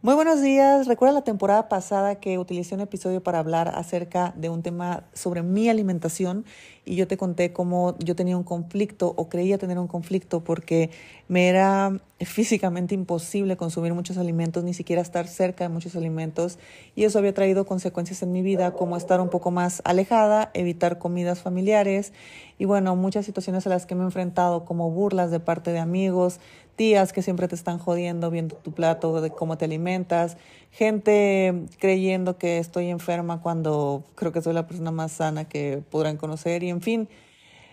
Muy 0.00 0.14
buenos 0.14 0.40
días. 0.40 0.86
Recuerda 0.86 1.12
la 1.12 1.24
temporada 1.24 1.68
pasada 1.68 2.20
que 2.20 2.38
utilicé 2.38 2.72
un 2.72 2.80
episodio 2.80 3.20
para 3.20 3.40
hablar 3.40 3.72
acerca 3.74 4.32
de 4.36 4.48
un 4.48 4.62
tema 4.62 5.02
sobre 5.12 5.42
mi 5.42 5.68
alimentación 5.68 6.44
y 6.84 6.94
yo 6.94 7.08
te 7.08 7.16
conté 7.16 7.52
cómo 7.52 7.96
yo 7.98 8.14
tenía 8.14 8.36
un 8.36 8.44
conflicto 8.44 9.12
o 9.16 9.28
creía 9.28 9.58
tener 9.58 9.76
un 9.76 9.88
conflicto 9.88 10.44
porque 10.44 10.90
me 11.26 11.48
era 11.48 12.00
físicamente 12.20 12.94
imposible 12.94 13.56
consumir 13.56 13.92
muchos 13.92 14.18
alimentos, 14.18 14.62
ni 14.62 14.72
siquiera 14.72 15.02
estar 15.02 15.26
cerca 15.26 15.64
de 15.64 15.68
muchos 15.68 15.96
alimentos 15.96 16.60
y 16.94 17.02
eso 17.02 17.18
había 17.18 17.34
traído 17.34 17.66
consecuencias 17.66 18.22
en 18.22 18.30
mi 18.30 18.42
vida 18.42 18.74
como 18.74 18.96
estar 18.96 19.20
un 19.20 19.30
poco 19.30 19.50
más 19.50 19.82
alejada, 19.84 20.52
evitar 20.54 20.98
comidas 20.98 21.40
familiares 21.40 22.12
y 22.56 22.66
bueno, 22.66 22.94
muchas 22.94 23.26
situaciones 23.26 23.66
a 23.66 23.70
las 23.70 23.84
que 23.84 23.96
me 23.96 24.02
he 24.02 24.04
enfrentado 24.04 24.64
como 24.64 24.92
burlas 24.92 25.32
de 25.32 25.40
parte 25.40 25.72
de 25.72 25.80
amigos, 25.80 26.38
tías 26.78 27.12
que 27.12 27.20
siempre 27.20 27.48
te 27.48 27.56
están 27.56 27.78
jodiendo 27.78 28.30
viendo 28.30 28.56
tu 28.56 28.72
plato, 28.72 29.20
de 29.20 29.30
cómo 29.30 29.58
te 29.58 29.66
alimentas, 29.66 30.38
gente 30.70 31.66
creyendo 31.78 32.38
que 32.38 32.58
estoy 32.58 32.88
enferma 32.88 33.42
cuando 33.42 34.04
creo 34.14 34.32
que 34.32 34.40
soy 34.40 34.54
la 34.54 34.66
persona 34.66 34.92
más 34.92 35.12
sana 35.12 35.44
que 35.44 35.82
podrán 35.90 36.16
conocer 36.16 36.62
y 36.62 36.70
en 36.70 36.80
fin, 36.80 37.08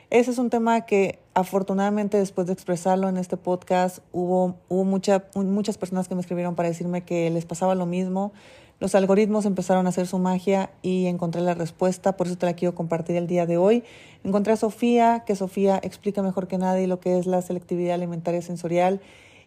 ese 0.09 0.31
es 0.31 0.39
un 0.39 0.49
tema 0.49 0.81
que 0.81 1.19
afortunadamente 1.35 2.17
después 2.17 2.47
de 2.47 2.53
expresarlo 2.53 3.07
en 3.07 3.17
este 3.17 3.37
podcast 3.37 3.99
hubo, 4.11 4.55
hubo 4.69 4.83
mucha, 4.83 5.25
muchas 5.35 5.77
personas 5.77 6.07
que 6.07 6.15
me 6.15 6.21
escribieron 6.21 6.55
para 6.55 6.69
decirme 6.69 7.01
que 7.01 7.29
les 7.29 7.45
pasaba 7.45 7.75
lo 7.75 7.85
mismo. 7.85 8.33
Los 8.79 8.93
algoritmos 8.93 9.45
empezaron 9.45 9.85
a 9.85 9.89
hacer 9.89 10.05
su 10.05 10.17
magia 10.19 10.69
y 10.81 11.05
encontré 11.05 11.41
la 11.41 11.53
respuesta, 11.53 12.17
por 12.17 12.27
eso 12.27 12.37
te 12.37 12.45
la 12.45 12.53
quiero 12.53 12.75
compartir 12.75 13.15
el 13.15 13.27
día 13.27 13.45
de 13.45 13.57
hoy. 13.57 13.83
Encontré 14.25 14.53
a 14.53 14.57
Sofía, 14.57 15.23
que 15.23 15.35
Sofía 15.35 15.79
explica 15.83 16.23
mejor 16.23 16.47
que 16.47 16.57
nadie 16.57 16.87
lo 16.87 16.99
que 16.99 17.19
es 17.19 17.27
la 17.27 17.43
selectividad 17.43 17.93
alimentaria 17.93 18.41
sensorial 18.41 18.99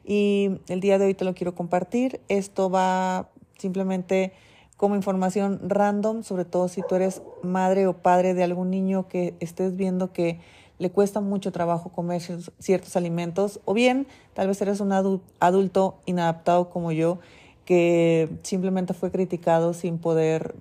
y 0.05 0.61
el 0.69 0.79
día 0.79 0.99
de 1.01 1.07
hoy 1.07 1.15
te 1.15 1.25
lo 1.25 1.35
quiero 1.35 1.57
compartir. 1.57 2.21
Esto 2.29 2.71
va 2.71 3.29
simplemente 3.59 4.33
como 4.77 4.95
información 4.95 5.59
random, 5.69 6.23
sobre 6.23 6.45
todo 6.45 6.69
si 6.69 6.83
tú 6.83 6.95
eres 6.95 7.23
madre 7.43 7.89
o 7.89 7.95
padre 7.95 8.35
de 8.35 8.45
algún 8.45 8.71
niño 8.71 9.09
que 9.09 9.35
estés 9.41 9.75
viendo 9.75 10.13
que 10.13 10.39
le 10.79 10.93
cuesta 10.93 11.21
mucho 11.21 11.51
trabajo 11.51 11.91
comer 11.91 12.23
ciertos 12.61 12.95
alimentos, 12.95 13.59
o 13.65 13.75
bien 13.75 14.07
tal 14.33 14.47
vez 14.47 14.63
eres 14.63 14.79
un 14.79 14.93
adulto 14.93 15.99
inadaptado 16.07 16.71
como 16.71 16.93
yo 16.93 17.19
que 17.65 18.29
simplemente 18.45 18.95
fue 18.95 19.11
criticado 19.11 19.75
sin 19.75 19.99
poder, 19.99 20.55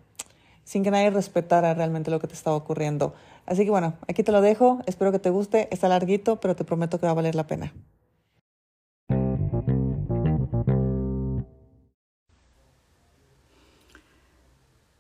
sin 0.68 0.84
que 0.84 0.92
nadie 0.92 1.10
respetara 1.10 1.74
realmente 1.74 2.12
lo 2.12 2.20
que 2.20 2.28
te 2.28 2.34
estaba 2.34 2.58
ocurriendo. 2.58 3.16
Así 3.46 3.64
que 3.64 3.72
bueno, 3.72 3.94
aquí 4.06 4.22
te 4.22 4.34
lo 4.34 4.42
dejo, 4.42 4.82
espero 4.86 5.14
que 5.14 5.20
te 5.20 5.30
guste, 5.30 5.70
está 5.72 5.88
larguito, 5.88 6.42
pero 6.42 6.58
te 6.58 6.66
prometo 6.66 7.00
que 7.00 7.06
va 7.06 7.14
a 7.14 7.16
valer 7.16 7.36
la 7.36 7.48
pena. 7.48 7.74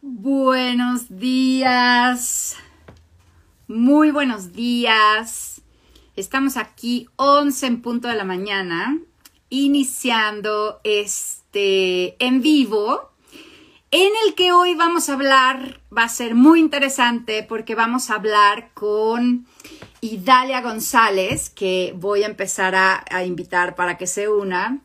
Buenos 0.02 1.10
días, 1.10 2.56
muy 3.68 4.12
buenos 4.12 4.54
días. 4.54 5.62
Estamos 6.16 6.56
aquí 6.56 7.10
11 7.18 7.68
en 7.68 7.82
punto 7.82 8.08
de 8.08 8.16
la 8.16 8.24
mañana, 8.24 8.98
iniciando 9.50 10.80
este 10.86 12.16
en 12.26 12.42
vivo, 12.42 13.12
en 13.92 14.12
el 14.26 14.36
que 14.36 14.52
hoy 14.52 14.76
vamos 14.76 15.10
a 15.10 15.14
hablar, 15.14 15.80
va 15.96 16.04
a 16.04 16.10
ser 16.10 16.36
muy 16.36 16.60
interesante 16.60 17.44
porque 17.44 17.76
vamos 17.76 18.10
a 18.10 18.16
hablar 18.16 18.72
con 18.74 19.48
Idalia 20.02 20.62
González, 20.62 21.50
que 21.50 21.94
voy 21.96 22.24
a 22.24 22.28
empezar 22.28 22.76
a, 22.76 23.24
invitar 23.26 23.76
para 23.76 23.98
que 23.98 24.08
se 24.08 24.28
una, 24.28 24.82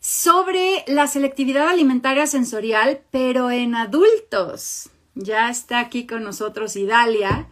sobre 0.00 0.84
la 0.86 1.06
selectividad 1.06 1.68
alimentaria 1.68 2.26
sensorial, 2.26 3.00
pero 3.10 3.50
en 3.50 3.74
adultos. 3.74 4.90
Ya 5.14 5.50
está 5.50 5.80
aquí 5.80 6.06
con 6.06 6.22
nosotros 6.22 6.76
Idalia, 6.76 7.48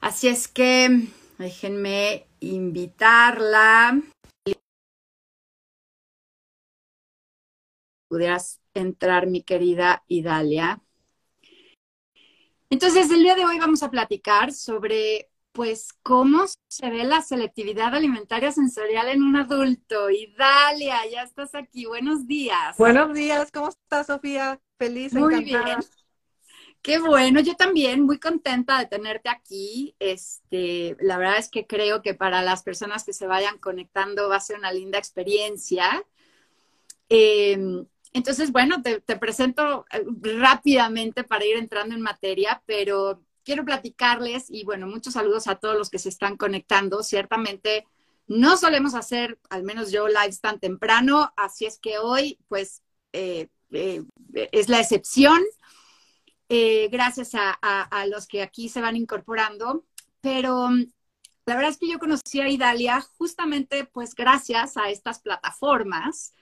así 0.00 0.28
es 0.28 0.48
que 0.48 1.08
déjenme 1.38 2.26
invitarla. 2.40 4.02
pudieras 8.08 8.60
entrar, 8.80 9.26
mi 9.26 9.42
querida 9.42 10.04
Idalia. 10.08 10.80
Entonces, 12.68 13.10
el 13.10 13.22
día 13.22 13.36
de 13.36 13.44
hoy 13.44 13.58
vamos 13.58 13.82
a 13.82 13.90
platicar 13.90 14.52
sobre, 14.52 15.30
pues, 15.52 15.92
cómo 16.02 16.44
se 16.68 16.90
ve 16.90 17.04
la 17.04 17.22
selectividad 17.22 17.94
alimentaria 17.94 18.50
sensorial 18.50 19.08
en 19.08 19.22
un 19.22 19.36
adulto. 19.36 20.10
Idalia, 20.10 20.98
ya 21.10 21.22
estás 21.22 21.54
aquí. 21.54 21.86
Buenos 21.86 22.26
días. 22.26 22.76
Buenos 22.76 23.14
días. 23.14 23.50
¿Cómo 23.52 23.68
estás, 23.68 24.08
Sofía? 24.08 24.60
Feliz, 24.78 25.12
Muy 25.14 25.44
bien. 25.44 25.78
Qué 26.82 27.00
bueno, 27.00 27.40
yo 27.40 27.56
también 27.56 28.02
muy 28.02 28.20
contenta 28.20 28.78
de 28.78 28.86
tenerte 28.86 29.28
aquí. 29.28 29.96
Este, 29.98 30.96
la 31.00 31.18
verdad 31.18 31.38
es 31.38 31.48
que 31.48 31.66
creo 31.66 32.00
que 32.00 32.14
para 32.14 32.42
las 32.42 32.62
personas 32.62 33.02
que 33.04 33.12
se 33.12 33.26
vayan 33.26 33.58
conectando 33.58 34.28
va 34.28 34.36
a 34.36 34.40
ser 34.40 34.56
una 34.56 34.72
linda 34.72 34.96
experiencia. 34.96 36.04
Eh, 37.08 37.86
entonces, 38.16 38.50
bueno, 38.50 38.82
te, 38.82 39.00
presento 39.16 39.84
eh, 39.92 40.02
rápidamente 40.38 41.22
para 41.22 41.44
ir 41.44 41.56
entrando 41.58 41.94
en 41.94 42.00
materia, 42.00 42.62
pero 42.64 43.22
quiero 43.44 43.62
platicarles 43.62 44.46
y 44.48 44.64
bueno, 44.64 44.86
muchos 44.86 45.12
saludos 45.12 45.46
a 45.48 45.56
todos 45.56 45.76
los 45.76 45.90
que 45.90 45.98
se 45.98 46.08
están 46.08 46.38
conectando. 46.38 47.02
Ciertamente 47.02 47.86
no 48.26 48.56
solemos 48.56 48.94
hacer, 48.94 49.38
al 49.50 49.64
menos 49.64 49.92
yo, 49.92 50.08
lives 50.08 50.40
tan 50.40 50.58
temprano, 50.58 51.30
así 51.36 51.66
es 51.66 51.78
que 51.78 51.98
hoy, 51.98 52.38
pues, 52.48 52.82
eh, 53.12 53.48
eh, 53.70 54.02
es 54.32 54.70
la 54.70 54.80
excepción. 54.80 55.38
gracias 56.48 57.34
a, 57.34 57.50
a, 57.52 58.06
los 58.06 58.26
que 58.26 58.40
aquí 58.40 58.70
se 58.70 58.80
van 58.80 58.96
incorporando, 58.96 59.84
pero 60.22 60.70
la 60.70 61.54
verdad 61.54 61.70
es 61.70 61.76
que 61.78 61.88
yo 61.88 61.98
conocí 61.98 62.40
a 62.40 62.48
Idalia 62.48 63.02
justamente, 63.18 63.84
pues, 63.84 64.14
gracias 64.14 64.78
a 64.78 64.88
estas 64.88 65.20
plataformas 65.20 66.32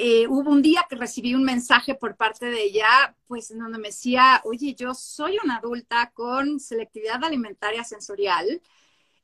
eh, 0.00 0.28
hubo 0.28 0.52
un 0.52 0.62
día 0.62 0.86
que 0.88 0.94
recibí 0.94 1.34
un 1.34 1.42
mensaje 1.42 1.96
por 1.96 2.16
parte 2.16 2.46
de 2.46 2.62
ella, 2.62 3.16
pues 3.26 3.50
en 3.50 3.58
donde 3.58 3.78
me 3.78 3.88
decía, 3.88 4.40
oye, 4.44 4.76
yo 4.76 4.94
soy 4.94 5.38
una 5.42 5.56
adulta 5.56 6.12
con 6.14 6.60
selectividad 6.60 7.24
alimentaria 7.24 7.82
sensorial. 7.82 8.62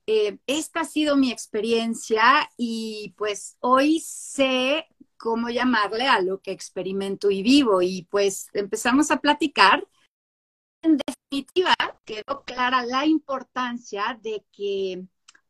Eh, 0.09 0.39
esta 0.49 0.81
ha 0.81 0.85
sido 0.85 1.17
mi 1.17 1.31
experiencia 1.31 2.51
y 2.57 3.15
pues 3.17 3.57
hoy 3.61 4.01
sé 4.01 4.89
cómo 5.17 5.49
llamarle 5.49 6.09
a 6.09 6.21
lo 6.21 6.41
que 6.41 6.51
experimento 6.51 7.31
y 7.31 7.45
vivo. 7.45 7.81
Y 7.81 8.09
pues 8.11 8.49
empezamos 8.53 9.13
a 9.13 9.19
platicar. 9.21 9.87
En 10.83 10.99
definitiva, 10.99 11.77
quedó 12.05 12.43
clara 12.45 12.85
la 12.85 13.07
importancia 13.07 14.19
de 14.21 14.45
que 14.51 15.05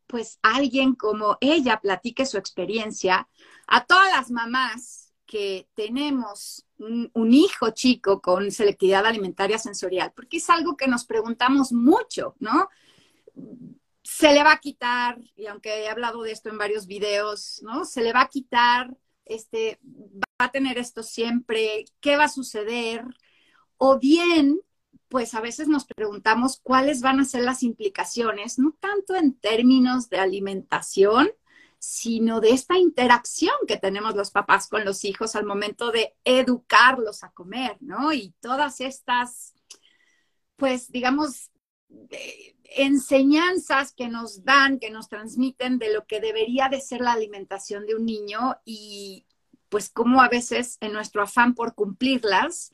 pues 0.06 0.38
alguien 0.42 0.94
como 0.94 1.38
ella 1.40 1.80
platique 1.80 2.26
su 2.26 2.36
experiencia 2.36 3.26
a 3.66 3.86
todas 3.86 4.12
las 4.12 4.30
mamás 4.30 5.03
que 5.26 5.68
tenemos 5.74 6.66
un, 6.78 7.32
hijo 7.32 7.70
chico 7.70 8.20
con 8.20 8.50
selectividad 8.50 9.06
alimentaria 9.06 9.58
sensorial, 9.58 10.12
porque 10.14 10.38
es 10.38 10.50
algo 10.50 10.76
que 10.76 10.88
nos 10.88 11.04
preguntamos 11.04 11.72
mucho, 11.72 12.34
¿no? 12.40 12.68
Se 14.02 14.32
le 14.32 14.44
va 14.44 14.52
a 14.52 14.60
quitar, 14.60 15.18
y 15.36 15.46
aunque 15.46 15.84
he 15.84 15.88
hablado 15.88 16.22
de 16.22 16.32
esto 16.32 16.50
en 16.50 16.58
varios 16.58 16.86
videos, 16.86 17.62
¿no? 17.62 17.84
Se 17.84 18.02
le 18.02 18.12
va 18.12 18.22
a 18.22 18.28
quitar, 18.28 18.96
este, 19.24 19.78
va 19.82 20.46
a 20.46 20.50
tener 20.50 20.78
esto 20.78 21.02
siempre, 21.02 21.86
¿qué 22.00 22.16
va 22.16 22.24
a 22.24 22.28
suceder? 22.28 23.04
O 23.78 23.98
bien, 23.98 24.60
pues 25.08 25.34
a 25.34 25.40
veces 25.40 25.68
nos 25.68 25.86
preguntamos 25.86 26.60
cuáles 26.62 27.00
van 27.00 27.20
a 27.20 27.24
ser 27.24 27.44
las 27.44 27.62
implicaciones, 27.62 28.58
no 28.58 28.76
tanto 28.80 29.14
en 29.14 29.34
términos 29.34 30.10
de 30.10 30.18
alimentación, 30.18 31.30
sino 31.84 32.40
de 32.40 32.50
esta 32.50 32.78
interacción 32.78 33.54
que 33.68 33.76
tenemos 33.76 34.14
los 34.14 34.30
papás 34.30 34.68
con 34.68 34.84
los 34.84 35.04
hijos 35.04 35.36
al 35.36 35.44
momento 35.44 35.90
de 35.90 36.14
educarlos 36.24 37.22
a 37.22 37.30
comer, 37.32 37.76
¿no? 37.80 38.12
Y 38.12 38.34
todas 38.40 38.80
estas, 38.80 39.54
pues, 40.56 40.90
digamos, 40.90 41.50
enseñanzas 42.76 43.92
que 43.92 44.08
nos 44.08 44.44
dan, 44.44 44.78
que 44.78 44.90
nos 44.90 45.08
transmiten 45.08 45.78
de 45.78 45.92
lo 45.92 46.06
que 46.06 46.20
debería 46.20 46.68
de 46.68 46.80
ser 46.80 47.00
la 47.00 47.12
alimentación 47.12 47.86
de 47.86 47.94
un 47.94 48.06
niño 48.06 48.56
y 48.64 49.26
pues 49.68 49.90
cómo 49.90 50.22
a 50.22 50.28
veces 50.28 50.78
en 50.80 50.92
nuestro 50.92 51.22
afán 51.22 51.54
por 51.54 51.74
cumplirlas, 51.74 52.72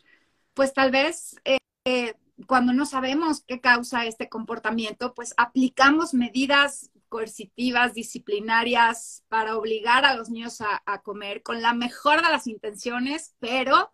pues 0.55 0.73
tal 0.73 0.91
vez 0.91 1.37
eh, 1.45 1.59
eh, 1.85 2.15
cuando 2.47 2.73
no 2.73 2.87
sabemos 2.87 3.43
qué 3.47 3.61
causa 3.61 4.07
este 4.07 4.29
comportamiento, 4.29 5.15
pues 5.15 5.35
aplicamos 5.37 6.15
medidas 6.15 6.91
coercitivas, 7.11 7.93
disciplinarias, 7.93 9.25
para 9.29 9.59
obligar 9.59 10.07
a 10.07 10.17
los 10.17 10.31
niños 10.31 10.63
a, 10.63 11.03
comer 11.03 11.43
con 11.43 11.61
la 11.61 11.75
mejor 11.75 12.23
de 12.23 12.31
las 12.31 12.47
intenciones, 12.47 13.35
pero 13.41 13.91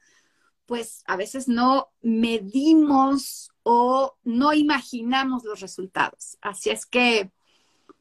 pues 0.67 1.03
a 1.07 1.17
veces 1.17 1.49
no 1.49 1.89
medimos 2.03 3.51
o 3.63 4.17
no 4.23 4.53
imaginamos 4.53 5.45
los 5.45 5.61
resultados. 5.61 6.37
Así 6.41 6.71
es 6.71 6.87
que, 6.87 7.33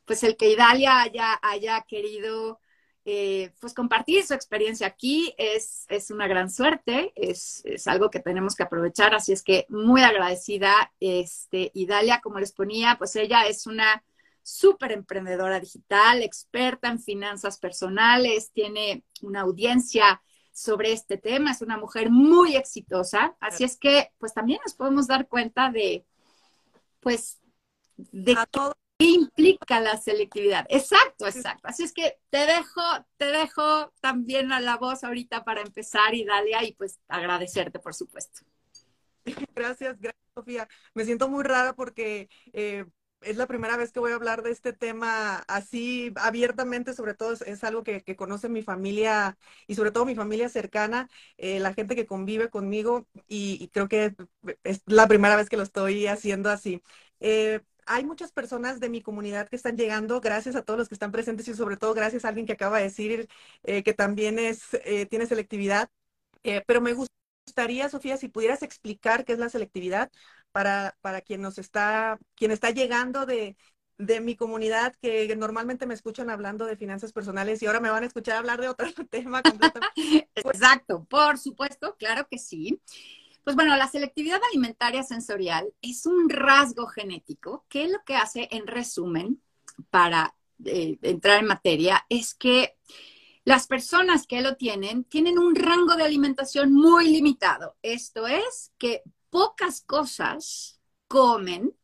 pues 0.06 0.24
el 0.24 0.36
que 0.36 0.52
Idalia 0.52 1.02
haya, 1.42 1.86
querido 1.88 2.60
eh, 3.06 3.52
pues 3.62 3.74
compartir 3.74 4.26
su 4.26 4.34
experiencia 4.34 4.88
aquí 4.88 5.34
es, 5.38 5.86
es 5.90 6.12
una 6.12 6.28
gran 6.28 6.50
suerte, 6.52 7.14
es, 7.16 7.62
es, 7.66 7.88
algo 7.88 8.10
que 8.10 8.20
tenemos 8.20 8.56
que 8.56 8.64
aprovechar, 8.64 9.14
así 9.16 9.32
es 9.32 9.44
que 9.44 9.66
muy 9.70 10.02
agradecida, 10.02 10.92
este, 11.00 11.72
Idalia, 11.74 12.20
como 12.22 12.40
les 12.40 12.52
ponía, 12.52 12.96
pues 12.98 13.16
ella 13.16 13.46
es 13.48 13.68
una 13.68 14.04
súper 14.46 14.92
emprendedora 14.92 15.60
digital, 15.60 16.22
experta 16.22 16.88
en 16.88 17.00
finanzas 17.00 17.58
personales, 17.58 18.52
tiene 18.54 19.04
una 19.24 19.42
audiencia 19.42 20.22
sobre 20.54 20.92
este 20.92 21.18
tema, 21.18 21.52
es 21.52 21.62
una 21.62 21.78
mujer 21.78 22.12
muy 22.12 22.56
exitosa, 22.56 23.36
así 23.40 23.64
es 23.64 23.76
que 23.76 24.12
pues 24.20 24.34
también 24.34 24.60
nos 24.64 24.76
podemos 24.76 25.08
dar 25.08 25.28
cuenta 25.28 25.72
de, 25.72 26.06
pues, 27.02 27.40
de 27.98 28.38
todo 28.52 28.76
¿Qué 28.98 29.08
implica 29.08 29.82
la 29.82 29.98
selectividad? 29.98 30.66
Exacto, 30.70 31.28
exacto. 31.28 31.68
Así 31.68 31.84
es 31.84 31.92
que 31.92 32.18
te 32.30 32.46
dejo, 32.46 32.82
te 33.18 33.26
dejo 33.26 33.92
también 34.00 34.54
a 34.54 34.62
la 34.62 34.78
voz 34.78 35.04
ahorita 35.04 35.44
para 35.44 35.62
empezar 35.62 36.16
y 36.16 36.24
Dalia 36.24 36.64
y 36.64 36.72
pues 36.74 37.02
agradecerte, 37.10 37.80
por 37.80 37.94
supuesto. 37.94 38.46
Gracias, 39.56 40.00
gracias, 40.00 40.24
Sofía. 40.34 40.68
Me 40.94 41.04
siento 41.04 41.28
muy 41.28 41.44
rara 41.44 41.74
porque 41.74 42.30
eh, 42.54 42.86
es 43.22 43.38
la 43.38 43.48
primera 43.48 43.78
vez 43.78 43.92
que 43.92 44.00
voy 44.00 44.12
a 44.12 44.16
hablar 44.16 44.44
de 44.44 44.52
este 44.52 44.74
tema 44.74 45.38
así 45.48 46.14
abiertamente, 46.16 46.94
sobre 46.94 47.14
todo 47.16 47.34
es, 47.34 47.64
algo 47.64 47.84
que, 47.84 48.04
conoce 48.16 48.50
mi 48.50 48.62
familia 48.62 49.38
y 49.68 49.76
sobre 49.76 49.92
todo 49.92 50.06
mi 50.06 50.16
familia 50.16 50.50
cercana, 50.50 51.10
eh, 51.38 51.60
la 51.60 51.74
gente 51.74 51.96
que 51.96 52.06
convive 52.06 52.50
conmigo 52.50 53.08
y, 53.28 53.70
creo 53.70 53.88
que 53.88 54.16
es 54.64 54.82
la 54.86 55.08
primera 55.08 55.36
vez 55.36 55.50
que 55.50 55.58
lo 55.58 55.64
estoy 55.64 56.08
haciendo 56.08 56.50
así. 56.50 56.82
Eh, 57.20 57.62
hay 57.88 58.06
muchas 58.06 58.32
personas 58.32 58.80
de 58.80 58.90
mi 58.90 59.02
comunidad 59.02 59.48
que 59.50 59.56
están 59.56 59.78
llegando, 59.78 60.22
gracias 60.22 60.56
a 60.56 60.64
todos 60.64 60.78
los 60.80 60.90
que 60.90 60.96
están 60.96 61.12
presentes 61.12 61.48
y 61.48 61.54
sobre 61.54 61.78
todo 61.78 61.94
gracias 61.94 62.26
a 62.26 62.30
alguien 62.30 62.46
que 62.46 62.54
acaba 62.54 62.78
de 62.78 62.84
decir 62.86 63.28
eh, 63.64 63.84
que 63.84 63.94
también 63.94 64.40
es, 64.40 64.62
tiene 65.10 65.26
selectividad. 65.28 65.90
Pero 66.68 66.82
me 66.82 66.94
gustaría, 66.94 67.90
Sofía, 67.90 68.18
si 68.18 68.28
pudieras 68.28 68.62
explicar 68.62 69.26
qué 69.26 69.34
es 69.34 69.40
la 69.40 69.50
selectividad 69.50 70.12
para, 70.56 70.96
para 71.02 71.20
quien 71.20 71.42
nos 71.42 71.58
está, 71.58 72.18
quien 72.34 72.50
está 72.50 72.72
llegando 72.72 73.26
de, 73.26 73.58
de 73.98 74.22
mi 74.22 74.38
comunidad 74.38 74.96
que 75.02 75.36
normalmente 75.36 75.86
me 75.86 75.94
escuchan 75.94 76.30
hablando 76.30 76.66
de 76.66 76.78
finanzas 76.78 77.12
personales 77.12 77.62
y 77.62 77.66
ahora 77.66 77.82
me 77.82 77.90
van 77.90 78.04
a 78.04 78.08
escuchar 78.08 78.38
hablar 78.38 78.62
de 78.62 78.70
otro 78.70 78.88
tema. 79.12 79.44
Exacto, 80.34 81.04
por 81.10 81.38
supuesto, 81.40 81.98
claro 82.00 82.26
que 82.32 82.38
sí. 82.38 82.80
Pues 83.44 83.58
bueno, 83.58 83.76
la 83.76 83.90
selectividad 83.90 84.40
alimentaria 84.50 85.04
sensorial 85.04 85.74
es 85.82 86.06
un 86.06 86.30
rasgo 86.30 86.88
genético 86.88 87.66
que 87.68 87.90
lo 87.90 88.02
que 88.06 88.16
hace, 88.16 88.48
en 88.50 88.66
resumen, 88.66 89.42
para 89.90 90.36
eh, 90.64 90.98
entrar 91.02 91.42
en 91.42 91.48
materia, 91.48 92.06
es 92.08 92.34
que 92.34 92.78
las 93.44 93.68
personas 93.68 94.26
que 94.26 94.40
lo 94.40 94.56
tienen 94.56 95.04
tienen 95.04 95.38
un 95.38 95.54
rango 95.54 95.98
de 95.98 96.04
alimentación 96.04 96.72
muy 96.72 97.10
limitado. 97.10 97.76
Esto 97.82 98.26
es 98.26 98.72
que 98.78 99.04
pocas 99.36 99.82
cosas 99.82 100.80
comen 101.10 101.76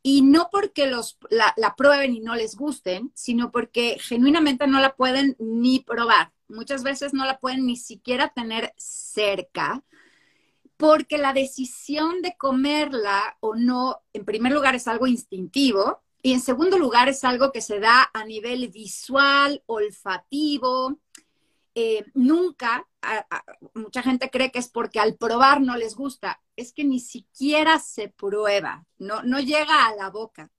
y 0.00 0.22
no 0.22 0.48
porque 0.52 0.86
los, 0.86 1.18
la, 1.28 1.52
la, 1.56 1.74
prueben 1.74 2.14
y 2.14 2.20
no 2.20 2.36
les 2.36 2.54
gusten, 2.54 3.10
sino 3.16 3.50
porque 3.50 3.98
genuinamente 4.00 4.68
no 4.68 4.78
la 4.78 4.94
pueden 4.94 5.34
ni 5.40 5.80
probar. 5.80 6.32
Muchas 6.46 6.84
veces 6.84 7.12
no 7.12 7.24
la 7.24 7.40
pueden 7.40 7.66
ni 7.66 7.76
siquiera 7.76 8.28
tener 8.28 8.72
cerca 8.76 9.82
porque 10.76 11.18
la 11.18 11.32
decisión 11.32 12.22
de 12.22 12.36
comerla 12.38 13.36
o 13.40 13.56
no, 13.56 14.00
en 14.12 14.24
primer 14.24 14.52
lugar, 14.52 14.76
es 14.76 14.86
algo 14.86 15.08
instintivo 15.08 16.04
y 16.22 16.32
en 16.32 16.40
segundo 16.40 16.78
lugar 16.78 17.08
es 17.08 17.24
algo 17.24 17.50
que 17.50 17.60
se 17.60 17.80
da 17.80 18.08
a 18.14 18.24
nivel 18.24 18.68
visual, 18.68 19.64
olfativo. 19.66 20.96
Eh, 21.80 22.04
nunca, 22.14 22.88
mucha 23.72 24.02
gente 24.02 24.30
cree 24.30 24.50
que 24.50 24.58
es 24.58 24.68
porque 24.68 24.98
al 24.98 25.14
probar 25.14 25.60
no 25.60 25.76
les 25.76 25.94
gusta, 25.94 26.42
es 26.56 26.72
que 26.72 26.82
ni 26.82 26.98
siquiera 26.98 27.78
se 27.78 28.08
prueba, 28.08 28.84
no, 28.98 29.22
no 29.22 29.38
llega 29.38 29.86
a 29.86 29.94
la 29.94 30.10
boca. 30.10 30.50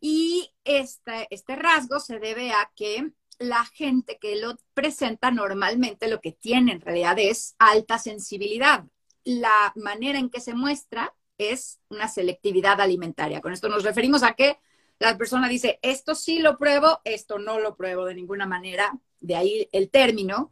Y 0.00 0.52
este, 0.64 1.28
este 1.30 1.54
rasgo 1.54 2.00
se 2.00 2.18
debe 2.18 2.50
a 2.50 2.72
que 2.74 3.12
la 3.38 3.64
gente 3.64 4.18
que 4.20 4.34
lo 4.40 4.56
presenta 4.74 5.30
normalmente 5.30 6.08
lo 6.08 6.20
que 6.20 6.32
tiene 6.32 6.72
en 6.72 6.80
realidad 6.80 7.16
es 7.20 7.54
alta 7.60 7.98
sensibilidad 7.98 8.84
la 9.22 9.72
manera 9.76 10.18
en 10.18 10.30
que 10.30 10.40
se 10.40 10.54
muestra 10.54 11.14
es 11.38 11.78
una 11.90 12.08
selectividad 12.08 12.80
alimentaria. 12.80 13.40
Con 13.40 13.52
esto 13.52 13.68
nos 13.68 13.84
referimos 13.84 14.24
a 14.24 14.34
que 14.34 14.58
la 14.98 15.16
persona 15.16 15.48
dice, 15.48 15.78
esto 15.82 16.16
sí 16.16 16.40
lo 16.40 16.58
pruebo, 16.58 17.00
esto 17.04 17.38
no 17.38 17.60
lo 17.60 17.76
pruebo 17.76 18.04
de 18.04 18.14
ninguna 18.14 18.46
manera, 18.46 18.98
de 19.20 19.36
ahí 19.36 19.68
el 19.72 19.90
término, 19.90 20.50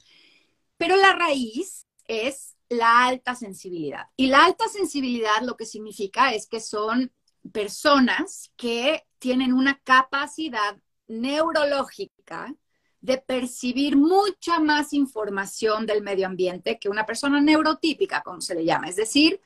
pero 0.77 0.97
la 0.97 1.13
raíz 1.13 1.87
es 2.07 2.57
la 2.69 3.07
alta 3.07 3.35
sensibilidad. 3.35 4.07
Y 4.17 4.29
la 4.29 4.45
alta 4.45 4.69
sensibilidad 4.69 5.43
lo 5.43 5.57
que 5.57 5.67
significa 5.67 6.35
es 6.35 6.47
que 6.47 6.61
son 6.61 7.13
personas 7.53 8.53
que 8.57 9.05
tienen 9.19 9.53
una 9.53 9.81
capacidad 9.85 10.77
neurológica 11.07 12.55
de 13.01 13.19
percibir 13.19 13.97
mucha 13.97 14.61
más 14.61 14.93
información 14.93 15.87
del 15.87 16.03
medio 16.03 16.27
ambiente 16.27 16.79
que 16.79 16.89
una 16.89 17.07
persona 17.07 17.41
neurotípica, 17.41 18.23
como 18.23 18.41
se 18.41 18.55
le 18.55 18.65
llama. 18.65 18.89
Es 18.89 18.97
decir, 18.97 19.41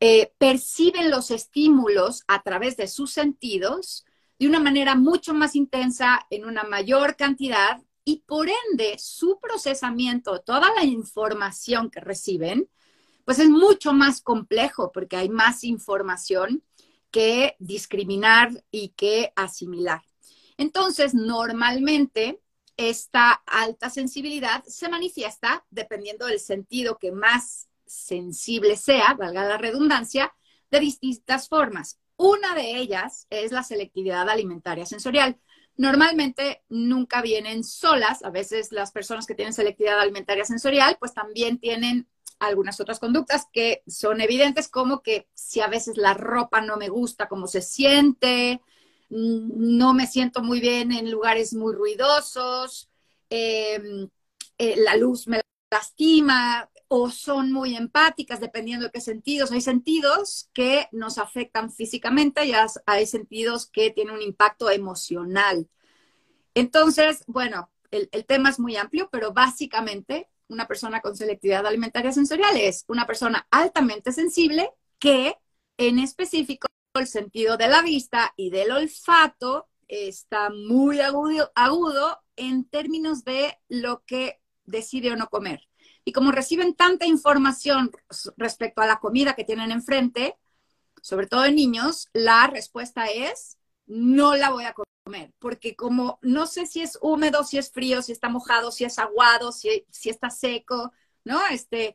eh, 0.00 0.32
perciben 0.38 1.10
los 1.10 1.30
estímulos 1.30 2.22
a 2.28 2.42
través 2.42 2.76
de 2.76 2.86
sus 2.86 3.12
sentidos 3.12 4.04
de 4.38 4.46
una 4.46 4.60
manera 4.60 4.94
mucho 4.94 5.34
más 5.34 5.56
intensa, 5.56 6.24
en 6.30 6.44
una 6.44 6.62
mayor 6.62 7.16
cantidad, 7.16 7.82
y 8.08 8.22
por 8.24 8.48
ende 8.48 8.96
su 8.98 9.38
procesamiento, 9.38 10.40
toda 10.40 10.72
la 10.74 10.82
información 10.82 11.90
que 11.90 12.00
reciben, 12.00 12.70
pues 13.26 13.38
es 13.38 13.50
mucho 13.50 13.92
más 13.92 14.22
complejo 14.22 14.92
porque 14.92 15.18
hay 15.18 15.28
más 15.28 15.62
información 15.62 16.62
que 17.10 17.54
discriminar 17.58 18.64
y 18.70 18.94
que 18.96 19.30
asimilar. 19.36 20.00
Entonces, 20.56 21.12
normalmente 21.12 22.40
esta 22.78 23.32
alta 23.44 23.90
sensibilidad 23.90 24.64
se 24.64 24.88
manifiesta 24.88 25.66
dependiendo 25.68 26.24
del 26.24 26.40
sentido 26.40 26.96
que 26.96 27.12
más 27.12 27.68
sensible 27.84 28.76
sea, 28.76 29.12
valga 29.18 29.44
la 29.44 29.58
redundancia, 29.58 30.32
de 30.70 30.80
distintas 30.80 31.46
formas. 31.46 32.00
Una 32.16 32.54
de 32.54 32.78
ellas 32.78 33.26
es 33.28 33.52
la 33.52 33.62
selectividad 33.62 34.30
alimentaria 34.30 34.86
sensorial. 34.86 35.38
Normalmente 35.78 36.64
nunca 36.68 37.22
vienen 37.22 37.62
solas, 37.62 38.24
a 38.24 38.30
veces 38.30 38.72
las 38.72 38.90
personas 38.90 39.26
que 39.26 39.36
tienen 39.36 39.54
selectividad 39.54 40.00
alimentaria 40.00 40.44
sensorial 40.44 40.96
pues 40.98 41.14
también 41.14 41.58
tienen 41.58 42.08
algunas 42.40 42.80
otras 42.80 42.98
conductas 42.98 43.46
que 43.52 43.82
son 43.86 44.20
evidentes 44.20 44.68
como 44.68 45.02
que 45.02 45.28
si 45.34 45.60
a 45.60 45.68
veces 45.68 45.96
la 45.96 46.14
ropa 46.14 46.60
no 46.60 46.76
me 46.76 46.88
gusta 46.88 47.28
como 47.28 47.46
se 47.46 47.62
siente, 47.62 48.60
no 49.08 49.94
me 49.94 50.08
siento 50.08 50.42
muy 50.42 50.60
bien 50.60 50.90
en 50.90 51.12
lugares 51.12 51.54
muy 51.54 51.72
ruidosos, 51.74 52.90
em, 53.30 54.08
eh, 54.58 54.74
la 54.78 54.96
luz 54.96 55.28
me 55.28 55.40
lastima 55.70 56.68
o 56.88 57.10
son 57.10 57.52
muy 57.52 57.76
empáticas, 57.76 58.40
dependiendo 58.40 58.86
de 58.86 58.92
qué 58.92 59.00
sentidos. 59.00 59.52
Hay 59.52 59.60
sentidos 59.60 60.48
que 60.52 60.88
nos 60.92 61.18
afectan 61.18 61.70
físicamente 61.70 62.44
y 62.46 62.52
hay 62.86 63.06
sentidos 63.06 63.66
que 63.66 63.90
tienen 63.90 64.14
un 64.14 64.22
impacto 64.22 64.70
emocional. 64.70 65.68
Entonces, 66.54 67.24
bueno, 67.26 67.70
el, 67.90 68.08
el 68.12 68.24
tema 68.24 68.50
es 68.50 68.58
muy 68.58 68.76
amplio, 68.76 69.08
pero 69.12 69.32
básicamente 69.32 70.28
una 70.48 70.66
persona 70.66 71.00
con 71.00 71.16
selectividad 71.16 71.66
alimentaria 71.66 72.12
sensorial 72.12 72.56
es 72.56 72.84
una 72.88 73.06
persona 73.06 73.46
altamente 73.50 74.12
sensible 74.12 74.70
que 74.98 75.36
en 75.76 75.98
específico 75.98 76.68
el 76.94 77.06
sentido 77.06 77.56
de 77.56 77.68
la 77.68 77.82
vista 77.82 78.32
y 78.36 78.50
del 78.50 78.72
olfato 78.72 79.68
está 79.86 80.50
muy 80.50 81.00
agudo, 81.00 81.52
agudo 81.54 82.18
en 82.36 82.64
términos 82.64 83.24
de 83.24 83.58
lo 83.68 84.04
que 84.04 84.40
decide 84.64 85.12
o 85.12 85.16
no 85.16 85.28
comer. 85.28 85.68
Y 86.08 86.12
como 86.12 86.32
reciben 86.32 86.74
tanta 86.74 87.04
información 87.04 87.90
respecto 88.38 88.80
a 88.80 88.86
la 88.86 88.98
comida 88.98 89.34
que 89.34 89.44
tienen 89.44 89.70
enfrente, 89.70 90.38
sobre 91.02 91.26
todo 91.26 91.44
en 91.44 91.54
niños, 91.54 92.08
la 92.14 92.46
respuesta 92.46 93.08
es 93.08 93.58
no 93.84 94.34
la 94.34 94.48
voy 94.48 94.64
a 94.64 94.74
comer, 95.04 95.34
porque 95.38 95.76
como 95.76 96.18
no 96.22 96.46
sé 96.46 96.64
si 96.64 96.80
es 96.80 96.98
húmedo, 97.02 97.44
si 97.44 97.58
es 97.58 97.70
frío, 97.70 98.00
si 98.00 98.12
está 98.12 98.30
mojado, 98.30 98.72
si 98.72 98.84
es 98.84 98.98
aguado, 98.98 99.52
si, 99.52 99.84
si 99.90 100.08
está 100.08 100.30
seco, 100.30 100.94
¿no? 101.24 101.46
Este, 101.50 101.94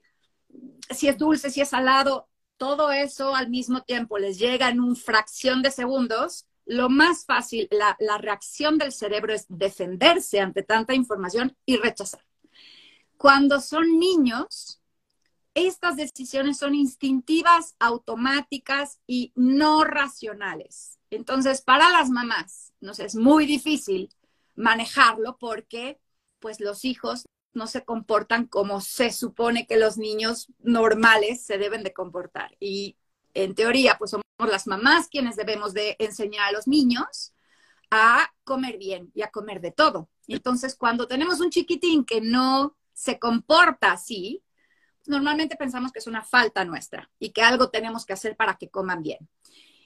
si 0.91 1.07
es 1.07 1.17
dulce, 1.17 1.49
si 1.49 1.61
es 1.61 1.69
salado, 1.69 2.29
todo 2.57 2.91
eso 2.91 3.35
al 3.35 3.49
mismo 3.49 3.81
tiempo 3.81 4.19
les 4.19 4.37
llega 4.37 4.69
en 4.69 4.79
un 4.79 4.95
fracción 4.95 5.63
de 5.63 5.71
segundos, 5.71 6.45
lo 6.65 6.87
más 6.87 7.25
fácil, 7.25 7.67
la, 7.71 7.97
reacción 8.19 8.77
del 8.77 8.91
cerebro 8.91 9.33
es 9.33 9.47
defenderse 9.49 10.39
ante 10.39 10.61
tanta 10.61 10.93
información 10.93 11.57
y 11.65 11.77
rechazar. 11.77 12.21
Cuando 13.23 13.61
son 13.61 13.99
niños, 13.99 14.81
estas 15.53 15.95
decisiones 15.95 16.57
son 16.57 16.75
instintivas, 16.75 17.73
automáticas 17.79 18.99
y 19.07 19.31
no 19.37 19.85
racionales. 19.85 20.99
Entonces, 21.09 21.61
para 21.61 21.89
las 21.89 22.09
mamás, 22.09 22.73
nos 22.81 22.99
es 22.99 23.15
muy 23.15 23.45
difícil 23.45 24.13
manejarlo 24.55 25.37
porque 25.37 26.01
pues 26.39 26.59
los 26.59 26.83
hijos 26.83 27.23
no 27.53 27.67
se 27.67 27.85
comportan 27.85 28.45
como 28.45 28.81
se 28.81 29.09
supone 29.13 29.67
que 29.67 29.77
los 29.77 29.97
niños 29.97 30.49
normales 30.59 31.45
se 31.45 31.57
deben 31.57 31.83
de 31.83 31.93
comportar. 31.93 32.57
Y 32.59 32.97
en 33.33 33.55
teoría, 33.55 33.95
pues 33.97 34.11
somos 34.11 34.25
las 34.39 34.67
mamás 34.67 35.07
quienes 35.07 35.37
debemos 35.37 35.73
de 35.73 35.95
enseñar 35.97 36.49
a 36.49 36.51
los 36.51 36.67
niños 36.67 37.33
a 37.89 38.33
comer 38.43 38.77
bien 38.77 39.13
y 39.15 39.21
a 39.21 39.31
comer 39.31 39.61
de 39.61 39.71
todo. 39.71 40.09
Entonces, 40.27 40.75
cuando 40.75 41.07
tenemos 41.07 41.39
un 41.39 41.51
chiquitín 41.51 42.03
que 42.03 42.19
no 42.19 42.75
se 42.93 43.19
comporta 43.19 43.91
así, 43.91 44.43
normalmente 45.05 45.55
pensamos 45.55 45.91
que 45.91 45.99
es 45.99 46.07
una 46.07 46.23
falta 46.23 46.63
nuestra 46.65 47.09
y 47.19 47.31
que 47.31 47.41
algo 47.41 47.69
tenemos 47.69 48.05
que 48.05 48.13
hacer 48.13 48.35
para 48.35 48.55
que 48.55 48.69
coman 48.69 49.03
bien. 49.03 49.27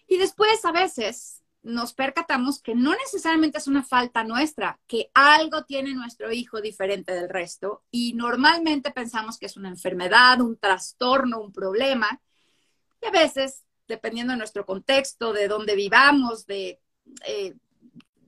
Y 0.08 0.18
después, 0.18 0.64
a 0.66 0.72
veces, 0.72 1.44
nos 1.64 1.94
percatamos 1.94 2.62
que 2.62 2.76
no 2.76 2.96
necesariamente 2.96 3.58
es 3.58 3.68
una 3.68 3.84
falta 3.84 4.24
nuestra, 4.24 4.80
que 4.88 5.10
algo 5.14 5.66
tiene 5.66 5.94
nuestro 5.94 6.32
hijo 6.32 6.62
diferente 6.62 7.14
del 7.14 7.30
resto 7.30 7.84
y 7.92 8.14
normalmente 8.14 8.92
pensamos 8.92 9.38
que 9.38 9.48
es 9.48 9.58
una 9.58 9.70
enfermedad, 9.70 10.40
un 10.40 10.58
trastorno, 10.58 11.42
un 11.42 11.52
problema. 11.52 12.22
Y 13.02 13.08
a 13.08 13.12
veces, 13.12 13.64
dependiendo 13.88 14.32
de 14.32 14.38
nuestro 14.38 14.66
contexto, 14.66 15.34
de 15.34 15.48
dónde 15.48 15.76
vivamos, 15.76 16.46
de, 16.46 16.80
eh, 17.26 17.56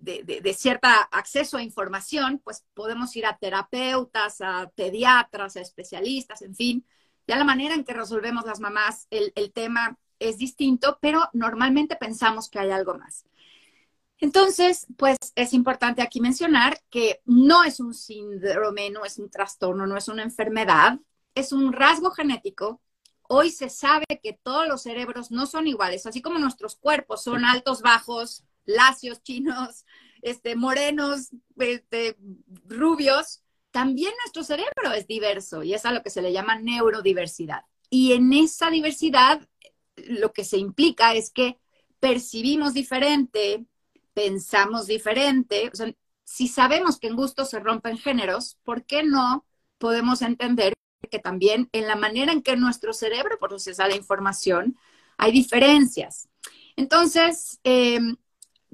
de, 0.01 0.55
cierto 0.57 0.87
acceso 1.11 1.57
a 1.57 1.63
información, 1.63 2.41
pues 2.43 2.65
podemos 2.73 3.15
ir 3.15 3.25
a 3.25 3.37
terapeutas, 3.37 4.41
a 4.41 4.71
pediatras, 4.75 5.55
a 5.55 5.61
especialistas, 5.61 6.41
en 6.41 6.55
fin. 6.55 6.85
Ya 7.27 7.37
la 7.37 7.43
manera 7.43 7.75
en 7.75 7.83
que 7.83 7.93
resolvemos 7.93 8.45
las 8.45 8.59
mamás 8.59 9.07
el, 9.09 9.31
el 9.35 9.51
tema 9.51 9.97
es 10.19 10.37
distinto, 10.37 10.97
pero 11.01 11.29
normalmente 11.33 11.95
pensamos 11.95 12.49
que 12.49 12.59
hay 12.59 12.71
algo 12.71 12.97
más. 12.97 13.25
Entonces, 14.19 14.85
pues 14.97 15.17
es 15.35 15.53
importante 15.53 16.01
aquí 16.01 16.19
mencionar 16.19 16.81
que 16.89 17.21
no 17.25 17.63
es 17.63 17.79
un 17.79 17.93
síndrome, 17.93 18.89
no 18.89 19.05
es 19.05 19.17
un 19.17 19.29
trastorno, 19.29 19.87
no 19.87 19.95
es 19.95 20.09
una 20.09 20.23
enfermedad, 20.23 20.99
es 21.35 21.53
un 21.53 21.71
rasgo 21.71 22.11
genético. 22.11 22.81
Hoy 23.29 23.51
se 23.51 23.69
sabe 23.69 24.05
que 24.21 24.33
todos 24.33 24.67
los 24.67 24.81
cerebros 24.81 25.31
no 25.31 25.45
son 25.45 25.67
iguales, 25.67 26.05
así 26.05 26.21
como 26.21 26.37
nuestros 26.39 26.75
cuerpos 26.75 27.23
son 27.23 27.45
altos, 27.45 27.81
bajos, 27.81 28.43
lacios, 28.69 29.21
chinos, 29.23 29.85
este, 30.21 30.55
morenos, 30.55 31.29
este, 31.57 32.17
rubios, 32.65 33.43
también 33.71 34.13
nuestro 34.23 34.43
cerebro 34.43 34.93
es 34.95 35.07
diverso 35.07 35.63
y 35.63 35.73
es 35.73 35.85
a 35.85 35.91
lo 35.91 36.01
que 36.01 36.09
se 36.09 36.21
le 36.21 36.31
llama 36.31 36.57
neurodiversidad. 36.57 37.61
Y 37.89 38.13
en 38.13 38.33
esa 38.33 38.69
diversidad 38.69 39.47
lo 39.95 40.31
que 40.33 40.43
se 40.43 40.57
implica 40.57 41.13
es 41.13 41.31
que 41.31 41.59
percibimos 41.99 42.73
diferente, 42.73 43.65
pensamos 44.13 44.87
diferente. 44.87 45.71
Si 46.23 46.47
sabemos 46.47 46.99
que 46.99 47.07
en 47.07 47.15
gusto 47.15 47.45
se 47.45 47.59
rompen 47.59 47.97
géneros, 47.97 48.57
¿por 48.63 48.85
qué 48.85 49.03
no 49.03 49.45
podemos 49.77 50.21
entender 50.21 50.73
que 51.09 51.19
también 51.19 51.69
en 51.71 51.87
la 51.87 51.95
manera 51.95 52.31
en 52.31 52.41
que 52.41 52.55
nuestro 52.55 52.93
cerebro 52.93 53.37
procesa 53.39 53.87
la 53.87 53.95
información 53.95 54.77
hay 55.17 55.31
diferencias? 55.31 56.29
Entonces, 56.75 57.59
em, 57.63 58.15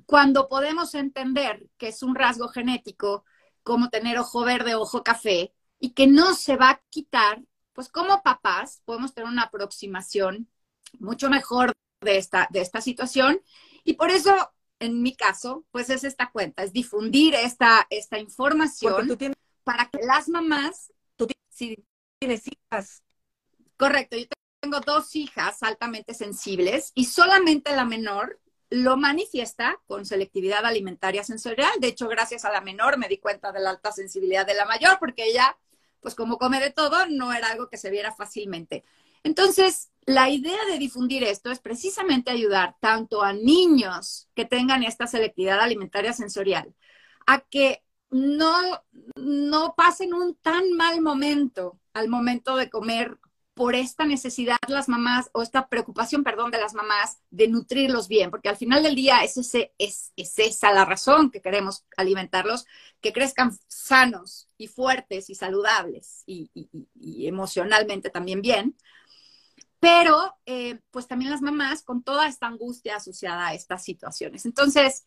cuando 0.06 0.48
podemos 0.48 0.94
entender 0.96 1.68
que 1.78 1.90
es 1.90 2.04
un 2.04 2.16
rasgo 2.16 2.48
genético, 2.48 3.26
como 3.64 3.90
tener 3.90 4.18
ojo 4.20 4.44
verde, 4.44 4.76
ojo 4.76 5.04
café, 5.04 5.54
y 5.80 5.92
que 5.94 6.08
no 6.08 6.34
se 6.34 6.56
va 6.56 6.70
a 6.70 6.82
quitar, 6.90 7.44
pues 7.74 7.90
como 7.90 8.22
papás 8.22 8.82
podemos 8.86 9.14
tener 9.14 9.30
una 9.30 9.44
aproximación 9.44 10.50
mucho 11.00 11.30
mejor 11.30 11.74
de 12.02 12.18
esta, 12.18 12.48
de 12.52 12.62
esta 12.62 12.82
situación. 12.82 13.42
Y 13.84 13.94
por 13.94 14.12
eso, 14.12 14.34
en 14.80 15.02
mi 15.02 15.16
caso, 15.16 15.66
pues 15.72 15.90
es 15.90 16.04
esta 16.04 16.32
cuenta, 16.32 16.64
es 16.64 16.72
difundir 16.72 17.34
esta, 17.34 17.86
esta 17.90 18.20
información 18.20 19.18
para 19.64 19.90
que 19.90 20.00
las 20.06 20.30
mamás... 20.30 20.92
Tú 21.16 21.28
tienes 22.20 22.44
hijas. 22.48 23.04
Correcto, 23.78 24.18
yo 24.18 24.26
tengo 24.62 24.80
dos 24.80 25.16
hijas 25.16 25.62
altamente 25.64 26.14
sensibles 26.14 26.92
y 26.96 27.06
solamente 27.06 27.76
la 27.76 27.86
menor 27.86 28.40
lo 28.69 28.98
manifiesta 28.98 29.79
con 29.88 30.05
selectividad 30.05 30.65
alimentaria 30.65 31.24
sensorial. 31.24 31.72
De 31.79 31.88
hecho, 31.88 32.07
gracias 32.07 32.45
a 32.45 32.51
la 32.51 32.62
menor 32.62 32.98
me 32.98 33.07
di 33.07 33.17
cuenta 33.17 33.51
de 33.51 33.60
la 33.60 33.72
alta 33.72 33.91
sensibilidad 33.91 34.45
de 34.45 34.55
la 34.55 34.65
mayor, 34.65 34.98
porque 35.00 35.25
ella, 35.25 35.57
pues 36.00 36.15
como 36.15 36.38
come 36.38 36.60
de 36.60 36.72
todo, 36.72 37.05
no 37.07 37.34
era 37.34 37.50
algo 37.50 37.69
que 37.69 37.77
se 37.77 37.89
viera 37.89 38.13
fácilmente. 38.13 38.84
Entonces, 39.24 39.91
la 40.05 40.29
idea 40.29 40.63
de 40.69 40.77
difundir 40.77 41.24
esto 41.24 41.51
es 41.51 41.60
precisamente 41.60 42.29
ayudar 42.31 42.75
tanto 42.79 43.24
a 43.24 43.34
niños 43.34 44.29
que 44.36 44.45
tengan 44.45 44.84
esta 44.84 45.07
selectividad 45.07 45.60
alimentaria 45.60 46.13
sensorial, 46.13 46.75
a 47.25 47.39
que 47.39 47.84
no, 48.12 48.84
no 49.15 49.74
pasen 49.75 50.13
un 50.13 50.36
tan 50.36 50.74
mal 50.74 51.01
momento 51.01 51.79
al 51.93 52.07
momento 52.07 52.55
de 52.55 52.69
comer 52.69 53.17
por 53.56 53.74
esta 53.74 54.06
necesidad 54.06 54.58
las 54.68 54.90
mamás, 54.90 55.30
o 55.32 55.42
esta 55.42 55.70
preocupación, 55.70 56.26
perdón, 56.26 56.52
de 56.52 56.60
las 56.60 56.74
mamás 56.74 57.20
de 57.32 57.48
nutrirlos 57.48 58.10
bien, 58.10 58.30
porque 58.30 58.50
al 58.50 58.58
final 58.58 58.84
del 58.84 58.96
día 58.96 59.24
es, 59.24 59.38
es, 59.78 60.12
esa 60.18 60.74
la 60.74 60.84
razón 60.84 61.32
que 61.32 61.42
queremos 61.42 61.86
alimentarlos, 61.96 62.66
que 63.00 63.14
crezcan 63.14 63.58
sanos 63.68 64.50
y 64.58 64.68
fuertes 64.68 65.30
y 65.30 65.36
saludables 65.36 66.24
y, 66.28 66.52
emocionalmente 67.26 68.10
también 68.10 68.42
bien. 68.42 68.76
Pero, 69.80 70.36
eh, 70.46 70.80
pues 70.92 71.08
también 71.08 71.32
las 71.32 71.42
mamás 71.42 71.82
con 71.82 72.04
toda 72.04 72.28
esta 72.28 72.48
angustia 72.48 72.98
asociada 72.98 73.48
a 73.48 73.54
estas 73.54 73.86
situaciones. 73.86 74.46
Entonces, 74.46 75.06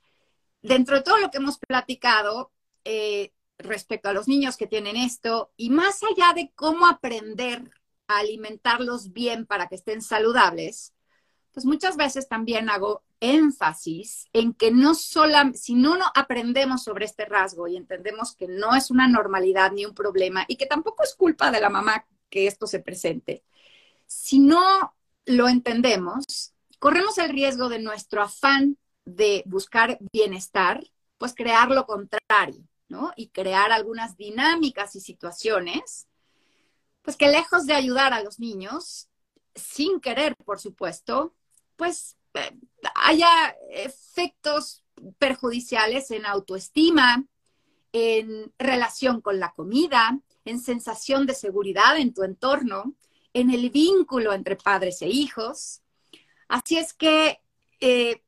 dentro 0.63 0.97
de 0.97 1.03
todo 1.03 1.19
lo 1.19 1.31
que 1.31 1.39
hemos 1.39 1.59
platicado, 1.59 2.51
eh, 2.85 3.33
respecto 3.59 4.09
a 4.09 4.13
los 4.13 4.29
niños 4.29 4.57
que 4.57 4.67
tienen 4.67 4.97
esto 4.97 5.53
y 5.57 5.69
más 5.71 6.01
allá 6.03 6.33
de 6.33 6.53
cómo 6.55 6.87
aprender 6.87 7.71
alimentarlos 8.09 9.13
bien 9.13 9.47
para 9.47 9.69
que 9.69 9.77
estén 9.77 10.03
saludables, 10.03 10.95
pues 11.53 11.65
muchas 11.67 11.97
veces 11.97 12.29
también 12.29 12.71
hago 12.71 13.03
énfasis 13.21 14.27
en 14.33 14.55
que 14.55 14.71
no 14.71 14.95
solo, 14.95 15.35
si 15.55 15.75
no 15.75 15.97
aprendemos 16.15 16.85
sobre 16.85 17.05
este 17.05 17.25
rasgo 17.25 17.67
y 17.69 17.77
entendemos 17.77 18.35
que 18.35 18.49
no 18.49 18.75
es 18.75 18.91
una 18.91 19.09
normalidad 19.09 19.73
ni 19.73 19.85
un 19.85 19.95
problema 19.95 20.45
y 20.49 20.57
que 20.57 20.67
tampoco 20.67 21.03
es 21.03 21.15
culpa 21.15 21.51
de 21.51 21.61
la 21.61 21.71
mamá 21.71 22.07
que 22.31 22.47
esto 22.47 22.67
se 22.67 22.81
presente, 22.81 23.45
si 24.07 24.39
no 24.39 24.95
lo 25.27 25.49
entendemos, 25.49 26.55
corremos 26.79 27.19
el 27.19 27.31
riesgo 27.31 27.69
de 27.69 27.81
nuestro 27.81 28.23
afán 28.23 28.79
de 29.05 29.43
buscar 29.47 29.99
bienestar, 30.13 30.85
pues 31.19 31.35
crear 31.35 31.71
lo 31.71 31.87
contrario, 31.87 32.63
¿no? 32.89 33.13
Y 33.17 33.29
crear 33.29 33.73
algunas 33.73 34.17
dinámicas 34.17 34.95
y 34.95 35.01
situaciones 35.01 36.07
pues 37.09 37.17
que 37.17 37.29
lejos 37.31 37.65
de 37.65 37.73
ayudar 37.73 38.13
a 38.13 38.23
los 38.23 38.39
niños, 38.39 39.09
sin 39.55 39.99
querer, 39.99 40.37
por 40.45 40.61
supuesto, 40.61 41.35
pues 41.75 42.19
eh, 42.35 42.55
haya 42.97 43.57
efectos 43.71 44.85
perjudiciales 45.17 46.11
en 46.11 46.27
autoestima, 46.27 47.25
en 47.95 48.53
relación 48.59 49.23
con 49.23 49.41
la 49.41 49.53
comida, 49.53 50.21
en 50.45 50.61
sensación 50.61 51.25
de 51.25 51.33
seguridad 51.33 51.97
en 51.97 52.13
tu 52.13 52.25
entorno, 52.25 52.95
en 53.33 53.53
el 53.53 53.71
vínculo 53.71 54.35
entre 54.35 54.57
padres 54.57 55.01
e 55.01 55.09
hijos. 55.09 55.81
Así 56.47 56.77
es 56.77 56.93
que 56.93 57.41
eh, 57.81 58.23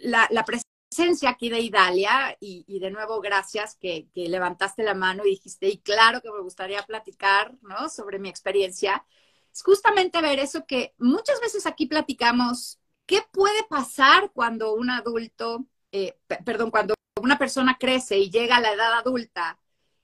la, 0.00 0.28
la, 0.30 0.44
presencia 0.92 1.30
aquí 1.30 1.48
de 1.48 1.60
Idalia, 1.60 2.36
y, 2.38 2.78
de 2.78 2.90
nuevo 2.90 3.22
gracias 3.22 3.76
que, 3.76 4.08
levantaste 4.14 4.82
la 4.82 4.92
mano 4.92 5.24
y 5.24 5.30
dijiste, 5.30 5.66
y 5.68 5.78
claro 5.78 6.20
que 6.20 6.30
me 6.30 6.42
gustaría 6.42 6.82
platicar, 6.82 7.54
¿no? 7.62 7.88
Sobre 7.88 8.18
mi 8.18 8.28
experiencia, 8.28 9.02
es 9.50 9.62
justamente 9.62 10.20
ver 10.20 10.38
eso 10.38 10.66
que 10.66 10.92
muchas 10.98 11.40
veces 11.40 11.64
aquí 11.64 11.86
platicamos, 11.86 12.78
¿qué 13.06 13.22
puede 13.32 13.64
pasar 13.70 14.32
cuando 14.34 14.74
un 14.74 14.90
adulto, 14.90 15.64
eh, 15.92 16.18
perdón, 16.44 16.70
cuando 16.70 16.94
una 17.22 17.38
persona 17.38 17.78
crece 17.80 18.18
y 18.18 18.30
llega 18.30 18.56
a 18.56 18.60
la 18.60 18.74
edad 18.74 18.92
adulta 18.92 19.58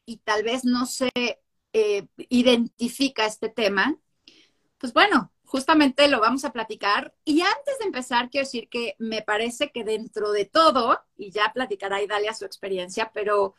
y 0.06 0.16
tal 0.18 0.42
vez 0.42 0.64
no 0.64 0.86
se 0.86 1.10
eh, 1.74 2.06
identifica 2.30 3.26
este 3.26 3.50
tema? 3.50 3.94
Pues 4.78 4.94
bueno, 4.94 5.30
justamente 5.48 6.08
lo 6.08 6.20
vamos 6.20 6.44
a 6.44 6.52
platicar. 6.52 7.14
Y 7.24 7.40
antes 7.40 7.78
de 7.78 7.86
empezar, 7.86 8.28
quiero 8.28 8.44
decir 8.44 8.68
que 8.68 8.94
me 8.98 9.22
parece 9.22 9.70
que 9.72 9.82
dentro 9.82 10.30
de 10.30 10.44
todo, 10.44 11.00
y 11.16 11.30
ya 11.30 11.52
platicará 11.54 12.02
Idalia 12.02 12.34
su 12.34 12.44
experiencia, 12.44 13.10
pero 13.14 13.54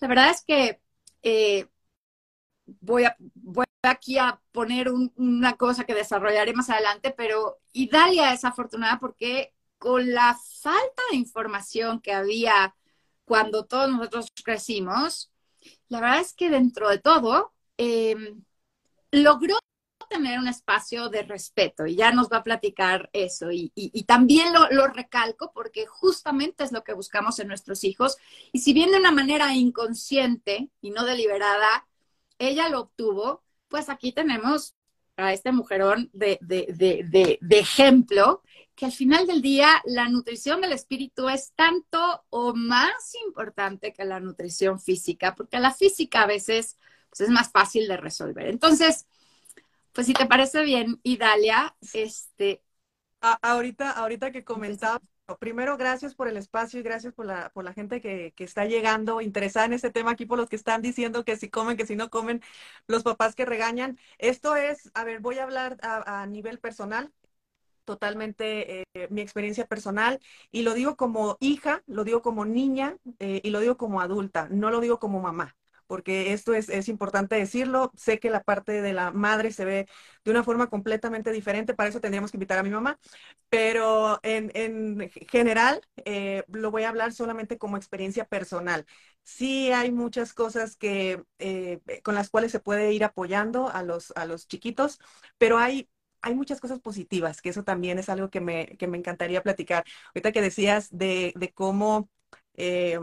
la 0.00 0.08
verdad 0.08 0.30
es 0.30 0.44
que 0.44 0.80
eh, 1.22 1.66
voy, 2.80 3.04
a, 3.04 3.16
voy 3.18 3.64
aquí 3.82 4.16
a 4.18 4.40
poner 4.52 4.90
una 5.16 5.54
cosa 5.56 5.84
que 5.84 5.94
desarrollaré 5.94 6.52
más 6.52 6.70
adelante, 6.70 7.12
pero 7.16 7.58
Idalia 7.72 8.32
es 8.32 8.44
afortunada 8.44 8.98
porque 9.00 9.54
con 9.78 10.12
la 10.12 10.38
falta 10.62 11.02
de 11.10 11.16
información 11.16 12.00
que 12.00 12.12
había 12.12 12.76
cuando 13.24 13.64
todos 13.64 13.90
nosotros 13.90 14.28
crecimos, 14.44 15.32
la 15.88 16.00
verdad 16.00 16.20
es 16.20 16.32
que 16.32 16.48
dentro 16.48 16.88
de 16.88 16.98
todo, 16.98 17.52
eh, 17.76 18.36
logró 19.10 19.56
tener 20.14 20.38
un 20.38 20.46
espacio 20.46 21.08
de 21.08 21.24
respeto 21.24 21.86
y 21.86 21.96
ya 21.96 22.12
nos 22.12 22.28
va 22.28 22.38
a 22.38 22.44
platicar 22.44 23.10
eso. 23.12 23.48
Y, 23.50 23.72
también 24.06 24.52
lo, 24.52 24.86
recalco 24.86 25.50
porque 25.52 25.86
justamente 25.86 26.62
es 26.62 26.70
lo 26.70 26.84
que 26.84 26.92
buscamos 26.92 27.40
en 27.40 27.48
nuestros 27.48 27.82
hijos. 27.82 28.16
Y 28.52 28.60
si 28.60 28.72
bien 28.72 28.92
de 28.92 28.98
una 28.98 29.10
manera 29.10 29.52
inconsciente 29.54 30.70
y 30.80 30.90
no 30.90 31.04
deliberada, 31.04 31.88
ella 32.38 32.68
lo 32.68 32.80
obtuvo, 32.80 33.42
pues 33.68 33.88
aquí 33.88 34.12
tenemos 34.12 34.76
a 35.16 35.32
este 35.32 35.50
mujerón 35.50 36.10
de, 36.12 36.38
ejemplo, 37.50 38.42
que 38.76 38.86
al 38.86 38.92
final 38.92 39.26
del 39.26 39.42
día 39.42 39.82
la 39.84 40.08
nutrición 40.08 40.60
del 40.60 40.72
espíritu 40.72 41.28
es 41.28 41.52
tanto 41.56 42.24
o 42.30 42.54
más 42.54 43.14
importante 43.26 43.92
que 43.92 44.04
la 44.04 44.20
nutrición 44.20 44.80
física, 44.80 45.34
porque 45.34 45.58
la 45.58 45.72
física 45.72 46.22
a 46.22 46.26
veces 46.26 46.78
pues, 47.10 47.22
es 47.22 47.30
más 47.30 47.50
fácil 47.50 47.88
de 47.88 47.96
resolver. 47.96 48.46
Entonces, 48.46 49.06
pues 49.94 50.06
si 50.06 50.12
te 50.12 50.26
parece 50.26 50.62
bien, 50.64 51.00
Idalia, 51.04 51.76
este... 51.92 52.62
ahorita, 53.20 53.92
ahorita 53.92 54.32
que 54.32 54.44
comentaba 54.44 55.00
primero, 55.38 55.76
gracias 55.76 56.14
por 56.14 56.28
el 56.28 56.36
espacio 56.36 56.80
y 56.80 56.82
gracias 56.82 57.14
por 57.14 57.26
la, 57.26 57.50
por 57.50 57.64
la 57.64 57.72
gente 57.72 58.00
que, 58.00 58.34
está 58.38 58.66
llegando 58.66 59.20
interesada 59.20 59.66
en 59.66 59.72
este 59.72 59.90
tema 59.90 60.12
aquí, 60.12 60.26
por 60.26 60.38
los 60.38 60.48
que 60.48 60.56
están 60.56 60.82
diciendo 60.82 61.24
que 61.24 61.36
si 61.36 61.48
comen, 61.48 61.76
que 61.76 61.86
si 61.86 61.96
no 61.96 62.10
comen, 62.10 62.42
los 62.86 63.02
papás 63.02 63.34
que 63.34 63.46
regañan. 63.46 63.98
Esto 64.18 64.56
es, 64.56 64.90
a 64.94 65.04
ver, 65.04 65.20
voy 65.20 65.38
a 65.38 65.44
hablar 65.44 65.78
a, 65.82 66.26
nivel 66.26 66.58
personal, 66.58 67.12
totalmente 67.84 68.82
eh, 68.82 69.08
mi 69.10 69.20
experiencia 69.22 69.66
personal 69.66 70.20
y 70.50 70.62
lo 70.62 70.74
digo 70.74 70.96
como 70.96 71.36
hija, 71.40 71.82
lo 71.86 72.04
digo 72.04 72.22
como 72.22 72.44
niña 72.44 72.96
eh, 73.20 73.40
y 73.44 73.50
lo 73.50 73.60
digo 73.60 73.76
como 73.76 74.00
adulta, 74.00 74.48
no 74.50 74.70
lo 74.70 74.80
digo 74.80 74.98
como 74.98 75.20
mamá 75.20 75.56
porque 75.86 76.32
esto 76.32 76.54
es, 76.54 76.68
es, 76.68 76.88
importante 76.88 77.36
decirlo. 77.36 77.92
Sé 77.96 78.18
que 78.18 78.30
la 78.30 78.42
parte 78.42 78.82
de 78.82 78.92
la 78.92 79.10
madre 79.10 79.52
se 79.52 79.64
ve 79.64 79.88
de 80.24 80.30
una 80.30 80.44
forma 80.44 80.68
completamente 80.68 81.32
diferente, 81.32 81.74
para 81.74 81.88
eso 81.88 82.00
tendríamos 82.00 82.30
que 82.30 82.36
invitar 82.36 82.58
a 82.58 82.62
mi 82.62 82.70
mamá, 82.70 82.98
pero 83.48 84.20
en, 84.22 84.50
en 84.54 85.10
general 85.28 85.80
eh, 86.04 86.44
lo 86.48 86.70
voy 86.70 86.84
a 86.84 86.88
hablar 86.88 87.12
solamente 87.12 87.58
como 87.58 87.76
experiencia 87.76 88.24
personal. 88.26 88.86
Sí 89.22 89.72
hay 89.72 89.90
muchas 89.92 90.34
cosas 90.34 90.76
que, 90.76 91.22
eh, 91.38 91.80
con 92.02 92.14
las 92.14 92.30
cuales 92.30 92.52
se 92.52 92.60
puede 92.60 92.92
ir 92.92 93.04
apoyando 93.04 93.68
a 93.70 93.82
los, 93.82 94.12
a 94.16 94.26
los 94.26 94.48
chiquitos, 94.48 94.98
pero 95.38 95.58
hay 95.58 95.88
hay 96.24 96.34
muchas 96.34 96.60
cosas 96.60 96.80
positivas, 96.80 97.42
que 97.42 97.50
eso 97.50 97.64
también 97.64 97.98
es 97.98 98.08
algo 98.08 98.30
que 98.30 98.40
me, 98.40 98.78
que 98.78 98.86
me 98.86 98.96
encantaría 98.96 99.42
platicar. 99.42 99.84
Ahorita 100.08 100.32
que 100.32 100.40
decías 100.40 100.88
de, 100.90 101.34
de 101.36 101.52
cómo 101.52 102.08
eh, 102.56 102.98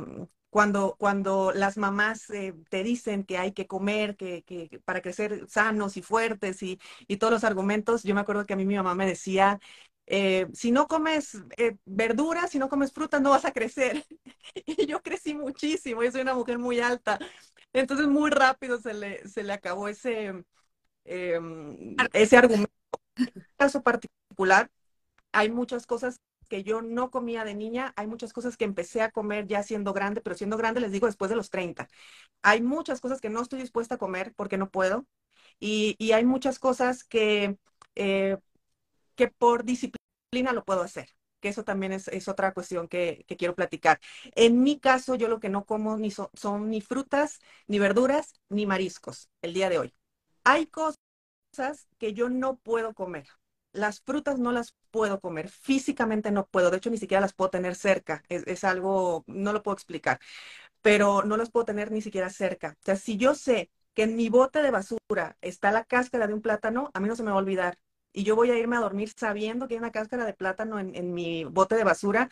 cuando, 0.52 0.96
cuando 1.00 1.54
las 1.56 1.78
mamás 1.78 2.30
eh, 2.30 2.54
te 2.70 2.84
dicen 2.84 3.24
que 3.24 3.38
hay 3.38 3.54
que 3.54 3.68
comer, 3.68 4.18
que, 4.18 4.44
que, 4.44 4.80
para 4.86 5.02
crecer 5.02 5.48
sanos 5.50 5.98
y 5.98 6.02
fuertes 6.04 6.62
y, 6.62 6.80
y, 7.08 7.18
todos 7.18 7.34
los 7.34 7.44
argumentos, 7.46 8.04
yo 8.04 8.14
me 8.14 8.22
acuerdo 8.22 8.46
que 8.46 8.54
a 8.54 8.58
mí 8.58 8.66
mi 8.66 8.76
mamá 8.76 8.94
me 8.94 9.06
decía, 9.08 9.60
eh, 10.08 10.48
si 10.54 10.72
no 10.72 10.88
comes 10.88 11.38
eh, 11.58 11.78
verduras, 11.86 12.52
si 12.52 12.60
no 12.60 12.70
comes 12.70 12.92
frutas, 12.92 13.22
no 13.22 13.30
vas 13.30 13.46
a 13.46 13.54
crecer. 13.54 14.06
y 14.66 14.86
yo 14.86 15.02
crecí 15.02 15.34
muchísimo, 15.34 16.04
yo 16.04 16.12
soy 16.12 16.22
una 16.22 16.36
mujer 16.36 16.60
muy 16.60 16.82
alta. 16.82 17.18
Entonces 17.74 18.08
muy 18.08 18.30
rápido 18.30 18.80
se 18.82 18.94
le, 18.94 19.28
se 19.28 19.44
le 19.44 19.54
acabó 19.54 19.88
ese, 19.88 20.44
em, 21.06 21.96
ese 22.14 22.38
argumento. 22.38 22.72
En 23.16 23.28
este 23.28 23.42
caso 23.58 23.82
particular, 23.84 24.70
hay 25.32 25.50
muchas 25.52 25.86
cosas 25.86 26.20
que 26.52 26.64
yo 26.64 26.82
no 26.82 27.12
comía 27.12 27.46
de 27.46 27.56
niña, 27.56 27.94
hay 27.96 28.08
muchas 28.08 28.34
cosas 28.34 28.58
que 28.58 28.66
empecé 28.66 29.02
a 29.02 29.12
comer 29.12 29.48
ya 29.48 29.64
siendo 29.64 29.94
grande, 29.94 30.20
pero 30.20 30.36
siendo 30.36 30.58
grande 30.58 30.82
les 30.82 30.92
digo 30.92 31.08
después 31.08 31.30
de 31.30 31.38
los 31.38 31.50
30. 31.50 31.88
Hay 32.42 32.62
muchas 32.62 33.00
cosas 33.00 33.22
que 33.22 33.30
no 33.30 33.42
estoy 33.42 33.62
dispuesta 33.62 33.96
a 33.96 33.98
comer 33.98 34.34
porque 34.36 34.58
no 34.58 34.70
puedo 34.70 35.08
y, 35.60 35.96
y 35.98 36.12
hay 36.12 36.26
muchas 36.26 36.60
cosas 36.60 37.06
que, 37.06 37.58
eh, 37.96 38.38
que 39.16 39.30
por 39.30 39.64
disciplina 39.64 40.54
lo 40.54 40.66
puedo 40.66 40.82
hacer 40.82 41.08
que 41.40 41.50
eso 41.50 41.64
también 41.64 41.94
es, 41.94 42.08
es 42.10 42.28
otra 42.28 42.54
cuestión 42.54 42.88
que, 42.88 43.26
quiero 43.38 43.56
platicar. 43.56 44.00
En 44.36 44.62
mi 44.62 44.80
caso, 44.80 45.16
yo 45.16 45.28
lo 45.28 45.40
que 45.40 45.50
no 45.50 45.66
como 45.66 45.98
ni 45.98 46.12
son 46.12 46.70
ni 46.70 46.82
frutas, 46.82 47.40
ni 47.68 47.80
verduras, 47.80 48.34
ni 48.50 48.66
mariscos 48.68 49.30
el 49.42 49.54
día 49.54 49.70
de 49.70 49.80
hoy. 49.80 49.96
Hay 50.44 50.68
cosas 50.68 51.00
que 51.98 52.14
yo 52.14 52.30
no 52.30 52.58
puedo 52.58 52.94
comer 52.94 53.28
las 53.74 54.02
frutas 54.02 54.40
no 54.40 54.52
las 54.52 54.76
puedo 54.92 55.20
comer, 55.20 55.50
físicamente 55.50 56.32
no 56.32 56.48
puedo, 56.48 56.72
de 56.72 56.78
hecho 56.78 56.90
ni 56.90 56.98
siquiera 56.98 57.22
las 57.22 57.34
puedo 57.34 57.50
tener 57.50 57.76
cerca, 57.76 58.24
es, 58.30 58.64
algo, 58.64 59.24
no 59.28 59.54
lo 59.54 59.64
puedo 59.64 59.76
explicar, 59.76 60.20
pero 60.82 61.24
no 61.24 61.38
las 61.38 61.52
puedo 61.52 61.66
tener 61.66 61.92
ni 61.92 62.02
siquiera 62.02 62.30
cerca. 62.30 62.78
O 62.82 62.86
sea, 62.86 62.96
si 62.96 63.18
yo 63.18 63.36
sé 63.36 63.72
que 63.94 64.04
en 64.04 64.16
mi 64.16 64.30
bote 64.30 64.62
de 64.62 64.72
basura 64.72 65.38
está 65.42 65.72
la 65.72 65.86
cáscara 65.86 66.28
de 66.28 66.34
un 66.34 66.42
plátano, 66.42 66.92
a 66.94 67.00
mí 67.00 67.08
no 67.08 67.16
se 67.16 67.24
me 67.24 67.32
va 67.32 67.38
a 67.38 67.40
olvidar. 67.40 67.78
Y 68.14 68.24
yo 68.24 68.36
voy 68.36 68.52
a 68.52 68.58
irme 68.58 68.76
a 68.78 68.82
dormir 68.82 69.10
sabiendo 69.16 69.68
que 69.68 69.76
hay 69.76 69.80
una 69.80 69.92
cáscara 69.92 70.26
de 70.26 70.34
plátano 70.34 70.80
en, 70.80 70.96
en 70.96 71.14
mi 71.14 71.46
bote 71.46 71.76
de 71.76 71.84
basura 71.86 72.30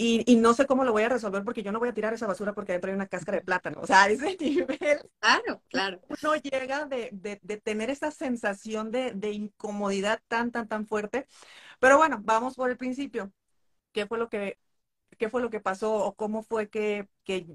y, 0.00 0.36
no 0.36 0.54
sé 0.54 0.64
cómo 0.66 0.84
lo 0.84 0.92
voy 0.92 1.02
a 1.02 1.08
resolver 1.08 1.42
porque 1.42 1.64
yo 1.64 1.72
no 1.72 1.80
voy 1.80 1.88
a 1.88 1.92
tirar 1.92 2.14
esa 2.14 2.28
basura 2.28 2.52
porque 2.52 2.70
adentro 2.70 2.90
hay 2.90 2.94
una 2.94 3.08
cáscara 3.08 3.38
de 3.38 3.44
plátano. 3.44 3.80
O 3.80 3.86
sea, 3.86 4.02
a 4.04 4.08
ese 4.08 4.36
nivel. 4.38 5.10
Claro, 5.18 5.60
claro. 5.68 6.00
Uno 6.08 6.36
llega 6.36 6.86
de, 6.86 7.10
de, 7.12 7.56
tener 7.56 7.90
esa 7.90 8.12
sensación 8.12 8.92
de, 8.92 9.12
de, 9.12 9.32
incomodidad 9.32 10.20
tan, 10.28 10.52
tan, 10.52 10.68
tan 10.68 10.86
fuerte. 10.86 11.26
Pero 11.80 11.98
bueno, 11.98 12.20
vamos 12.22 12.54
por 12.54 12.70
el 12.70 12.76
principio. 12.76 13.32
¿Qué 13.90 14.06
fue 14.06 14.18
lo 14.18 14.28
que, 14.28 14.56
qué 15.18 15.28
fue 15.28 15.42
lo 15.42 15.50
que 15.50 15.58
pasó 15.58 15.94
o 15.94 16.14
cómo 16.14 16.44
fue 16.44 16.68
que, 16.68 17.08
que, 17.24 17.48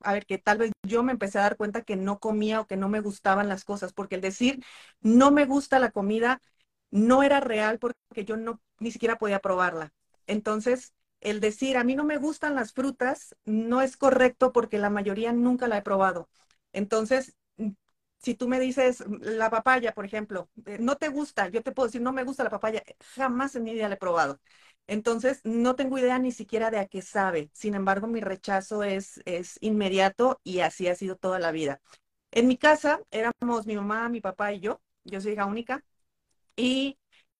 a 0.00 0.12
ver, 0.14 0.26
que 0.26 0.38
tal 0.38 0.58
vez 0.58 0.72
yo 0.82 1.04
me 1.04 1.12
empecé 1.12 1.38
a 1.38 1.42
dar 1.42 1.56
cuenta 1.56 1.82
que 1.82 1.94
no 1.94 2.18
comía 2.18 2.60
o 2.60 2.66
que 2.66 2.76
no 2.76 2.88
me 2.88 3.00
gustaban 3.00 3.48
las 3.48 3.64
cosas? 3.64 3.92
Porque 3.92 4.16
el 4.16 4.20
decir 4.20 4.64
no 5.00 5.30
me 5.30 5.44
gusta 5.46 5.78
la 5.78 5.92
comida 5.92 6.42
no 6.90 7.22
era 7.22 7.38
real 7.38 7.78
porque 7.78 8.24
yo 8.24 8.36
no 8.36 8.60
ni 8.80 8.90
siquiera 8.90 9.16
podía 9.16 9.38
probarla. 9.38 9.92
Entonces, 10.26 10.92
el 11.20 11.40
decir 11.40 11.76
a 11.76 11.84
mí 11.84 11.94
no 11.96 12.04
me 12.04 12.18
gustan 12.18 12.54
las 12.54 12.72
frutas 12.72 13.36
no 13.44 13.82
es 13.82 13.96
correcto 13.96 14.52
porque 14.52 14.78
la 14.78 14.90
mayoría 14.90 15.32
nunca 15.32 15.68
la 15.68 15.78
he 15.78 15.82
probado. 15.82 16.28
Entonces, 16.72 17.36
si 18.18 18.34
tú 18.34 18.48
me 18.48 18.60
dices 18.60 19.04
la 19.20 19.50
papaya, 19.50 19.92
por 19.94 20.04
ejemplo, 20.04 20.50
eh, 20.66 20.78
no 20.80 20.96
te 20.96 21.08
gusta, 21.08 21.48
yo 21.48 21.62
te 21.62 21.72
puedo 21.72 21.86
decir 21.88 22.02
no 22.02 22.12
me 22.12 22.24
gusta 22.24 22.44
la 22.44 22.50
papaya, 22.50 22.82
jamás 23.14 23.54
en 23.56 23.62
mi 23.64 23.74
vida 23.74 23.88
la 23.88 23.94
he 23.94 23.98
probado. 23.98 24.40
Entonces, 24.86 25.40
no 25.44 25.76
tengo 25.76 25.98
idea 25.98 26.18
ni 26.18 26.32
siquiera 26.32 26.70
de 26.70 26.78
a 26.78 26.86
qué 26.86 27.02
sabe. 27.02 27.50
Sin 27.52 27.74
embargo, 27.74 28.06
mi 28.06 28.20
rechazo 28.20 28.82
es, 28.82 29.20
es 29.26 29.58
inmediato 29.60 30.40
y 30.44 30.60
así 30.60 30.88
ha 30.88 30.94
sido 30.94 31.16
toda 31.16 31.38
la 31.38 31.52
vida. 31.52 31.80
En 32.32 32.48
mi 32.48 32.56
casa 32.58 33.00
éramos 33.10 33.66
mi 33.66 33.76
mamá, 33.76 34.08
mi 34.08 34.20
papá 34.20 34.52
y 34.52 34.60
yo. 34.60 34.80
Yo 35.04 35.20
soy 35.20 35.32
hija 35.32 35.46
única. 35.46 35.84
Y 36.56 36.98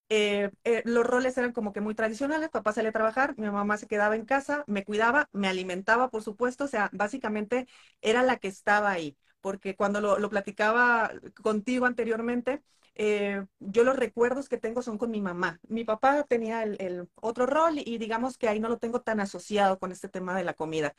eh, 0.09 0.51
eh, 0.65 0.83
los 0.87 1.07
roles 1.07 1.37
eran 1.39 1.53
como 1.53 1.73
que 1.73 1.81
muy 1.81 1.95
tradicionales, 1.95 2.49
papá 2.51 2.73
salía 2.73 2.91
a 2.91 2.93
trabajar, 2.93 3.35
mi 3.39 3.51
mamá 3.51 3.77
se 3.77 3.87
quedaba 3.87 4.17
en 4.17 4.25
casa, 4.25 4.65
me 4.67 4.85
cuidaba, 4.85 5.29
me 5.33 5.49
alimentaba, 5.49 6.11
por 6.11 6.23
supuesto, 6.23 6.65
o 6.65 6.69
sea, 6.69 6.91
básicamente 6.93 7.67
era 8.03 8.23
la 8.23 8.37
que 8.39 8.49
estaba 8.49 8.91
ahí, 8.91 9.17
porque 9.49 9.75
cuando 9.77 10.03
lo, 10.03 10.29
platicaba 10.29 11.11
contigo 11.43 11.87
anteriormente, 11.87 12.63
eh, 12.97 13.47
yo 13.61 13.83
los 13.83 13.97
recuerdos 13.97 14.47
que 14.47 14.59
tengo 14.59 14.83
son 14.83 14.99
con 14.99 15.11
mi 15.11 15.23
mamá. 15.23 15.59
Mi 15.69 15.85
papá 15.85 16.23
tenía 16.25 16.65
el, 16.65 17.09
otro 17.15 17.47
rol 17.47 17.79
y 17.79 17.97
digamos 17.97 18.37
que 18.37 18.47
ahí 18.47 18.61
no 18.61 18.69
lo 18.69 18.77
tengo 18.77 19.01
tan 19.01 19.21
asociado 19.21 19.79
con 19.79 19.91
este 19.91 20.11
tema 20.11 20.37
de 20.37 20.45
la 20.45 20.53
comida. 20.53 20.95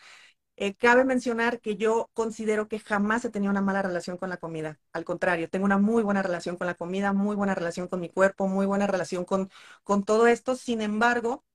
Eh, 0.57 0.73
cabe 0.75 1.05
mencionar 1.05 1.61
que 1.61 1.75
yo 1.77 2.09
considero 2.15 2.67
que 2.67 2.79
jamás 2.79 3.23
he 3.23 3.29
tenido 3.29 3.51
una 3.51 3.61
mala 3.61 3.83
relación 3.83 4.17
con 4.17 4.29
la 4.29 4.37
comida. 4.37 4.79
Al 4.93 5.05
contrario, 5.05 5.47
tengo 5.47 5.65
una 5.65 5.77
muy 5.77 6.01
buena 6.01 6.23
relación 6.23 6.57
con 6.57 6.65
la 6.65 6.73
comida, 6.73 7.13
muy 7.13 7.35
buena 7.35 7.53
relación 7.53 7.87
con 7.87 7.99
mi 7.99 8.09
cuerpo, 8.09 8.47
muy 8.47 8.65
buena 8.65 8.87
relación 8.87 9.25
con, 9.25 9.51
con 9.83 10.03
todo 10.05 10.25
esto. 10.25 10.55
Sin 10.55 10.81
embargo, 10.81 11.45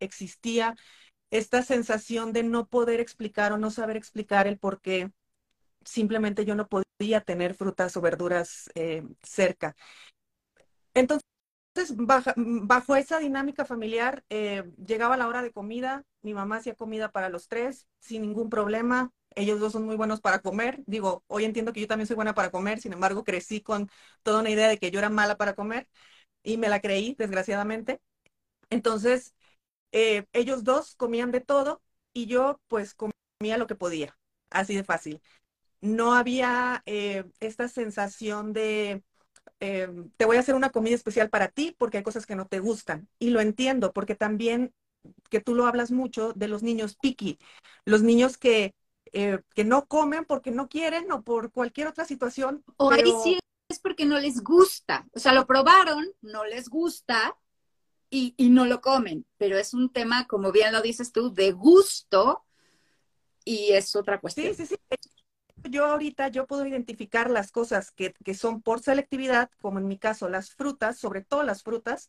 existía 0.00 0.74
esta 1.30 1.62
sensación 1.62 2.32
de 2.32 2.42
no 2.42 2.66
poder 2.66 2.98
explicar 2.98 3.52
o 3.52 3.58
no 3.58 3.70
saber 3.70 3.96
explicar 3.96 4.48
el 4.48 4.58
por 4.58 4.80
qué 4.80 5.12
simplemente 5.84 6.44
yo 6.44 6.54
no 6.54 6.68
podía 6.68 7.20
tener 7.22 7.54
frutas 7.54 7.96
o 7.96 8.00
verduras 8.00 8.70
eh, 8.74 9.02
cerca. 9.22 9.76
Entonces, 10.94 11.26
entonces, 11.74 11.96
bajo, 12.66 12.96
esa 12.96 13.18
dinámica 13.18 13.64
familiar, 13.64 14.24
eh, 14.30 14.64
llegaba 14.86 15.16
la 15.16 15.26
hora 15.28 15.42
de 15.42 15.52
comida, 15.52 16.04
mi 16.22 16.34
mamá 16.34 16.58
hacía 16.58 16.74
comida 16.74 17.10
para 17.12 17.30
los 17.30 17.48
tres 17.48 17.86
sin 18.00 18.22
ningún 18.22 18.50
problema. 18.50 19.10
Ellos 19.34 19.60
dos 19.60 19.72
son 19.72 19.84
muy 19.86 19.96
buenos 19.96 20.20
para 20.20 20.40
comer. 20.40 20.82
Digo, 20.86 21.24
hoy 21.28 21.44
entiendo 21.46 21.72
que 21.72 21.80
yo 21.80 21.88
también 21.88 22.06
soy 22.06 22.16
buena 22.16 22.34
para 22.34 22.50
comer, 22.50 22.80
sin 22.80 22.92
embargo, 22.92 23.24
crecí 23.24 23.62
con 23.62 23.90
toda 24.22 24.40
una 24.40 24.50
idea 24.50 24.68
de 24.68 24.78
que 24.78 24.90
yo 24.90 24.98
era 24.98 25.10
mala 25.10 25.36
para 25.38 25.54
comer 25.54 25.88
y 26.42 26.58
me 26.58 26.68
la 26.70 26.80
creí, 26.80 27.14
desgraciadamente. 27.18 28.00
Entonces, 28.70 29.34
eh, 29.92 30.26
ellos 30.32 30.64
dos 30.64 30.96
comían 30.96 31.32
de 31.32 31.40
todo 31.40 31.82
y 32.12 32.26
yo 32.26 32.60
pues 32.68 32.94
comía 32.94 33.58
lo 33.58 33.66
que 33.66 33.76
podía, 33.76 34.18
así 34.50 34.74
de 34.76 34.84
fácil. 34.84 35.22
No 35.82 36.14
había 36.14 36.82
eh, 36.86 37.24
esta 37.40 37.68
sensación 37.68 38.54
de 38.54 39.04
eh, 39.60 39.88
te 40.16 40.24
voy 40.24 40.36
a 40.36 40.40
hacer 40.40 40.54
una 40.56 40.70
comida 40.70 40.94
especial 40.94 41.30
para 41.30 41.48
ti 41.48 41.74
porque 41.78 41.98
hay 41.98 42.02
cosas 42.02 42.26
que 42.26 42.34
no 42.34 42.46
te 42.46 42.58
gustan. 42.58 43.08
Y 43.18 43.30
lo 43.30 43.40
entiendo, 43.40 43.92
porque 43.92 44.14
también 44.14 44.72
que 45.30 45.40
tú 45.40 45.54
lo 45.54 45.66
hablas 45.66 45.90
mucho 45.90 46.32
de 46.32 46.48
los 46.48 46.62
niños 46.62 46.96
picky, 47.00 47.38
los 47.84 48.02
niños 48.02 48.38
que, 48.38 48.74
eh, 49.12 49.40
que 49.54 49.64
no 49.64 49.86
comen 49.86 50.24
porque 50.24 50.50
no 50.50 50.68
quieren 50.68 51.10
o 51.12 51.22
por 51.22 51.52
cualquier 51.52 51.88
otra 51.88 52.04
situación. 52.04 52.64
O 52.76 52.90
hay 52.90 53.04
porque 53.82 54.04
no 54.04 54.18
les 54.18 54.42
gusta. 54.42 55.06
O 55.12 55.18
sea, 55.18 55.32
lo 55.32 55.46
probaron, 55.46 56.04
no 56.20 56.44
les 56.44 56.68
gusta 56.68 57.36
y, 58.10 58.34
y 58.36 58.50
no 58.50 58.66
lo 58.66 58.80
comen. 58.80 59.24
Pero 59.38 59.56
es 59.58 59.74
un 59.74 59.92
tema, 59.92 60.26
como 60.26 60.52
bien 60.52 60.72
lo 60.72 60.82
dices 60.82 61.12
tú, 61.12 61.32
de 61.32 61.52
gusto 61.52 62.44
y 63.44 63.72
es 63.72 63.94
otra 63.96 64.20
cuestión. 64.20 64.54
Sí, 64.54 64.66
sí, 64.66 64.74
sí. 64.74 64.98
Yo 65.70 65.84
ahorita 65.86 66.28
yo 66.28 66.46
puedo 66.46 66.66
identificar 66.66 67.30
las 67.30 67.52
cosas 67.52 67.90
que, 67.90 68.12
que 68.24 68.34
son 68.34 68.62
por 68.62 68.80
selectividad, 68.80 69.50
como 69.60 69.78
en 69.78 69.86
mi 69.88 69.98
caso 69.98 70.28
las 70.28 70.50
frutas, 70.54 70.98
sobre 70.98 71.22
todo 71.22 71.42
las 71.42 71.62
frutas, 71.62 72.08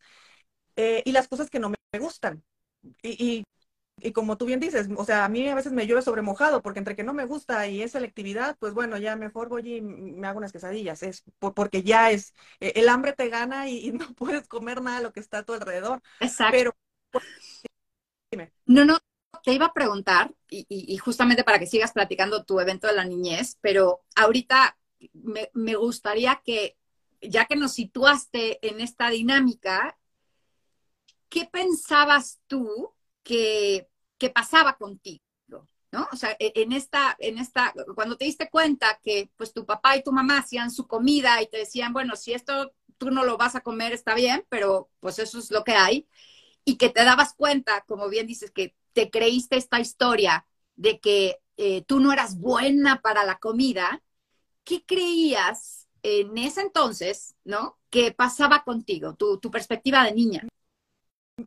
eh, 0.75 1.03
y 1.05 1.11
las 1.11 1.27
cosas 1.27 1.49
que 1.49 1.59
no 1.59 1.69
me 1.69 1.99
gustan. 1.99 2.43
Y, 3.01 3.43
y, 3.43 3.45
y, 4.01 4.11
como 4.13 4.37
tú 4.37 4.45
bien 4.45 4.59
dices, 4.59 4.89
o 4.97 5.05
sea, 5.05 5.25
a 5.25 5.29
mí 5.29 5.47
a 5.47 5.55
veces 5.55 5.71
me 5.73 5.87
llueve 5.87 6.01
sobre 6.01 6.21
mojado, 6.21 6.61
porque 6.61 6.79
entre 6.79 6.95
que 6.95 7.03
no 7.03 7.13
me 7.13 7.25
gusta 7.25 7.67
y 7.67 7.81
es 7.81 7.91
selectividad, 7.91 8.57
pues 8.59 8.73
bueno, 8.73 8.97
ya 8.97 9.15
mejor 9.15 9.49
voy 9.49 9.77
y 9.77 9.81
me 9.81 10.27
hago 10.27 10.39
unas 10.39 10.51
quesadillas, 10.51 11.03
es 11.03 11.23
por, 11.39 11.53
porque 11.53 11.83
ya 11.83 12.11
es, 12.11 12.33
eh, 12.59 12.73
el 12.75 12.89
hambre 12.89 13.13
te 13.13 13.29
gana 13.29 13.69
y, 13.69 13.87
y, 13.87 13.91
no 13.93 14.13
puedes 14.15 14.47
comer 14.47 14.81
nada 14.81 14.97
de 14.97 15.03
lo 15.03 15.13
que 15.13 15.19
está 15.19 15.39
a 15.39 15.43
tu 15.43 15.53
alrededor. 15.53 16.01
Exacto. 16.19 16.57
Pero, 16.57 16.75
dime. 18.31 18.51
No, 18.65 18.85
no, 18.85 18.99
te 19.43 19.53
iba 19.53 19.67
a 19.67 19.73
preguntar, 19.73 20.33
y, 20.49 20.97
justamente 20.97 21.43
para 21.43 21.59
que 21.59 21.67
sigas 21.67 21.91
platicando 21.91 22.45
tu 22.45 22.59
evento 22.59 22.87
de 22.87 22.93
la 22.93 23.05
niñez, 23.05 23.57
pero 23.61 24.03
ahorita 24.15 24.77
me, 25.13 25.49
me 25.53 25.75
gustaría 25.75 26.41
que, 26.43 26.77
ya 27.21 27.45
que 27.45 27.57
nos 27.57 27.73
situaste 27.73 28.65
en 28.65 28.79
esta 28.79 29.09
dinámica, 29.09 29.97
¿qué 31.27 31.45
pensabas 31.45 32.39
tú 32.47 32.93
que, 33.21 33.89
que 34.17 34.29
pasaba 34.29 34.77
contigo? 34.77 35.21
¿No? 35.91 36.07
O 36.11 36.15
sea, 36.15 36.35
e, 36.39 36.53
en 36.55 36.71
esta, 36.71 37.15
en 37.19 37.37
esta, 37.37 37.73
cuando 37.95 38.17
te 38.17 38.25
diste 38.25 38.49
cuenta 38.49 38.99
que 39.03 39.29
pues 39.35 39.53
tu 39.53 39.65
papá 39.65 39.97
y 39.97 40.03
tu 40.03 40.11
mamá 40.11 40.39
hacían 40.39 40.71
su 40.71 40.87
comida 40.87 41.41
y 41.41 41.47
te 41.47 41.57
decían, 41.57 41.91
bueno, 41.91 42.15
si 42.15 42.33
esto 42.33 42.73
tú 42.97 43.11
no 43.11 43.25
lo 43.25 43.37
vas 43.37 43.55
a 43.55 43.61
comer, 43.61 43.91
está 43.91 44.15
bien, 44.15 44.45
pero 44.49 44.89
pues 45.01 45.19
eso 45.19 45.37
es 45.37 45.51
lo 45.51 45.63
que 45.63 45.73
hay, 45.73 46.07
y 46.65 46.77
que 46.77 46.89
te 46.89 47.03
dabas 47.03 47.33
cuenta, 47.33 47.83
como 47.87 48.09
bien 48.09 48.25
dices, 48.25 48.49
que 48.49 48.75
te 48.93 49.09
creíste 49.09 49.57
esta 49.57 49.79
historia 49.79 50.45
de 50.75 50.99
que 50.99 51.37
eh, 51.57 51.83
tú 51.83 51.99
no 51.99 52.11
eras 52.11 52.37
buena 52.39 53.01
para 53.01 53.23
la 53.25 53.37
comida, 53.37 54.01
¿qué 54.63 54.83
creías 54.85 55.87
en 56.01 56.37
ese 56.37 56.61
entonces, 56.61 57.35
¿no? 57.43 57.77
¿Qué 57.89 58.11
pasaba 58.11 58.63
contigo, 58.63 59.15
tu, 59.15 59.39
perspectiva 59.51 60.03
de 60.03 60.13
niña? 60.13 60.47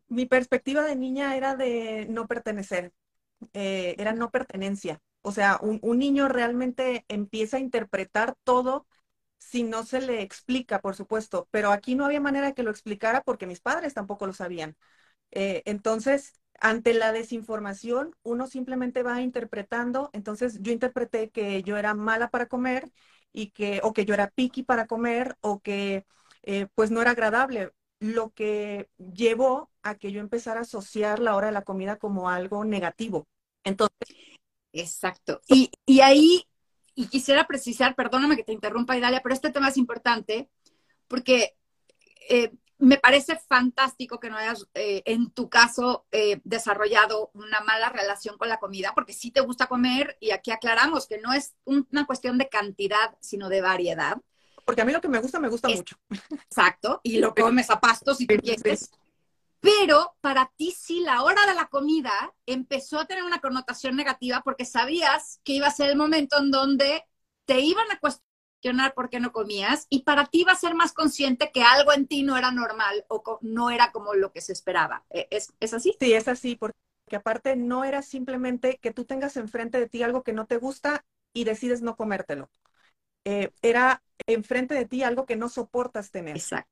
mi 0.09 0.27
perspectiva 0.27 0.83
de 0.83 0.97
niña 0.97 1.37
era 1.37 1.55
de 1.55 2.07
no 2.11 2.27
pertenecer, 2.27 2.93
eh, 3.53 3.95
era 3.99 4.13
no 4.13 4.31
pertenencia. 4.31 5.01
O 5.23 5.33
sea, 5.33 5.59
un, 5.63 5.79
un, 5.83 5.99
niño 5.99 6.29
realmente 6.29 7.05
empieza 7.09 7.57
a 7.57 7.61
interpretar 7.61 8.37
todo 8.45 8.87
si 9.39 9.63
no 9.63 9.85
se 9.85 10.01
le 10.01 10.23
explica, 10.23 10.81
por 10.81 10.97
supuesto, 10.97 11.49
pero 11.51 11.71
aquí 11.73 11.95
no 11.95 12.05
había 12.05 12.21
manera 12.21 12.49
de 12.49 12.55
que 12.55 12.63
lo 12.63 12.71
explicara 12.71 13.23
porque 13.23 13.47
mis 13.47 13.61
padres 13.61 13.95
tampoco 13.95 14.27
lo 14.27 14.33
sabían. 14.33 14.77
Eh, 15.33 15.63
entonces, 15.67 16.35
ante 16.61 16.95
la 16.95 17.13
desinformación, 17.13 18.15
uno 18.23 18.47
simplemente 18.47 19.03
va 19.03 19.21
interpretando. 19.23 20.11
Entonces, 20.13 20.59
yo 20.61 20.73
interpreté 20.73 21.31
que 21.31 21.63
yo 21.63 21.77
era 21.77 21.95
mala 21.95 22.31
para 22.31 22.47
comer 22.47 22.91
y 23.33 23.51
que, 23.51 23.81
o 23.83 23.93
que 23.93 24.05
yo 24.05 24.15
era 24.15 24.31
picky 24.31 24.63
para 24.63 24.87
comer, 24.87 25.37
o 25.41 25.61
que 25.61 26.07
eh, 26.43 26.69
pues 26.75 26.91
no 26.91 27.03
era 27.03 27.13
agradable 27.13 27.73
lo 27.99 28.31
que 28.31 28.89
llevó 28.99 29.71
a 29.83 29.95
que 29.97 30.13
yo 30.13 30.21
empezara 30.21 30.61
a 30.61 30.63
asociar 30.63 31.19
la 31.19 31.35
hora 31.35 31.49
de 31.49 31.53
la 31.53 31.63
comida 31.63 31.97
como 31.97 32.29
algo 32.31 32.65
negativo. 32.65 33.27
Entonces. 33.65 33.97
Exacto. 34.73 35.41
Y, 35.49 35.71
y 35.87 36.01
ahí, 36.01 36.45
y 36.95 37.07
quisiera 37.09 37.47
precisar, 37.47 37.95
perdóname 37.95 38.37
que 38.37 38.45
te 38.45 38.53
interrumpa, 38.53 38.97
Idalia, 38.97 39.21
pero 39.23 39.35
este 39.35 39.51
tema 39.51 39.69
es 39.69 39.77
importante 39.77 40.51
porque 41.09 41.57
eh, 42.29 42.53
me 42.79 42.99
parece 42.99 43.37
fantástico 43.37 44.21
que 44.21 44.31
no 44.31 44.37
hayas, 44.37 44.67
eh, 44.75 45.03
en 45.07 45.31
tu 45.31 45.49
caso, 45.49 46.07
eh, 46.13 46.41
desarrollado 46.45 47.31
una 47.35 47.61
mala 47.61 47.89
relación 47.89 48.37
con 48.37 48.49
la 48.49 48.59
comida, 48.59 48.93
porque 48.95 49.13
sí 49.13 49.31
te 49.31 49.41
gusta 49.41 49.67
comer 49.67 50.17
y 50.21 50.31
aquí 50.31 50.51
aclaramos 50.51 51.07
que 51.07 51.19
no 51.19 51.33
es 51.33 51.55
una 51.65 52.07
cuestión 52.07 52.39
de 52.39 52.49
cantidad, 52.49 53.17
sino 53.21 53.49
de 53.49 53.61
variedad 53.61 54.19
porque 54.67 54.83
a 54.83 54.85
mí 54.85 54.93
lo 54.93 55.01
que 55.01 55.09
me 55.09 55.21
gusta, 55.21 55.39
me 55.39 55.49
gusta 55.49 55.69
es, 55.69 55.77
mucho. 55.77 55.97
Exacto, 56.45 57.01
y 57.05 57.19
lo 57.19 57.33
comes 57.35 57.71
a 57.71 57.79
pastos 57.79 58.19
si 58.19 58.27
tú 58.27 58.35
quieres. 58.43 58.91
Pero 59.61 60.17
para 60.21 60.53
ti 60.57 60.75
sí, 60.77 61.01
la 61.01 61.23
hora 61.23 61.47
de 61.47 61.55
la 61.55 61.69
comida 61.69 62.35
empezó 62.47 62.99
a 62.99 63.07
tener 63.07 63.23
una 63.23 63.41
connotación 63.41 63.95
negativa 63.95 64.43
porque 64.45 64.65
sabías 64.65 65.41
que 65.45 65.53
iba 65.53 65.69
a 65.69 65.71
ser 65.71 65.91
el 65.91 65.97
momento 65.97 66.39
en 66.39 66.51
donde 66.51 67.05
te 67.47 67.61
iban 67.61 67.91
a 67.93 68.01
cuestionar 68.01 68.27
por 68.95 69.11
qué 69.11 69.21
no 69.21 69.33
comías 69.33 69.87
y 69.91 70.03
para 70.03 70.27
ti 70.27 70.41
iba 70.41 70.53
a 70.53 70.57
ser 70.57 70.75
más 70.75 70.93
consciente 70.93 71.51
que 71.53 71.63
algo 71.63 71.93
en 71.93 72.07
ti 72.07 72.23
no 72.23 72.37
era 72.37 72.51
normal 72.51 73.05
o 73.09 73.39
no 73.43 73.71
era 73.71 73.93
como 73.93 74.15
lo 74.15 74.33
que 74.33 74.41
se 74.41 74.53
esperaba. 74.53 75.05
¿E-, 75.11 75.29
¿Es, 75.31 75.53
es 75.61 75.75
así? 75.75 75.97
Sí, 76.01 76.13
es 76.13 76.29
así, 76.29 76.57
porque 76.57 76.77
aparte 77.15 77.57
no 77.57 77.85
era 77.85 78.03
simplemente 78.03 78.79
que 78.83 78.93
tú 78.93 79.05
tengas 79.05 79.37
enfrente 79.37 79.79
de 79.79 79.89
ti 79.89 80.03
algo 80.03 80.23
que 80.23 80.33
no 80.33 80.47
te 80.47 80.57
gusta 80.57 81.05
y 81.33 81.45
decides 81.45 81.83
no 81.83 81.97
comértelo. 81.97 82.51
Eh, 83.25 83.51
era 83.63 84.03
enfrente 84.27 84.75
de 84.75 84.87
ti 84.87 85.03
algo 85.03 85.27
que 85.27 85.37
no 85.37 85.49
soportas 85.49 86.11
tener. 86.11 86.37
Exacto. 86.37 86.71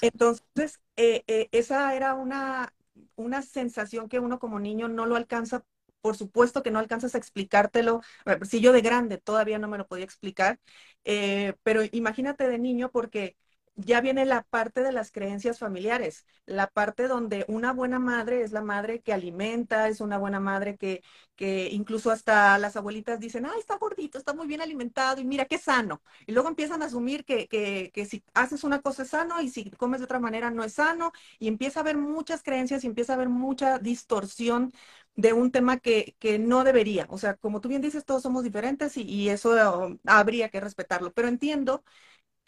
Entonces, 0.00 0.80
eh, 0.96 1.24
eh, 1.26 1.48
esa 1.52 1.94
era 1.94 2.14
una, 2.14 2.74
una 3.16 3.42
sensación 3.42 4.08
que 4.08 4.20
uno 4.20 4.38
como 4.38 4.60
niño 4.60 4.88
no 4.88 5.06
lo 5.06 5.16
alcanza, 5.16 5.64
por 6.00 6.16
supuesto 6.16 6.62
que 6.62 6.70
no 6.70 6.78
alcanzas 6.78 7.14
a 7.14 7.18
explicártelo. 7.18 8.00
Si 8.48 8.60
yo 8.60 8.72
de 8.72 8.80
grande 8.82 9.18
todavía 9.18 9.58
no 9.58 9.68
me 9.68 9.78
lo 9.78 9.86
podía 9.86 10.04
explicar, 10.04 10.58
eh, 11.04 11.54
pero 11.62 11.82
imagínate 11.92 12.48
de 12.48 12.58
niño 12.58 12.90
porque 12.90 13.36
ya 13.78 14.00
viene 14.00 14.24
la 14.26 14.42
parte 14.42 14.82
de 14.82 14.92
las 14.92 15.12
creencias 15.12 15.58
familiares, 15.58 16.26
la 16.46 16.66
parte 16.68 17.06
donde 17.08 17.44
una 17.48 17.72
buena 17.72 17.98
madre 18.00 18.42
es 18.42 18.52
la 18.52 18.60
madre 18.62 19.00
que 19.00 19.12
alimenta, 19.12 19.88
es 19.88 20.00
una 20.00 20.18
buena 20.18 20.40
madre 20.40 20.76
que, 20.76 21.02
que 21.36 21.68
incluso 21.70 22.10
hasta 22.10 22.58
las 22.58 22.76
abuelitas 22.76 23.20
dicen, 23.20 23.46
ay, 23.46 23.60
está 23.60 23.76
gordito, 23.78 24.18
está 24.18 24.34
muy 24.34 24.48
bien 24.48 24.60
alimentado 24.60 25.20
y 25.20 25.24
mira 25.24 25.44
qué 25.44 25.58
sano. 25.58 26.02
Y 26.26 26.32
luego 26.32 26.48
empiezan 26.48 26.82
a 26.82 26.86
asumir 26.86 27.24
que, 27.24 27.46
que, 27.48 27.90
que 27.94 28.04
si 28.04 28.24
haces 28.34 28.64
una 28.64 28.80
cosa 28.82 29.02
es 29.04 29.10
sano 29.10 29.40
y 29.40 29.48
si 29.48 29.70
comes 29.70 30.00
de 30.00 30.04
otra 30.06 30.18
manera 30.20 30.50
no 30.50 30.64
es 30.64 30.74
sano 30.74 31.12
y 31.38 31.48
empieza 31.48 31.80
a 31.80 31.82
haber 31.82 31.96
muchas 31.98 32.42
creencias 32.42 32.82
y 32.84 32.88
empieza 32.88 33.12
a 33.12 33.16
haber 33.16 33.28
mucha 33.28 33.78
distorsión 33.78 34.72
de 35.16 35.32
un 35.32 35.50
tema 35.50 35.78
que, 35.78 36.16
que 36.18 36.38
no 36.38 36.64
debería. 36.64 37.06
O 37.10 37.18
sea, 37.18 37.34
como 37.36 37.60
tú 37.60 37.68
bien 37.68 37.82
dices, 37.82 38.04
todos 38.04 38.22
somos 38.22 38.44
diferentes 38.44 38.96
y, 38.96 39.28
eso 39.28 39.50
uh, 39.50 39.98
habría 40.06 40.48
que 40.48 40.60
respetarlo, 40.60 41.12
pero 41.12 41.28
entiendo 41.28 41.84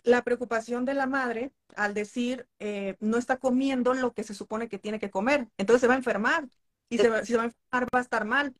la 0.03 0.23
preocupación 0.23 0.85
de 0.85 0.95
la 0.95 1.07
madre 1.07 1.53
al 1.77 1.95
decir 1.95 2.47
eh, 2.59 2.97
no 3.01 3.17
está 3.17 3.39
comiendo 3.39 3.95
lo 3.95 4.13
que 4.13 4.25
se 4.25 4.35
supone 4.35 4.69
que 4.69 4.79
tiene 4.79 4.99
que 4.99 5.11
comer, 5.11 5.49
entonces 5.59 5.81
se 5.83 5.87
va 5.87 5.95
a 5.95 5.99
enfermar 5.99 6.49
y 6.89 6.99
se 6.99 7.09
va, 7.09 7.21
si 7.21 7.33
se 7.33 7.37
va 7.37 7.45
a 7.45 7.47
enfermar 7.47 7.89
va 7.95 7.99
a 7.99 8.03
estar 8.03 8.25
mal. 8.25 8.55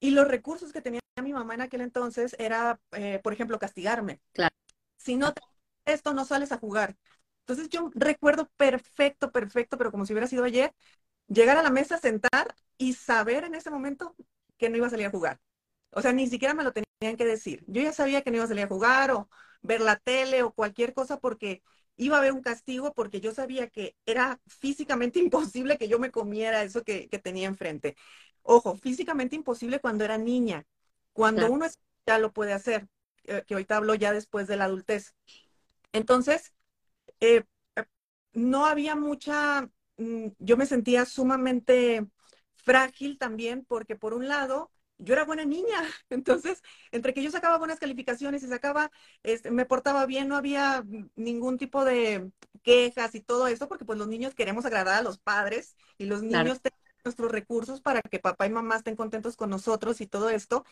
Y 0.00 0.10
los 0.10 0.28
recursos 0.28 0.72
que 0.72 0.82
tenía 0.82 1.00
mi 1.22 1.32
mamá 1.32 1.54
en 1.54 1.62
aquel 1.62 1.80
entonces 1.80 2.36
era, 2.38 2.80
eh, 2.92 3.20
por 3.22 3.32
ejemplo, 3.32 3.58
castigarme. 3.58 4.20
Claro. 4.32 4.54
Si 4.96 5.16
no 5.16 5.32
esto, 5.86 6.12
no 6.12 6.24
sales 6.24 6.52
a 6.52 6.58
jugar. 6.58 6.96
Entonces 7.40 7.68
yo 7.68 7.90
recuerdo 7.94 8.50
perfecto, 8.56 9.30
perfecto, 9.30 9.78
pero 9.78 9.90
como 9.90 10.04
si 10.04 10.12
hubiera 10.12 10.26
sido 10.26 10.44
ayer, 10.44 10.74
llegar 11.28 11.56
a 11.56 11.62
la 11.62 11.70
mesa, 11.70 11.98
sentar 11.98 12.54
y 12.76 12.94
saber 12.94 13.44
en 13.44 13.54
ese 13.54 13.70
momento 13.70 14.16
que 14.58 14.68
no 14.68 14.76
iba 14.76 14.88
a 14.88 14.90
salir 14.90 15.06
a 15.06 15.10
jugar. 15.10 15.40
O 15.96 16.02
sea, 16.02 16.12
ni 16.12 16.26
siquiera 16.26 16.52
me 16.52 16.62
lo 16.62 16.72
tenían 16.72 17.16
que 17.16 17.24
decir. 17.24 17.64
Yo 17.66 17.80
ya 17.80 17.90
sabía 17.90 18.20
que 18.20 18.30
no 18.30 18.36
iba 18.36 18.44
a 18.44 18.48
salir 18.48 18.64
a 18.64 18.68
jugar 18.68 19.10
o, 19.12 19.30
ver 19.62 19.80
la 19.80 19.96
tele 19.96 20.42
o 20.42 20.52
cualquier 20.52 20.92
cosa 20.92 21.18
porque 21.18 21.62
iba 21.96 22.16
a 22.16 22.18
haber 22.18 22.32
un 22.32 22.42
castigo 22.42 22.92
porque 22.92 23.22
yo 23.22 23.32
sabía 23.32 23.68
que 23.70 23.96
era 24.04 24.38
físicamente 24.46 25.18
imposible 25.20 25.78
que 25.78 25.88
yo 25.88 25.98
me 25.98 26.10
comiera 26.10 26.62
eso 26.62 26.84
que, 26.84 27.08
que 27.08 27.18
tenía 27.18 27.48
enfrente. 27.48 27.96
Ojo, 28.42 28.76
físicamente 28.76 29.36
imposible 29.36 29.80
cuando 29.80 30.04
era 30.04 30.18
niña. 30.18 30.66
Cuando 31.14 31.40
claro. 31.40 31.54
uno 31.54 31.66
ya 32.06 32.18
lo 32.18 32.30
puede 32.30 32.52
hacer, 32.52 32.88
eh, 33.24 33.42
que 33.46 33.54
ahorita 33.54 33.78
hablo 33.78 33.94
ya 33.94 34.12
después 34.12 34.46
de 34.46 34.56
la 34.56 34.64
adultez. 34.64 35.14
Entonces, 35.92 36.52
eh, 37.20 37.44
no 38.34 38.66
había 38.66 38.94
mucha, 38.96 39.70
mm, 39.96 40.26
yo 40.38 40.58
me 40.58 40.66
sentía 40.66 41.06
sumamente 41.06 42.06
frágil 42.54 43.16
también 43.16 43.64
porque 43.64 43.96
por 43.96 44.12
un 44.12 44.28
lado 44.28 44.70
yo 44.98 45.14
era 45.14 45.24
buena 45.24 45.44
niña, 45.44 45.82
entonces, 46.10 46.62
entre 46.90 47.14
que 47.14 47.22
yo 47.22 47.30
sacaba 47.30 47.58
buenas 47.58 47.78
calificaciones 47.78 48.42
y 48.42 48.48
sacaba, 48.48 48.90
este, 49.22 49.50
me 49.50 49.66
portaba 49.66 50.06
bien, 50.06 50.28
no 50.28 50.36
había 50.36 50.84
ningún 51.14 51.58
tipo 51.58 51.84
de 51.84 52.30
quejas 52.62 53.14
y 53.14 53.20
todo 53.20 53.46
eso, 53.48 53.68
porque 53.68 53.84
pues 53.84 53.98
los 53.98 54.08
niños 54.08 54.34
queremos 54.34 54.64
agradar 54.64 54.98
a 54.98 55.02
los 55.02 55.18
padres 55.18 55.76
y 55.98 56.06
los 56.06 56.22
niños 56.22 56.60
claro. 56.60 56.60
tienen 56.60 56.80
nuestros 57.04 57.30
recursos 57.30 57.80
para 57.80 58.02
que 58.02 58.18
papá 58.18 58.46
y 58.46 58.50
mamá 58.50 58.76
estén 58.76 58.96
contentos 58.96 59.36
con 59.36 59.50
nosotros 59.50 60.00
y 60.00 60.06
todo 60.06 60.28
esto. 60.30 60.64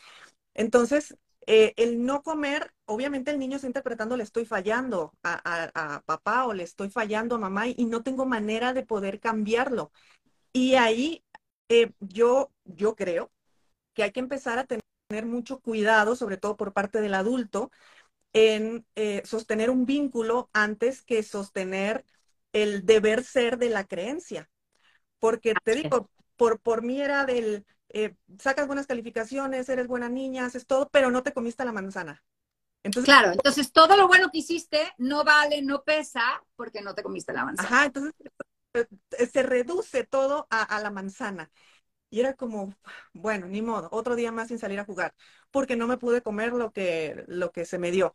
Entonces, 0.53 1.15
eh, 1.47 1.73
el 1.77 2.03
no 2.03 2.23
comer, 2.23 2.73
obviamente 2.85 3.31
el 3.31 3.39
niño 3.39 3.57
está 3.57 3.67
interpretando, 3.67 4.17
le 4.17 4.23
estoy 4.23 4.45
fallando 4.45 5.13
a, 5.23 5.39
a, 5.43 5.95
a 5.95 6.01
papá 6.01 6.45
o 6.45 6.53
le 6.53 6.63
estoy 6.63 6.89
fallando 6.89 7.35
a 7.35 7.39
mamá 7.39 7.67
y, 7.67 7.75
y, 7.77 7.85
no 7.85 8.03
tengo 8.03 8.25
manera 8.25 8.73
de 8.73 8.85
poder 8.85 9.19
cambiarlo. 9.19 9.91
Y 10.53 10.75
ahí 10.75 11.23
eh, 11.69 11.91
yo, 11.99 12.51
yo 12.65 12.95
creo 12.95 13.31
que 13.95 14.03
hay 14.03 14.11
que 14.11 14.19
empezar 14.19 14.59
a 14.59 14.65
tener 14.65 15.25
mucho 15.25 15.59
cuidado, 15.59 16.15
sobre 16.15 16.37
todo 16.37 16.57
por 16.57 16.73
parte 16.73 17.01
del 17.01 17.15
adulto, 17.15 17.71
en 18.33 18.85
eh, 18.95 19.21
sostener 19.25 19.69
un 19.69 19.85
vínculo 19.85 20.49
antes 20.53 21.01
que 21.01 21.23
sostener 21.23 22.05
el 22.53 22.85
deber 22.85 23.23
ser 23.23 23.57
de 23.57 23.69
la 23.69 23.85
creencia. 23.85 24.49
Porque 25.19 25.53
te 25.63 25.75
digo, 25.75 26.09
por, 26.35 26.59
por 26.59 26.83
mí 26.83 27.01
era 27.01 27.25
del, 27.25 27.65
eh, 27.89 28.15
sacas 28.39 28.67
buenas 28.67 28.87
calificaciones, 28.87 29.69
eres 29.69 29.87
buena 29.87 30.09
niña, 30.09 30.45
haces 30.45 30.67
todo, 30.67 30.89
pero 30.89 31.11
no 31.11 31.23
te 31.23 31.33
comiste 31.33 31.65
la 31.65 31.71
manzana. 31.71 32.23
Entonces, 32.83 33.13
claro, 33.13 33.31
entonces 33.31 33.71
todo 33.71 33.97
lo 33.97 34.07
bueno 34.07 34.29
que 34.31 34.39
hiciste 34.39 34.93
no 34.97 35.23
vale, 35.23 35.61
no 35.61 35.83
pesa, 35.83 36.21
porque 36.55 36.81
no 36.81 36.93
te 36.93 37.03
comiste 37.03 37.33
la 37.33 37.45
manzana. 37.45 37.69
Ajá, 37.69 37.85
entonces 37.85 38.13
eh, 38.73 39.27
se 39.27 39.43
reduce 39.43 40.03
todo 40.03 40.47
a, 40.49 40.63
a 40.63 40.81
la 40.81 40.91
manzana. 40.91 41.49
Y 42.15 42.21
era 42.21 42.33
como, 42.33 42.73
bueno, 43.13 43.47
ni 43.47 43.61
modo, 43.61 43.89
otro 43.91 44.15
día 44.15 44.31
más 44.31 44.47
sin 44.47 44.57
salir 44.59 44.79
a 44.79 44.85
jugar, 44.85 45.13
porque 45.51 45.75
no 45.75 45.85
me 45.87 45.97
pude 45.97 46.21
comer 46.21 46.53
lo 46.53 46.71
que, 46.71 47.25
lo 47.27 47.51
que 47.51 47.65
se 47.65 47.77
me 47.77 47.91
dio. 47.91 48.13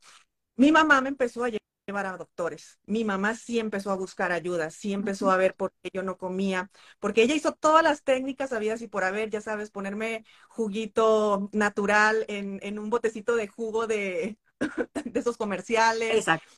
Mi 0.57 0.73
mamá 0.73 1.01
me 1.01 1.09
empezó 1.09 1.45
a 1.45 1.51
llevar 1.51 2.07
a 2.07 2.17
doctores. 2.17 2.79
Mi 2.87 3.05
mamá 3.05 3.35
sí 3.35 3.59
empezó 3.59 3.91
a 3.91 3.97
buscar 3.97 4.33
ayuda, 4.33 4.71
sí 4.71 4.93
empezó 4.93 5.31
a 5.31 5.37
ver 5.37 5.55
por 5.55 5.73
qué 5.83 5.91
yo 5.93 6.03
no 6.03 6.19
comía, 6.19 6.71
porque 7.01 7.23
ella 7.23 7.35
hizo 7.35 7.53
todas 7.53 7.83
las 7.83 8.03
técnicas 8.05 8.53
habías 8.53 8.83
y 8.83 8.89
por 8.89 9.05
haber, 9.05 9.31
ya 9.31 9.41
sabes, 9.41 9.71
ponerme 9.71 10.25
juguito 10.49 11.49
natural 11.53 12.25
en, 12.29 12.61
en 12.63 12.79
un 12.79 12.91
botecito 12.91 13.37
de 13.37 13.49
jugo 13.49 13.87
de, 13.87 14.39
de 15.05 15.21
esos 15.21 15.37
comerciales. 15.37 16.17
Exacto. 16.17 16.51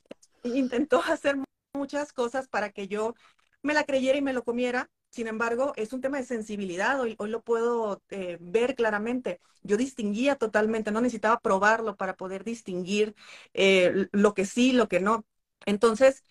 Intentó 0.44 1.02
hacer 1.02 1.36
muchas 1.74 2.12
cosas 2.12 2.48
para 2.48 2.70
que 2.70 2.88
yo 2.88 3.14
me 3.62 3.74
la 3.74 3.84
creyera 3.84 4.18
y 4.18 4.22
me 4.22 4.32
lo 4.32 4.44
comiera. 4.44 4.90
Sin 5.12 5.28
embargo, 5.28 5.74
es 5.76 5.94
un 5.94 6.02
tema 6.02 6.18
de 6.18 6.24
sensibilidad, 6.24 7.00
hoy, 7.00 7.16
hoy 7.18 7.30
lo 7.30 7.42
puedo 7.42 8.02
eh, 8.10 8.38
ver 8.40 8.74
claramente. 8.76 9.40
Yo 9.62 9.76
distinguía 9.78 10.36
totalmente, 10.36 10.90
no 10.92 11.02
necesitaba 11.02 11.40
probarlo 11.40 11.96
para 11.96 12.16
poder 12.16 12.44
distinguir 12.44 13.14
eh, 13.54 14.08
lo 14.12 14.34
que 14.34 14.46
sí, 14.46 14.72
lo 14.72 14.88
que 14.88 15.00
no. 15.00 15.26
Entonces, 15.66 16.24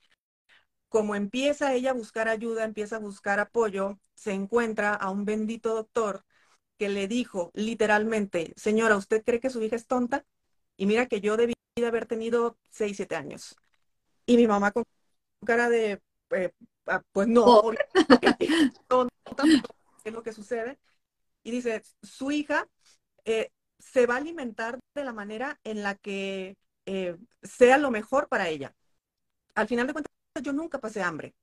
como 0.90 1.16
empieza 1.16 1.74
ella 1.74 1.92
a 1.92 1.94
buscar 1.94 2.28
ayuda, 2.28 2.64
empieza 2.66 2.98
a 2.98 3.00
buscar 3.00 3.40
apoyo, 3.40 4.00
se 4.14 4.34
encuentra 4.34 4.94
a 4.96 5.10
un 5.12 5.26
bendito 5.26 5.74
doctor 5.76 6.26
que 6.78 6.90
le 6.90 7.08
dijo 7.08 7.52
literalmente, 7.56 8.54
señora, 8.58 8.98
¿usted 8.98 9.24
cree 9.24 9.40
que 9.40 9.50
su 9.52 9.62
hija 9.64 9.76
es 9.78 9.88
tonta? 9.88 10.26
Y 10.78 10.86
mira 10.88 11.08
que 11.08 11.22
yo 11.22 11.38
debí 11.38 11.54
de 11.76 11.88
haber 11.88 12.08
tenido 12.08 12.58
6, 12.72 12.98
7 12.98 13.16
años. 13.16 13.56
Y 14.26 14.38
mi 14.38 14.48
mamá 14.48 14.72
con 14.72 14.86
cara 15.46 15.70
de, 15.70 16.02
eh, 16.32 16.52
ah, 16.88 17.02
pues 17.12 17.28
no, 17.28 17.72
no, 18.90 19.08
es 20.04 20.14
lo 20.14 20.24
que 20.24 20.34
sucede. 20.34 20.80
Y 21.44 21.52
dice, 21.52 21.82
su 22.02 22.32
hija 22.32 22.68
eh, 23.26 23.50
se 23.80 24.06
va 24.06 24.16
a 24.16 24.18
alimentar 24.18 24.80
de 24.94 25.04
la 25.04 25.14
manera 25.14 25.60
en 25.64 25.84
la 25.84 25.96
que 25.96 26.58
eh, 26.86 27.18
sea 27.42 27.78
lo 27.78 27.92
mejor 27.92 28.28
para 28.28 28.50
ella. 28.50 28.76
Al 29.56 29.68
final 29.68 29.88
de 29.88 29.94
cuentas, 29.94 30.12
yo 30.42 30.54
nunca 30.54 30.80
pasé 30.80 31.02
hambre, 31.02 31.36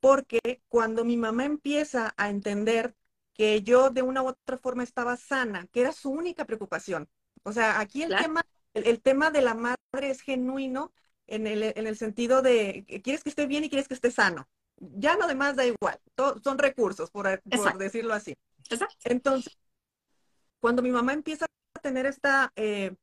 porque 0.00 0.62
cuando 0.68 1.04
mi 1.04 1.16
mamá 1.16 1.44
empieza 1.44 2.14
a 2.16 2.30
entender 2.30 2.94
que 3.34 3.62
yo 3.62 3.90
de 3.90 4.00
una 4.00 4.22
u 4.22 4.28
otra 4.28 4.56
forma 4.56 4.82
estaba 4.82 5.16
sana, 5.16 5.66
que 5.72 5.82
era 5.82 5.92
su 5.92 6.10
única 6.10 6.46
preocupación. 6.46 7.08
O 7.42 7.52
sea, 7.52 7.80
aquí 7.80 8.02
el 8.02 8.16
tema 8.16 8.42
el, 8.84 9.00
tema 9.00 9.30
de 9.30 9.40
la 9.40 9.54
madre 9.54 10.10
es 10.10 10.20
genuino 10.20 10.92
en 11.26 11.46
el, 11.46 11.62
en 11.62 11.86
el 11.86 11.96
sentido 11.96 12.42
de 12.42 12.84
quieres 13.02 13.22
que 13.22 13.30
esté 13.30 13.46
bien 13.46 13.64
y 13.64 13.68
quieres 13.68 13.88
que 13.88 13.94
esté 13.94 14.10
sano. 14.10 14.48
Ya 14.78 15.16
lo 15.16 15.26
demás 15.26 15.56
da 15.56 15.64
igual, 15.64 15.98
son 16.44 16.58
recursos, 16.58 17.10
por, 17.10 17.42
decirlo 17.78 18.12
así. 18.12 18.36
Entonces, 19.04 19.56
cuando 20.60 20.82
mi 20.82 20.90
mamá 20.90 21.12
empieza 21.12 21.46
a 21.74 21.80
tener 21.80 22.04
esta 22.04 22.52
eh, 22.56 22.94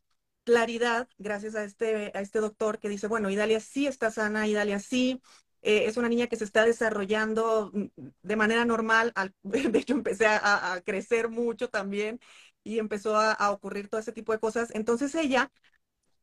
claridad, 0.43 1.07
gracias 1.17 1.55
a 1.55 1.63
este, 1.63 2.11
a 2.13 2.21
este 2.21 2.39
doctor 2.39 2.79
que 2.79 2.89
dice, 2.89 3.07
bueno, 3.07 3.29
Idalia 3.29 3.59
sí 3.59 3.87
está 3.87 4.11
sana, 4.11 4.47
Idalia 4.47 4.79
sí, 4.79 5.21
eh, 5.63 5.85
es 5.85 5.97
una 5.97 6.09
niña 6.09 6.27
que 6.27 6.35
se 6.35 6.43
está 6.43 6.65
desarrollando 6.65 7.71
mm, 7.73 7.85
de 8.21 8.35
manera 8.35 8.65
normal, 8.65 9.13
de 9.43 9.79
hecho 9.79 9.93
empecé 9.93 10.27
a, 10.27 10.81
crecer 10.85 11.29
mucho 11.29 11.69
también 11.69 12.19
y 12.63 12.79
empezó 12.79 13.15
a, 13.17 13.51
ocurrir 13.51 13.89
todo 13.89 13.99
ese 14.01 14.11
tipo 14.11 14.33
de 14.33 14.39
cosas. 14.39 14.69
Entonces 14.73 15.15
ella 15.15 15.51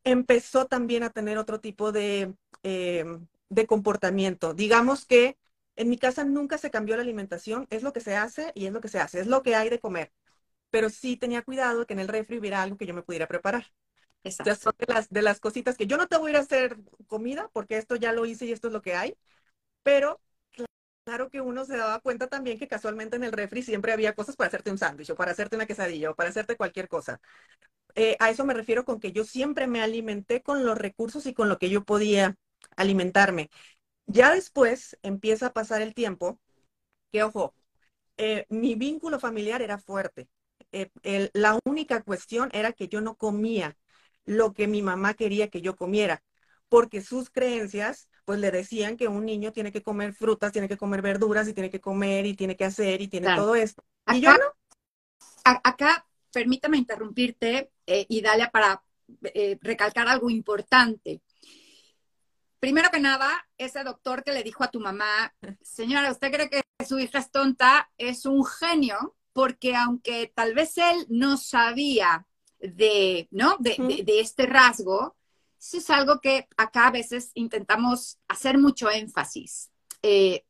empezó 0.04 0.66
también 0.66 1.02
a 1.02 1.10
tener 1.10 1.38
otro 1.38 1.60
tipo 1.60 1.92
de, 1.92 2.34
eh, 2.62 3.04
de 3.48 3.66
comportamiento. 3.66 4.54
Digamos 4.54 5.06
que 5.06 5.36
en 5.76 5.88
mi 5.90 5.98
casa 5.98 6.24
nunca 6.24 6.58
se 6.58 6.70
cambió 6.70 6.96
la 6.96 7.02
alimentación, 7.02 7.66
es 7.70 7.82
lo 7.82 7.92
que 7.92 8.00
se 8.00 8.16
hace 8.16 8.52
y 8.54 8.66
es 8.66 8.72
lo 8.72 8.80
que 8.80 8.88
se 8.88 9.00
hace, 9.00 9.20
es 9.20 9.26
lo 9.26 9.42
que 9.42 9.54
hay 9.56 9.68
de 9.70 9.80
comer. 9.80 10.12
Pero 10.70 10.90
sí 10.90 11.16
tenía 11.16 11.42
cuidado 11.42 11.86
que 11.86 11.94
en 11.94 12.00
el 12.00 12.08
refri 12.08 12.38
hubiera 12.38 12.62
algo 12.62 12.76
que 12.78 12.86
yo 12.86 12.94
me 12.94 13.02
pudiera 13.02 13.28
preparar. 13.28 13.66
Estas 14.24 14.58
son 14.60 14.74
de 14.78 14.86
las, 14.94 15.10
de 15.10 15.22
las 15.22 15.40
cositas 15.40 15.76
que 15.76 15.86
yo 15.86 15.96
no 15.98 16.08
te 16.08 16.18
voy 16.18 16.30
a 16.30 16.32
ir 16.32 16.36
a 16.38 16.40
hacer 16.40 16.78
comida 17.08 17.50
porque 17.52 17.78
esto 17.78 17.96
ya 17.96 18.12
lo 18.12 18.26
hice 18.26 18.46
y 18.46 18.52
esto 18.52 18.68
es 18.68 18.72
lo 18.74 18.82
que 18.82 18.94
hay, 18.94 19.16
pero 19.82 20.20
claro 21.04 21.30
que 21.30 21.40
uno 21.40 21.64
se 21.64 21.76
daba 21.76 22.00
cuenta 22.00 22.28
también 22.28 22.58
que 22.58 22.68
casualmente 22.68 23.16
en 23.16 23.24
el 23.24 23.32
refri 23.32 23.62
siempre 23.62 23.92
había 23.92 24.14
cosas 24.14 24.36
para 24.36 24.48
hacerte 24.48 24.70
un 24.70 24.78
sándwich 24.78 25.10
o 25.10 25.16
para 25.16 25.32
hacerte 25.32 25.56
una 25.56 25.66
quesadilla 25.66 26.10
o 26.10 26.14
para 26.16 26.30
hacerte 26.30 26.56
cualquier 26.56 26.88
cosa. 26.88 27.20
Eh, 27.94 28.16
a 28.20 28.30
eso 28.30 28.44
me 28.44 28.54
refiero 28.54 28.84
con 28.84 29.00
que 29.00 29.12
yo 29.12 29.24
siempre 29.24 29.66
me 29.66 29.82
alimenté 29.82 30.42
con 30.42 30.64
los 30.64 30.78
recursos 30.78 31.26
y 31.26 31.34
con 31.34 31.48
lo 31.48 31.58
que 31.58 31.70
yo 31.70 31.84
podía 31.84 32.36
alimentarme. 32.76 33.50
Ya 34.06 34.34
después 34.34 34.98
empieza 35.02 35.48
a 35.48 35.52
pasar 35.52 35.82
el 35.82 35.94
tiempo 35.94 36.40
que, 37.12 37.22
ojo, 37.22 37.54
eh, 38.16 38.46
mi 38.48 38.74
vínculo 38.74 39.18
familiar 39.20 39.62
era 39.62 39.78
fuerte. 39.78 40.28
Eh, 40.72 40.90
la 41.34 41.58
única 41.64 42.02
cuestión 42.02 42.50
era 42.52 42.72
que 42.72 42.88
yo 42.88 43.00
no 43.00 43.16
comía 43.16 43.76
lo 44.24 44.52
que 44.52 44.68
mi 44.68 44.82
mamá 44.82 45.14
quería 45.14 45.48
que 45.48 45.60
yo 45.62 45.76
comiera, 45.76 46.22
porque 46.68 47.00
sus 47.02 47.30
creencias 47.30 48.08
pues 48.24 48.38
le 48.38 48.50
decían 48.52 48.96
que 48.96 49.08
un 49.08 49.24
niño 49.24 49.52
tiene 49.52 49.72
que 49.72 49.82
comer 49.82 50.14
frutas, 50.14 50.52
tiene 50.52 50.68
que 50.68 50.76
comer 50.76 51.02
verduras 51.02 51.48
y 51.48 51.54
tiene 51.54 51.70
que 51.70 51.80
comer 51.80 52.26
y 52.26 52.34
tiene 52.34 52.56
que 52.56 52.64
hacer 52.64 53.00
y 53.00 53.08
tiene 53.08 53.30
todo 53.30 53.54
esto. 53.56 53.84
y 54.08 54.20
yo 54.20 54.32
no. 54.32 54.44
Acá, 55.44 56.06
permítame 56.32 56.76
interrumpirte 56.76 57.70
eh, 57.86 58.06
y 58.08 58.20
dale 58.20 58.48
para 58.48 58.82
eh, 59.34 59.58
recalcar 59.60 60.08
algo 60.08 60.30
importante. 60.30 61.22
Primero 62.58 62.90
que 62.90 63.00
nada, 63.00 63.48
ese 63.56 63.82
doctor 63.84 64.22
que 64.22 64.32
le 64.32 64.42
dijo 64.42 64.62
a 64.62 64.70
tu 64.70 64.80
mamá, 64.80 65.34
señora, 65.62 66.10
¿usted 66.10 66.30
cree 66.30 66.50
que 66.50 66.62
su 66.86 66.98
hija 66.98 67.18
es 67.18 67.30
tonta? 67.30 67.90
Es 67.96 68.26
un 68.26 68.44
genio, 68.44 69.16
porque 69.32 69.74
aunque 69.74 70.30
tal 70.34 70.54
vez 70.54 70.76
él 70.76 71.06
no 71.08 71.36
sabía 71.38 72.26
de, 72.58 73.28
¿no? 73.30 73.56
de, 73.58 74.02
de 74.04 74.20
este 74.20 74.44
rasgo, 74.44 75.16
eso 75.60 75.76
es 75.76 75.90
algo 75.90 76.20
que 76.20 76.48
acá 76.56 76.86
a 76.86 76.90
veces 76.90 77.32
intentamos 77.34 78.18
hacer 78.28 78.56
mucho 78.56 78.90
énfasis. 78.90 79.70
Eh, 80.02 80.44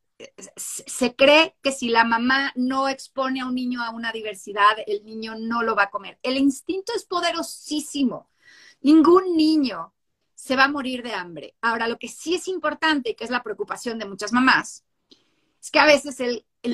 se 0.55 1.15
cree 1.15 1.55
que 1.61 1.71
si 1.71 1.89
la 1.89 2.03
mamá 2.03 2.51
no 2.55 2.87
expone 2.87 3.41
a 3.41 3.45
un 3.45 3.55
niño 3.55 3.83
a 3.83 3.91
una 3.91 4.11
diversidad, 4.11 4.77
el 4.87 5.03
niño 5.03 5.35
no 5.37 5.63
lo 5.63 5.75
va 5.75 5.83
a 5.83 5.89
comer. 5.89 6.19
El 6.23 6.37
instinto 6.37 6.93
es 6.95 7.05
poderosísimo. 7.05 8.29
Ningún 8.81 9.35
niño 9.35 9.93
se 10.33 10.55
va 10.55 10.65
a 10.65 10.69
morir 10.69 11.03
de 11.03 11.13
hambre. 11.13 11.55
Ahora, 11.61 11.87
lo 11.87 11.99
que 11.99 12.07
sí 12.07 12.35
es 12.35 12.47
importante, 12.47 13.15
que 13.15 13.23
es 13.23 13.29
la 13.29 13.43
preocupación 13.43 13.99
de 13.99 14.05
muchas 14.05 14.33
mamás, 14.33 14.85
es 15.61 15.69
que 15.69 15.79
a 15.79 15.85
veces 15.85 16.17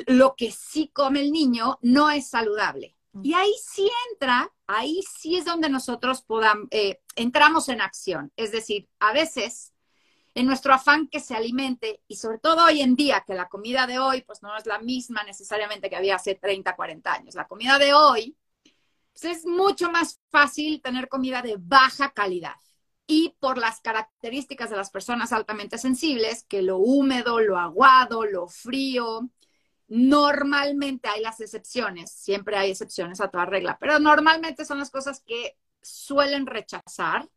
lo 0.07 0.36
que 0.36 0.51
sí 0.51 0.89
come 0.93 1.21
el 1.21 1.31
niño 1.31 1.77
no 1.81 2.10
es 2.10 2.29
saludable. 2.29 2.95
Y 3.23 3.33
ahí 3.33 3.53
sí 3.62 3.89
entra, 4.12 4.53
ahí 4.67 5.01
sí 5.19 5.38
es 5.38 5.45
donde 5.45 5.69
nosotros 5.69 6.21
podamos, 6.21 6.67
eh, 6.71 7.01
entramos 7.15 7.67
en 7.67 7.81
acción. 7.81 8.31
Es 8.36 8.51
decir, 8.51 8.88
a 8.99 9.12
veces 9.12 9.73
en 10.38 10.45
nuestro 10.45 10.71
afán 10.71 11.08
que 11.08 11.19
se 11.19 11.36
alimente, 11.36 12.04
y 12.08 12.15
sobre 12.15 12.38
todo 12.38 12.65
hoy 12.65 12.82
en 12.82 12.95
día, 12.95 13.23
que 13.26 13.34
la 13.34 13.50
comida 13.50 13.88
de 13.88 13.97
hoy 13.97 14.21
pues 14.21 14.43
no 14.43 14.56
es 14.56 14.67
la 14.67 14.78
misma 14.78 15.23
necesariamente 15.23 15.89
que 15.89 15.95
había 15.95 16.15
hace 16.15 16.36
30, 16.36 16.76
40 16.76 17.12
años. 17.12 17.34
La 17.34 17.47
comida 17.47 17.80
de 17.80 17.93
hoy 17.95 18.38
pues, 19.12 19.26
es 19.26 19.45
mucho 19.47 19.91
más 19.91 20.19
fácil 20.30 20.80
tener 20.82 21.10
comida 21.10 21.41
de 21.41 21.56
baja 21.58 22.12
calidad. 22.12 22.54
Y 23.08 23.36
por 23.39 23.58
las 23.58 23.80
características 23.82 24.69
de 24.69 24.76
las 24.76 24.91
personas 24.91 25.34
altamente 25.34 25.78
sensibles, 25.78 26.43
que 26.43 26.62
lo 26.62 26.78
húmedo, 26.78 27.39
lo 27.39 27.58
aguado, 27.58 28.26
lo 28.26 28.47
frío, 28.47 29.30
Normalmente 29.89 31.08
hay 31.08 31.21
las 31.21 31.39
excepciones, 31.39 32.12
siempre 32.12 32.58
hay 32.58 32.71
excepciones 32.71 33.21
a 33.21 33.30
toda 33.30 33.45
regla, 33.45 33.78
pero 33.80 34.00
normalmente 34.00 34.65
son 34.65 34.80
las 34.80 34.91
cosas 34.91 35.21
que 35.26 35.58
suelen 35.82 36.45
rechazar. 36.45 37.30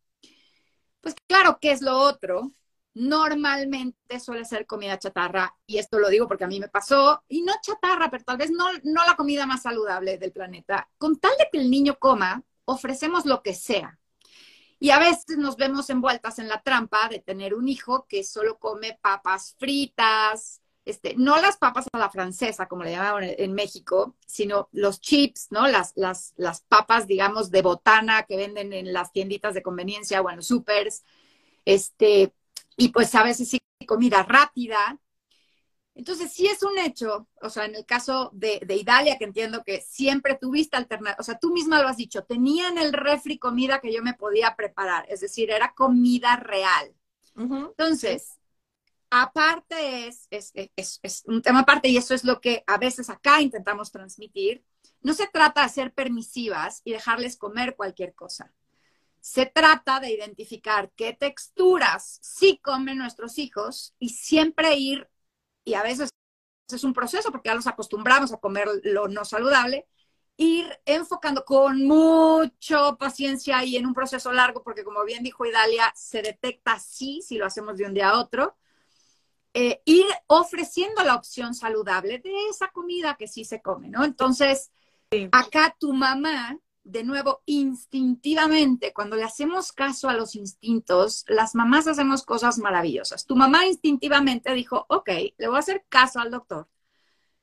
Pues 1.01 1.15
claro, 1.29 1.59
¿qué 1.61 1.71
es 1.71 1.81
lo 1.81 1.97
otro? 1.97 2.51
Normalmente 2.95 4.19
suele 4.19 4.45
ser 4.45 4.67
comida 4.67 4.99
chatarra, 4.99 5.57
y 5.67 5.79
esto 5.79 5.99
lo 5.99 6.09
digo 6.09 6.27
porque 6.27 6.45
a 6.45 6.49
mí 6.49 6.59
me 6.59 6.69
pasó, 6.69 7.23
y 7.29 7.43
no 7.43 7.53
chatarra, 7.63 8.11
pero 8.11 8.25
tal 8.25 8.37
vez 8.37 8.51
no, 8.51 8.67
no 8.83 9.05
la 9.07 9.17
comida 9.17 9.47
más 9.47 9.63
saludable 9.63 10.19
del 10.19 10.33
planeta. 10.33 10.89
Con 10.99 11.19
tal 11.19 11.33
de 11.39 11.49
que 11.53 11.59
el 11.59 11.71
niño 11.71 11.99
coma, 11.99 12.43
ofrecemos 12.65 13.27
lo 13.27 13.43
que 13.43 13.55
sea. 13.55 13.99
Y 14.79 14.91
a 14.91 14.99
veces 14.99 15.37
nos 15.37 15.57
vemos 15.57 15.91
envueltas 15.91 16.39
en 16.39 16.49
la 16.49 16.63
trampa 16.63 17.09
de 17.09 17.21
tener 17.21 17.55
un 17.55 17.69
hijo 17.69 18.07
que 18.09 18.25
solo 18.25 18.59
come 18.59 18.99
papas 19.03 19.55
fritas, 19.59 20.61
este, 20.87 21.15
no 21.17 21.37
las 21.41 21.59
papas 21.59 21.87
a 21.93 21.99
la 21.99 22.11
francesa, 22.11 22.67
como 22.67 22.85
le 22.85 22.93
llamaban 22.93 23.25
en 23.25 23.53
México, 23.53 24.17
sino 24.27 24.69
los 24.73 25.01
chips, 25.01 25.49
¿no? 25.51 25.69
Las, 25.69 25.93
las, 25.97 26.33
las 26.37 26.63
papas, 26.63 27.07
digamos, 27.07 27.51
de 27.51 27.63
botana 27.63 28.25
que 28.25 28.37
venden 28.37 28.73
en 28.73 28.93
las 28.93 29.13
tienditas 29.13 29.55
de 29.55 29.63
conveniencia 29.63 30.23
o 30.23 30.31
en 30.31 30.37
los 30.37 30.47
supers, 30.47 31.05
este, 31.65 32.33
y 32.77 32.89
pues 32.89 33.15
a 33.15 33.23
veces 33.23 33.49
sí 33.49 33.61
comida 33.87 34.23
rápida. 34.23 35.01
Entonces, 35.95 36.33
sí 36.33 36.47
es 36.47 36.63
un 36.63 36.79
hecho, 36.79 37.29
o 37.43 37.51
sea, 37.51 37.65
en 37.65 37.75
el 37.75 37.85
caso 37.85 38.31
de, 38.33 38.61
de 38.65 38.77
Italia, 38.77 39.19
que 39.19 39.25
entiendo 39.25 39.65
que 39.65 39.81
siempre 39.81 40.39
tuviste 40.41 40.77
alternativa, 40.77 41.21
o 41.21 41.25
sea, 41.25 41.39
tú 41.39 41.53
misma 41.53 41.83
lo 41.83 41.89
has 41.89 41.97
dicho, 41.97 42.23
tenía 42.25 42.69
en 42.69 42.79
el 42.79 42.93
refri 42.93 43.39
comida 43.39 43.81
que 43.81 43.93
yo 43.93 44.03
me 44.03 44.15
podía 44.15 44.55
preparar, 44.55 45.05
es 45.09 45.21
decir, 45.21 45.51
era 45.51 45.75
comida 45.75 46.37
real. 46.37 46.95
Entonces, 47.35 48.39
aparte 49.11 50.07
es, 50.07 50.27
es, 50.31 50.53
es, 50.55 51.01
es, 51.03 51.23
un 51.27 51.43
tema 51.43 51.61
aparte 51.61 51.89
y 51.89 51.97
eso 51.97 52.15
es 52.15 52.25
lo 52.25 52.41
que 52.41 52.63
a 52.67 52.79
veces 52.79 53.11
acá 53.11 53.41
intentamos 53.41 53.91
transmitir. 53.91 54.65
No 55.03 55.15
se 55.15 55.27
trata 55.27 55.63
de 55.63 55.69
ser 55.71 55.93
permisivas 55.93 56.83
y 56.85 56.93
dejarles 56.93 57.37
comer 57.37 57.77
cualquier 57.77 58.15
cosa. 58.15 58.53
Se 59.21 59.47
trata 59.47 60.01
de 60.01 60.13
identificar 60.13 60.91
qué 60.97 61.13
texturas 61.13 62.19
sí 62.23 62.59
comen 62.63 62.99
nuestros 62.99 63.39
hijos 63.39 63.95
y 63.99 64.11
siempre 64.11 64.77
ir, 64.77 65.09
y 65.65 65.75
a 65.75 65.83
veces 65.83 66.11
es 66.69 66.85
un 66.85 66.93
proceso 66.93 67.31
porque 67.31 67.49
ya 67.49 67.55
los 67.55 67.67
acostumbramos 67.67 68.33
a 68.33 68.39
comer 68.39 68.69
lo 68.85 69.09
no 69.09 69.25
saludable, 69.25 69.87
ir 70.37 70.67
enfocando 70.87 71.45
con 71.45 71.87
mucha 71.87 72.97
paciencia 72.97 73.63
y 73.65 73.77
en 73.77 73.87
un 73.87 73.93
proceso 73.93 74.33
largo, 74.33 74.63
porque 74.63 74.85
como 74.85 75.05
bien 75.05 75.23
dijo 75.23 75.45
Idalia, 75.45 75.93
se 75.95 76.23
detecta 76.23 76.73
así 76.73 77.21
si 77.23 77.37
lo 77.37 77.47
hacemos 77.47 77.77
de 77.77 77.85
un 77.85 77.95
día 77.95 78.11
a 78.11 78.19
otro, 78.19 78.57
eh, 79.53 79.83
ir 79.85 80.07
ofreciendo 80.29 81.03
la 81.03 81.17
opción 81.17 81.55
saludable 81.55 82.21
de 82.21 82.49
esa 82.49 82.69
comida 82.69 83.17
que 83.19 83.29
sí 83.29 83.45
se 83.45 83.61
come, 83.61 83.89
¿no? 83.89 84.05
Entonces, 84.05 84.71
acá 85.33 85.77
tu 85.79 85.93
mamá, 85.93 86.57
de 86.91 87.05
nuevo, 87.05 87.43
instintivamente, 87.47 88.93
cuando 88.93 89.17
le 89.17 89.25
hacemos 89.25 89.73
caso 89.73 90.09
a 90.09 90.15
los 90.15 90.35
instintos, 90.35 91.25
las 91.29 91.55
mamás 91.55 91.87
hacemos 91.87 92.25
cosas 92.25 92.59
maravillosas. 92.59 93.27
Tu 93.27 93.37
mamá 93.37 93.67
instintivamente 93.67 94.53
dijo, 94.55 94.87
ok, 94.89 95.09
le 95.39 95.47
voy 95.47 95.57
a 95.57 95.61
hacer 95.61 95.85
caso 95.89 96.21
al 96.21 96.31
doctor. 96.31 96.69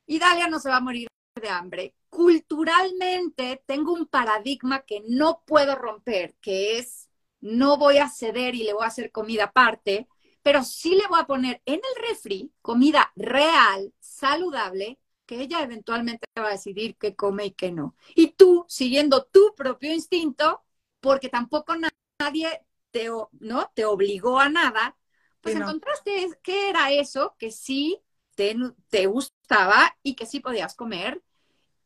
Y 0.06 0.18
Dalia 0.18 0.48
no 0.48 0.58
se 0.58 0.68
va 0.68 0.76
a 0.76 0.80
morir 0.80 1.08
de 1.40 1.48
hambre. 1.48 1.94
Culturalmente 2.10 3.62
tengo 3.66 3.92
un 3.92 4.06
paradigma 4.06 4.80
que 4.80 5.02
no 5.08 5.42
puedo 5.46 5.74
romper, 5.76 6.34
que 6.40 6.78
es 6.78 7.08
no 7.40 7.78
voy 7.78 7.98
a 7.98 8.08
ceder 8.08 8.54
y 8.54 8.64
le 8.64 8.72
voy 8.72 8.84
a 8.84 8.88
hacer 8.88 9.12
comida 9.12 9.44
aparte, 9.44 10.08
pero 10.42 10.64
sí 10.64 10.94
le 10.94 11.06
voy 11.08 11.20
a 11.20 11.26
poner 11.26 11.62
en 11.66 11.76
el 11.76 12.08
refri 12.08 12.52
comida 12.62 13.12
real, 13.16 13.92
saludable, 14.00 14.98
que 15.28 15.42
ella 15.42 15.62
eventualmente 15.62 16.26
va 16.38 16.48
a 16.48 16.52
decidir 16.52 16.96
qué 16.96 17.14
come 17.14 17.44
y 17.44 17.50
qué 17.50 17.70
no. 17.70 17.94
Y 18.14 18.28
tú, 18.28 18.64
siguiendo 18.66 19.24
tu 19.24 19.54
propio 19.54 19.92
instinto, 19.92 20.64
porque 21.00 21.28
tampoco 21.28 21.74
nadie 22.18 22.64
te, 22.90 23.10
¿no? 23.38 23.70
te 23.74 23.84
obligó 23.84 24.40
a 24.40 24.48
nada, 24.48 24.96
pues 25.42 25.54
encontraste 25.54 26.30
qué 26.42 26.70
era 26.70 26.90
eso 26.92 27.36
que 27.38 27.52
sí 27.52 28.00
te, 28.34 28.56
te 28.88 29.06
gustaba 29.06 29.94
y 30.02 30.14
que 30.14 30.24
sí 30.24 30.40
podías 30.40 30.74
comer. 30.74 31.22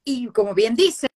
Y 0.04 0.28
como 0.28 0.54
bien 0.54 0.76
dices, 0.76 1.10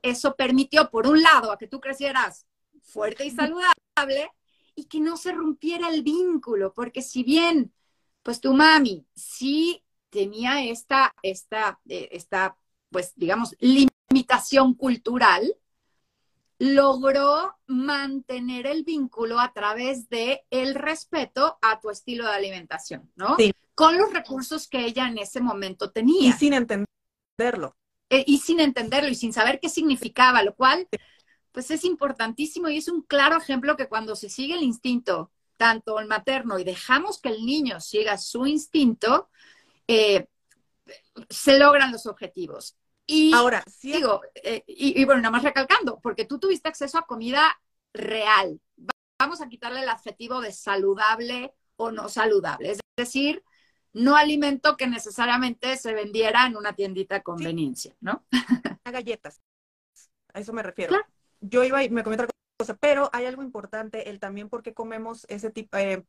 eso 0.00 0.34
permitió, 0.34 0.90
por 0.90 1.06
un 1.06 1.22
lado, 1.22 1.52
a 1.52 1.58
que 1.58 1.68
tú 1.68 1.78
crecieras 1.78 2.46
fuerte 2.82 3.26
y 3.26 3.30
saludable, 3.30 4.30
y 4.74 4.86
que 4.86 5.00
no 5.00 5.18
se 5.18 5.32
rompiera 5.32 5.90
el 5.90 6.02
vínculo, 6.02 6.72
porque 6.72 7.02
si 7.02 7.22
bien, 7.22 7.74
pues 8.22 8.40
tu 8.40 8.54
mami 8.54 9.06
sí 9.14 9.82
tenía 10.16 10.64
esta, 10.64 11.14
esta, 11.22 11.78
eh, 11.90 12.08
esta, 12.10 12.56
pues 12.90 13.12
digamos, 13.16 13.54
limitación 13.60 14.72
cultural, 14.72 15.54
logró 16.58 17.54
mantener 17.66 18.66
el 18.66 18.82
vínculo 18.82 19.38
a 19.38 19.52
través 19.52 20.08
de 20.08 20.46
el 20.48 20.74
respeto 20.74 21.58
a 21.60 21.80
tu 21.80 21.90
estilo 21.90 22.24
de 22.24 22.32
alimentación, 22.32 23.12
¿no? 23.14 23.36
Sí. 23.36 23.52
Con 23.74 23.98
los 23.98 24.10
recursos 24.10 24.68
que 24.68 24.86
ella 24.86 25.06
en 25.06 25.18
ese 25.18 25.42
momento 25.42 25.90
tenía. 25.90 26.30
Y 26.30 26.32
sin 26.32 26.54
entenderlo. 26.54 27.76
Eh, 28.08 28.24
y 28.26 28.38
sin 28.38 28.60
entenderlo 28.60 29.10
y 29.10 29.14
sin 29.16 29.34
saber 29.34 29.60
qué 29.60 29.68
significaba, 29.68 30.42
lo 30.42 30.54
cual 30.54 30.88
pues 31.52 31.70
es 31.70 31.84
importantísimo 31.84 32.70
y 32.70 32.78
es 32.78 32.88
un 32.88 33.02
claro 33.02 33.36
ejemplo 33.36 33.76
que 33.76 33.88
cuando 33.88 34.16
se 34.16 34.30
sigue 34.30 34.54
el 34.54 34.62
instinto, 34.62 35.30
tanto 35.58 36.00
el 36.00 36.06
materno, 36.06 36.58
y 36.58 36.64
dejamos 36.64 37.20
que 37.20 37.28
el 37.28 37.44
niño 37.44 37.80
siga 37.80 38.16
su 38.16 38.46
instinto, 38.46 39.28
eh, 39.88 40.26
se 41.28 41.58
logran 41.58 41.92
los 41.92 42.06
objetivos. 42.06 42.76
Y 43.06 43.32
ahora, 43.32 43.62
digo, 43.82 44.20
eh, 44.34 44.64
y, 44.66 45.04
bueno, 45.04 45.20
nada 45.22 45.30
más 45.30 45.44
recalcando, 45.44 46.00
porque 46.00 46.24
tú 46.24 46.40
tuviste 46.40 46.68
acceso 46.68 46.98
a 46.98 47.06
comida 47.06 47.60
real. 47.92 48.60
Vamos 49.18 49.40
a 49.40 49.48
quitarle 49.48 49.82
el 49.82 49.88
adjetivo 49.88 50.40
de 50.40 50.52
saludable 50.52 51.54
o 51.76 51.92
no 51.92 52.08
saludable, 52.08 52.72
es 52.72 52.80
decir, 52.96 53.44
no 53.92 54.16
alimento 54.16 54.76
que 54.76 54.88
necesariamente 54.88 55.76
se 55.76 55.94
vendiera 55.94 56.46
en 56.46 56.56
una 56.56 56.74
tiendita 56.74 57.14
de 57.14 57.22
conveniencia, 57.22 57.94
¿no? 58.00 58.26
galletas. 58.84 59.40
A 60.34 60.40
eso 60.40 60.52
me 60.52 60.62
refiero. 60.62 60.90
Claro 60.90 61.06
yo 61.40 61.64
iba 61.64 61.82
y 61.84 61.90
me 61.90 62.02
comí 62.02 62.14
otra 62.14 62.28
cosa, 62.58 62.76
pero 62.76 63.10
hay 63.12 63.26
algo 63.26 63.42
importante, 63.42 64.08
el 64.10 64.20
también 64.20 64.48
por 64.48 64.62
qué 64.62 64.74
comemos 64.74 65.26
ese 65.28 65.50
tipo, 65.50 65.76
eh, 65.76 66.04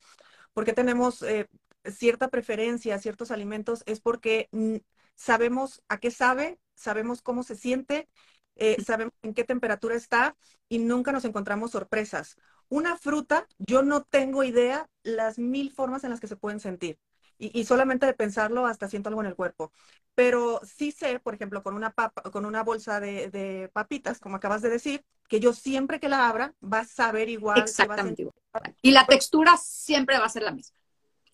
por 0.53 0.65
qué 0.65 0.73
tenemos 0.73 1.21
eh, 1.23 1.47
cierta 1.91 2.30
preferencia 2.30 2.95
a 2.95 3.00
ciertos 3.00 3.32
alimentos, 3.32 3.84
es 3.86 4.00
porque 4.00 4.50
mm, 4.52 4.78
sabemos 5.15 5.82
a 5.89 6.00
qué 6.00 6.12
sabe, 6.12 6.60
sabemos 6.76 7.21
cómo 7.21 7.43
se 7.43 7.56
siente, 7.56 8.08
eh, 8.56 8.78
sabemos 8.84 9.13
en 9.21 9.34
qué 9.34 9.43
temperatura 9.43 9.95
está 9.95 10.36
y 10.69 10.80
nunca 10.80 11.12
nos 11.12 11.26
encontramos 11.26 11.71
sorpresas. 11.71 12.38
Una 12.69 12.97
fruta, 12.97 13.47
yo 13.58 13.84
no 13.84 14.04
tengo 14.04 14.43
idea 14.43 14.89
las 15.04 15.39
mil 15.39 15.71
formas 15.71 16.04
en 16.04 16.10
las 16.10 16.19
que 16.19 16.28
se 16.28 16.36
pueden 16.36 16.60
sentir 16.60 17.00
y, 17.39 17.65
solamente 17.65 18.06
de 18.06 18.13
pensarlo 18.13 18.65
hasta 18.65 18.88
siento 18.88 19.10
algo 19.10 19.21
en 19.21 19.28
el 19.28 19.36
cuerpo. 19.36 19.71
Pero 20.15 20.60
sí 20.63 20.91
sé, 20.91 21.19
por 21.19 21.36
ejemplo, 21.36 21.62
con 21.62 21.76
una, 21.76 21.91
papa, 21.91 22.23
con 22.32 22.45
una 22.45 22.63
bolsa 22.63 23.00
de, 23.00 23.69
papitas, 23.73 24.19
como 24.19 24.38
acabas 24.38 24.62
de 24.62 24.69
decir, 24.69 25.06
que 25.30 25.39
yo 25.39 25.54
siempre 25.54 26.00
que 26.00 26.10
la 26.10 26.28
abra 26.28 26.56
va 26.62 26.80
a 26.80 26.86
saber 26.86 27.30
igual. 27.30 27.60
Exactamente 27.60 28.23
igual. 28.23 28.36
Y 28.82 28.91
la 28.91 29.06
textura 29.06 29.56
siempre 29.58 30.17
va 30.17 30.26
a 30.26 30.30
ser 30.30 30.43
la 30.43 30.52
misma. 30.52 30.76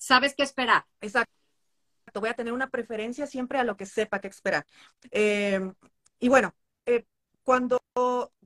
¿Sabes 0.04 0.36
qué 0.36 0.44
esperar? 0.44 0.86
Exacto. 1.00 1.32
Voy 2.16 2.28
a 2.28 2.34
tener 2.34 2.52
una 2.52 2.70
preferencia 2.70 3.26
siempre 3.26 3.58
a 3.58 3.63
lo 3.63 3.78
que 3.78 3.86
sepa 3.86 4.20
que 4.20 4.28
esperar. 4.28 4.66
Eh, 5.12 5.62
y 6.20 6.28
bueno, 6.28 6.54
eh, 6.86 7.06
cuando, 7.42 7.82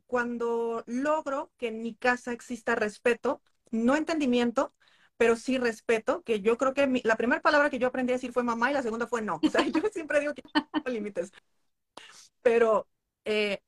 cuando 0.05 0.83
logro 0.85 1.51
que 1.57 1.69
en 1.69 1.81
mi 1.81 1.95
casa 1.95 2.31
exista 2.31 2.75
respeto, 2.75 3.41
no 3.71 3.95
entendimiento, 3.95 4.75
pero 5.17 5.35
sí 5.35 5.57
respeto, 5.57 6.21
que 6.21 6.41
yo 6.41 6.59
creo 6.59 6.75
que 6.75 7.01
la 7.03 7.15
primera 7.15 7.41
palabra 7.41 7.71
que 7.71 7.79
yo 7.79 7.87
aprendí 7.87 8.13
a 8.13 8.17
decir 8.17 8.33
fue 8.33 8.43
mamá 8.43 8.69
y 8.69 8.75
la 8.75 8.83
segunda 8.83 9.07
fue 9.07 9.23
no. 9.23 9.39
O 9.43 9.49
sea, 9.49 9.61
yo 9.67 9.81
siempre 9.91 10.19
digo 10.19 10.35
que 10.35 10.43
no 10.53 10.91
límites. 10.91 11.31
Pero 12.43 12.87
eh, 13.25 13.61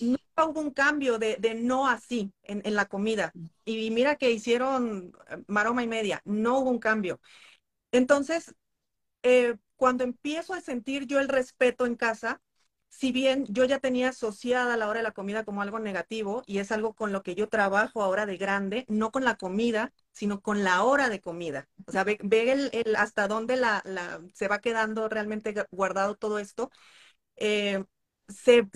nunca 0.00 0.44
hubo 0.46 0.60
un 0.60 0.70
cambio 0.70 1.18
de, 1.18 1.38
no 1.54 1.88
así 1.88 2.32
en, 2.42 2.74
la 2.74 2.86
comida. 2.86 3.32
Y 3.64 3.90
mira 3.90 4.16
que 4.16 4.30
hicieron 4.30 5.12
eh, 5.28 5.42
maroma 5.46 5.82
y 5.82 5.88
media, 5.88 6.22
no 6.24 6.58
hubo 6.60 6.70
un 6.70 6.78
cambio. 6.78 7.20
Entonces, 7.92 8.54
eh, 9.22 9.56
cuando 9.76 10.04
empiezo 10.04 10.54
a 10.54 10.60
sentir 10.60 11.06
yo 11.06 11.20
el 11.20 11.28
respeto 11.28 11.86
en 11.86 11.96
casa, 11.96 12.40
si 12.90 13.12
bien 13.12 13.46
yo 13.48 13.64
ya 13.64 13.78
tenía 13.78 14.10
asociada 14.10 14.76
la 14.76 14.88
hora 14.88 14.98
de 14.98 15.04
la 15.04 15.12
comida 15.12 15.44
como 15.44 15.62
algo 15.62 15.78
negativo 15.78 16.42
y 16.46 16.58
es 16.58 16.72
algo 16.72 16.92
con 16.94 17.12
lo 17.12 17.22
que 17.22 17.34
yo 17.34 17.48
trabajo 17.48 18.02
ahora 18.02 18.26
de 18.26 18.36
grande, 18.36 18.84
no 18.88 19.10
con 19.12 19.24
la 19.24 19.36
comida, 19.36 19.92
sino 20.12 20.40
con 20.40 20.64
la 20.64 20.82
hora 20.82 21.08
de 21.08 21.20
comida. 21.20 21.68
O 21.86 21.92
sea, 21.92 22.04
ve, 22.04 22.18
el, 22.22 22.96
hasta 22.96 23.28
dónde 23.28 23.56
la, 23.56 23.82
se 24.34 24.48
va 24.48 24.58
quedando 24.60 25.08
realmente 25.08 25.54
guardado 25.70 26.16
todo 26.16 26.38
esto. 26.38 26.70
Eh, 27.36 27.84
se, 28.28 28.68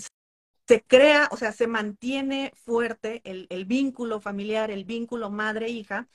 crea, 0.86 1.28
o 1.32 1.36
sea, 1.36 1.52
se 1.52 1.66
mantiene 1.66 2.52
fuerte 2.56 3.20
el, 3.24 3.46
el 3.50 3.64
vínculo 3.66 4.20
familiar, 4.20 4.70
el 4.70 4.84
vínculo 4.84 5.30
madre-hija, 5.30 6.08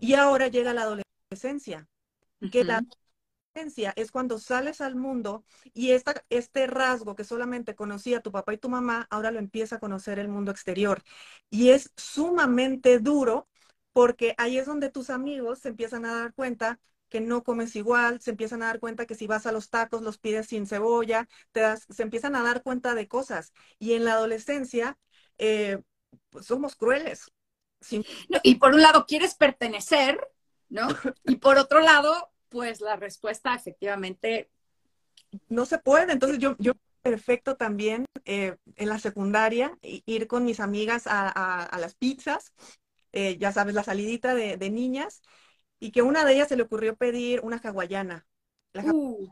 y 0.00 0.14
ahora 0.14 0.48
llega 0.48 0.74
la 0.74 0.82
adolescencia, 0.82 1.88
que 2.50 2.64
la 2.64 2.84
es 3.96 4.10
cuando 4.10 4.38
sales 4.38 4.80
al 4.80 4.96
mundo 4.96 5.44
y 5.74 5.90
esta, 5.92 6.24
este 6.30 6.66
rasgo 6.66 7.14
que 7.14 7.24
solamente 7.24 7.74
conocía 7.74 8.20
tu 8.20 8.32
papá 8.32 8.54
y 8.54 8.58
tu 8.58 8.68
mamá, 8.68 9.06
ahora 9.10 9.30
lo 9.30 9.38
empieza 9.38 9.76
a 9.76 9.80
conocer 9.80 10.18
el 10.18 10.28
mundo 10.28 10.50
exterior. 10.50 11.02
Y 11.50 11.70
es 11.70 11.92
sumamente 11.96 12.98
duro 12.98 13.48
porque 13.92 14.34
ahí 14.38 14.58
es 14.58 14.66
donde 14.66 14.90
tus 14.90 15.10
amigos 15.10 15.58
se 15.60 15.68
empiezan 15.68 16.04
a 16.06 16.14
dar 16.14 16.34
cuenta 16.34 16.80
que 17.12 17.20
no 17.20 17.44
comes 17.44 17.76
igual, 17.76 18.22
se 18.22 18.30
empiezan 18.30 18.62
a 18.62 18.68
dar 18.68 18.80
cuenta 18.80 19.04
que 19.04 19.14
si 19.14 19.26
vas 19.26 19.44
a 19.44 19.52
los 19.52 19.68
tacos 19.68 20.00
los 20.00 20.16
pides 20.16 20.46
sin 20.46 20.66
cebolla, 20.66 21.28
te 21.52 21.60
das, 21.60 21.86
se 21.90 22.02
empiezan 22.02 22.34
a 22.34 22.42
dar 22.42 22.62
cuenta 22.62 22.94
de 22.94 23.06
cosas. 23.06 23.52
Y 23.78 23.92
en 23.92 24.06
la 24.06 24.14
adolescencia, 24.14 24.96
eh, 25.36 25.82
pues 26.30 26.46
somos 26.46 26.74
crueles. 26.74 27.30
y 28.42 28.54
por 28.54 28.72
un 28.72 28.80
lado 28.80 29.04
quieres 29.04 29.34
pertenecer, 29.34 30.26
¿no? 30.70 30.88
Y 31.24 31.36
por 31.36 31.58
otro 31.58 31.80
lado, 31.80 32.32
Pues 32.48 32.80
la 32.80 32.96
respuesta 32.96 33.54
efectivamente... 33.54 34.50
No 35.50 35.66
se 35.66 35.78
puede. 35.78 36.12
Entonces 36.12 36.38
yo, 36.38 36.56
yo 36.58 36.72
perfecto 37.02 37.56
también 37.56 38.06
eh, 38.24 38.56
en 38.76 38.88
la 38.88 38.98
secundaria 38.98 39.78
ir 39.82 40.26
con 40.28 40.46
mis 40.46 40.60
amigas 40.60 41.02
a, 41.06 41.68
las 41.78 41.94
pizzas, 41.94 42.54
eh, 43.12 43.36
ya 43.36 43.52
sabes, 43.52 43.74
la 43.74 43.84
salidita 43.84 44.34
de, 44.34 44.70
niñas, 44.70 45.20
y 45.82 45.90
que 45.90 46.00
una 46.00 46.24
de 46.24 46.34
ellas 46.34 46.48
se 46.48 46.56
le 46.56 46.62
ocurrió 46.62 46.94
pedir 46.94 47.40
una 47.40 47.56
hawaiana. 47.58 48.24
Uh. 48.72 49.28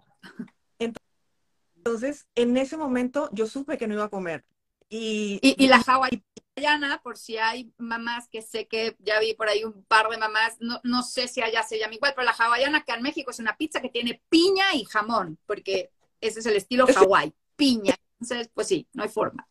Entonces, 1.77 2.27
en 2.35 2.57
ese 2.57 2.77
momento 2.77 3.31
yo 3.33 3.47
supe 3.47 3.79
que 3.79 3.87
no 3.87 3.95
iba 3.95 4.07
a 4.07 4.09
comer. 4.09 4.45
Y, 4.89 5.39
y, 5.43 5.69
la 5.69 5.77
hawaiana, 5.77 7.01
por 7.05 7.17
si 7.17 7.39
hay 7.39 7.73
mamás 7.79 8.29
que 8.29 8.43
sé 8.43 8.67
que 8.67 8.97
ya 8.99 9.21
vi 9.21 9.35
por 9.35 9.49
ahí 9.49 9.63
un 9.63 9.85
par 9.85 10.09
de 10.09 10.19
mamás, 10.19 10.57
no, 10.59 10.81
no 10.83 11.05
sé 11.05 11.29
si 11.29 11.41
allá 11.41 11.63
se 11.63 11.79
llama 11.79 11.95
igual, 11.95 12.15
pero 12.17 12.25
la 12.25 12.33
hawaiana 12.37 12.83
que 12.83 12.95
en 12.95 13.03
México 13.03 13.31
es 13.31 13.39
una 13.39 13.57
pizza 13.57 13.81
que 13.81 13.89
tiene 13.89 14.21
piña 14.29 14.75
y 14.75 14.85
jamón, 14.87 15.39
porque 15.47 15.93
ese 16.21 16.41
es 16.41 16.47
el 16.47 16.57
estilo 16.57 16.89
Hawái 16.89 17.33
piña. 17.55 17.95
Entonces, 18.21 18.51
pues 18.53 18.67
sí, 18.67 18.89
no 18.93 19.05
hay 19.05 19.09
forma. 19.09 19.47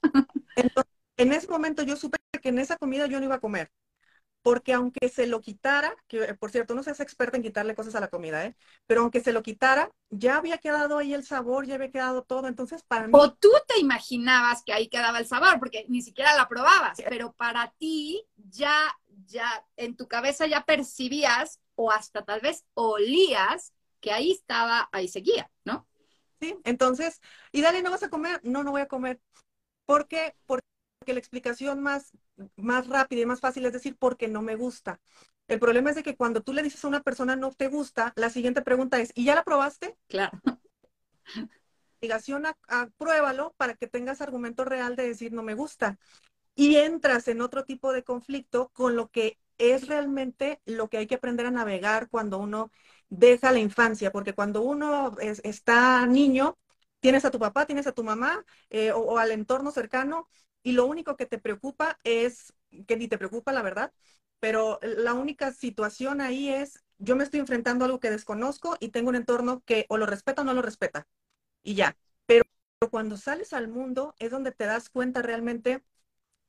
en 1.16 1.32
ese 1.32 1.48
momento 1.48 1.82
yo 1.82 1.96
supe 1.96 2.18
que 2.42 2.50
en 2.50 2.60
esa 2.60 2.76
comida 2.76 3.08
yo 3.08 3.20
no 3.20 3.26
iba 3.26 3.36
a 3.36 3.40
comer. 3.40 3.72
Porque 4.42 4.74
aunque 4.74 5.10
se 5.10 5.28
lo 5.28 5.42
quitara, 5.42 5.94
que 6.08 6.34
por 6.36 6.52
cierto, 6.52 6.74
no 6.74 6.82
seas 6.82 7.00
experta 7.02 7.38
en 7.38 7.44
quitarle 7.44 7.76
cosas 7.76 7.96
a 7.96 8.00
la 8.00 8.08
comida, 8.08 8.46
¿eh? 8.46 8.56
Pero 8.88 9.02
aunque 9.02 9.22
se 9.22 9.34
lo 9.34 9.44
quitara, 9.44 9.92
ya 10.10 10.38
había 10.38 10.58
quedado 10.58 10.98
ahí 10.98 11.14
el 11.14 11.26
sabor, 11.26 11.66
ya 11.66 11.76
había 11.76 11.92
quedado 11.92 12.24
todo. 12.24 12.48
Entonces, 12.48 12.84
para 12.84 13.08
mí. 13.08 13.14
O 13.16 13.34
tú 13.34 13.52
te 13.68 13.80
imaginabas 13.80 14.64
que 14.64 14.74
ahí 14.74 14.88
quedaba 14.88 15.20
el 15.20 15.28
sabor, 15.28 15.60
porque 15.60 15.86
ni 15.90 16.02
siquiera 16.02 16.36
la 16.36 16.48
probabas, 16.48 17.00
pero 17.10 17.34
para 17.34 17.74
ti 17.78 18.26
ya, 18.36 18.98
ya, 19.26 19.66
en 19.76 19.98
tu 19.98 20.08
cabeza 20.08 20.48
ya 20.48 20.64
percibías 20.64 21.60
o 21.76 21.92
hasta 21.92 22.24
tal 22.24 22.40
vez 22.40 22.66
olías 22.74 23.74
que 24.00 24.12
ahí 24.12 24.32
estaba, 24.32 24.88
ahí 24.92 25.08
seguía, 25.08 25.52
¿no? 25.66 25.86
¿sí? 26.40 26.58
Entonces, 26.64 27.22
y 27.52 27.62
dale, 27.62 27.82
¿no 27.82 27.92
vas 27.92 28.04
a 28.04 28.10
comer? 28.10 28.40
No, 28.44 28.64
no 28.64 28.72
voy 28.72 28.82
a 28.82 28.88
comer. 28.88 29.20
¿Por 29.86 30.08
qué? 30.08 30.36
Porque 30.46 30.64
la 31.06 31.20
explicación 31.20 31.82
más, 31.82 32.12
más 32.56 32.88
rápida 32.88 33.22
y 33.22 33.26
más 33.26 33.40
fácil 33.40 33.66
es 33.66 33.74
decir, 33.74 33.96
porque 33.98 34.28
no 34.28 34.42
me 34.42 34.56
gusta. 34.56 35.00
El 35.48 35.60
problema 35.60 35.90
es 35.90 35.96
de 35.96 36.04
que 36.04 36.16
cuando 36.16 36.42
tú 36.42 36.54
le 36.54 36.62
dices 36.62 36.84
a 36.84 36.88
una 36.88 37.02
persona 37.02 37.36
no 37.36 37.52
te 37.52 37.68
gusta, 37.68 38.14
la 38.16 38.30
siguiente 38.30 38.62
pregunta 38.62 39.00
es, 39.00 39.12
¿y 39.16 39.26
ya 39.26 39.36
la 39.36 39.44
probaste? 39.44 39.98
Claro. 40.08 40.40
Obligación 42.00 42.46
a, 42.46 42.56
pruébalo 42.98 43.54
para 43.58 43.74
que 43.74 43.88
tengas 43.88 44.22
argumento 44.22 44.64
real 44.64 44.96
de 44.96 45.08
decir 45.08 45.34
no 45.34 45.44
me 45.44 45.56
gusta. 45.56 45.98
Y 46.56 46.76
entras 46.76 47.28
en 47.28 47.42
otro 47.42 47.66
tipo 47.66 47.92
de 47.92 48.04
conflicto 48.04 48.70
con 48.74 48.96
lo 48.96 49.10
que 49.10 49.38
es 49.58 49.88
realmente 49.88 50.62
lo 50.66 50.88
que 50.88 50.98
hay 50.98 51.08
que 51.08 51.16
aprender 51.16 51.46
a 51.46 51.52
navegar 51.52 52.10
cuando 52.10 52.38
uno 52.38 52.72
deja 53.10 53.52
la 53.52 53.60
infancia, 53.60 54.12
porque 54.12 54.34
cuando 54.34 54.62
uno 54.62 55.16
está 55.20 56.06
niño, 56.06 56.58
tienes 57.00 57.26
a 57.26 57.32
tu 57.32 57.40
papá, 57.40 57.66
tienes 57.66 57.88
a 57.88 57.92
tu 57.92 58.04
mamá 58.04 58.46
eh, 58.70 58.92
o, 58.92 59.18
al 59.18 59.32
entorno 59.32 59.72
cercano 59.72 60.30
y 60.70 60.72
lo 60.74 60.86
único 60.86 61.18
que 61.18 61.26
te 61.26 61.40
preocupa 61.40 61.98
es, 62.04 62.54
que 62.88 62.96
ni 62.96 63.08
te 63.08 63.18
preocupa 63.18 63.52
la 63.52 63.64
verdad, 63.64 63.92
pero 64.40 64.80
la 64.84 65.16
única 65.16 65.52
situación 65.52 66.22
ahí 66.22 66.50
es, 66.50 66.84
yo 67.00 67.16
me 67.16 67.24
estoy 67.24 67.40
enfrentando 67.40 67.84
a 67.84 67.88
algo 67.88 68.00
que 68.00 68.12
desconozco 68.12 68.78
y 68.80 68.90
tengo 68.90 69.10
un 69.10 69.16
entorno 69.16 69.64
que 69.66 69.88
o 69.90 69.98
lo 69.98 70.06
respeta 70.06 70.44
o 70.44 70.46
no 70.46 70.54
lo 70.54 70.62
respeta 70.62 71.08
y 71.64 71.76
ya. 71.76 71.98
Pero 72.28 72.44
cuando 72.92 73.18
sales 73.18 73.54
al 73.54 73.68
mundo 73.68 74.16
es 74.20 74.32
donde 74.32 74.52
te 74.52 74.66
das 74.66 74.90
cuenta 74.90 75.24
realmente 75.24 75.84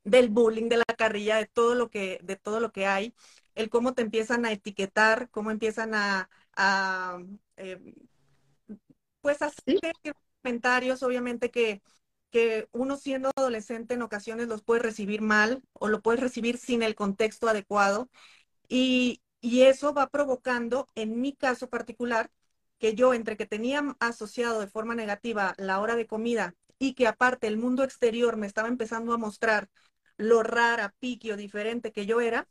del 0.04 0.28
bullying, 0.30 0.68
de 0.68 0.78
la 0.78 0.84
carrilla, 0.98 1.36
de 1.38 1.46
todo 1.46 1.74
lo 1.74 1.90
que, 1.90 2.20
de 2.22 2.36
todo 2.36 2.60
lo 2.60 2.72
que 2.72 2.86
hay, 2.86 3.14
el 3.54 3.70
cómo 3.70 3.94
te 3.94 4.02
empiezan 4.02 4.44
a 4.46 4.52
etiquetar, 4.52 5.30
cómo 5.30 5.50
empiezan 5.50 5.94
a, 5.94 6.30
a 6.54 7.20
eh, 7.56 7.94
pues 9.20 9.42
hacer 9.42 9.80
comentarios, 10.42 11.02
obviamente 11.02 11.50
que, 11.50 11.82
que 12.30 12.68
uno 12.72 12.96
siendo 12.96 13.30
adolescente 13.36 13.94
en 13.94 14.02
ocasiones 14.02 14.48
los 14.48 14.62
puede 14.62 14.80
recibir 14.80 15.20
mal 15.22 15.62
o 15.72 15.88
lo 15.88 16.00
puedes 16.02 16.20
recibir 16.20 16.58
sin 16.58 16.82
el 16.82 16.94
contexto 16.94 17.48
adecuado. 17.48 18.08
Y, 18.68 19.22
y 19.40 19.62
eso 19.62 19.94
va 19.94 20.08
provocando, 20.08 20.88
en 20.94 21.20
mi 21.20 21.34
caso 21.34 21.68
particular, 21.68 22.30
que 22.78 22.94
yo 22.94 23.14
entre 23.14 23.36
que 23.36 23.46
tenía 23.46 23.96
asociado 24.00 24.60
de 24.60 24.66
forma 24.66 24.94
negativa 24.94 25.54
la 25.58 25.80
hora 25.80 25.96
de 25.96 26.06
comida 26.06 26.54
y 26.78 26.94
que 26.94 27.06
aparte 27.06 27.46
el 27.46 27.58
mundo 27.58 27.84
exterior 27.84 28.36
me 28.36 28.46
estaba 28.46 28.68
empezando 28.68 29.12
a 29.12 29.18
mostrar 29.18 29.68
lo 30.16 30.42
rara, 30.42 30.94
piqui 30.98 31.30
o 31.30 31.36
diferente 31.36 31.92
que 31.92 32.06
yo 32.06 32.20
era, 32.20 32.48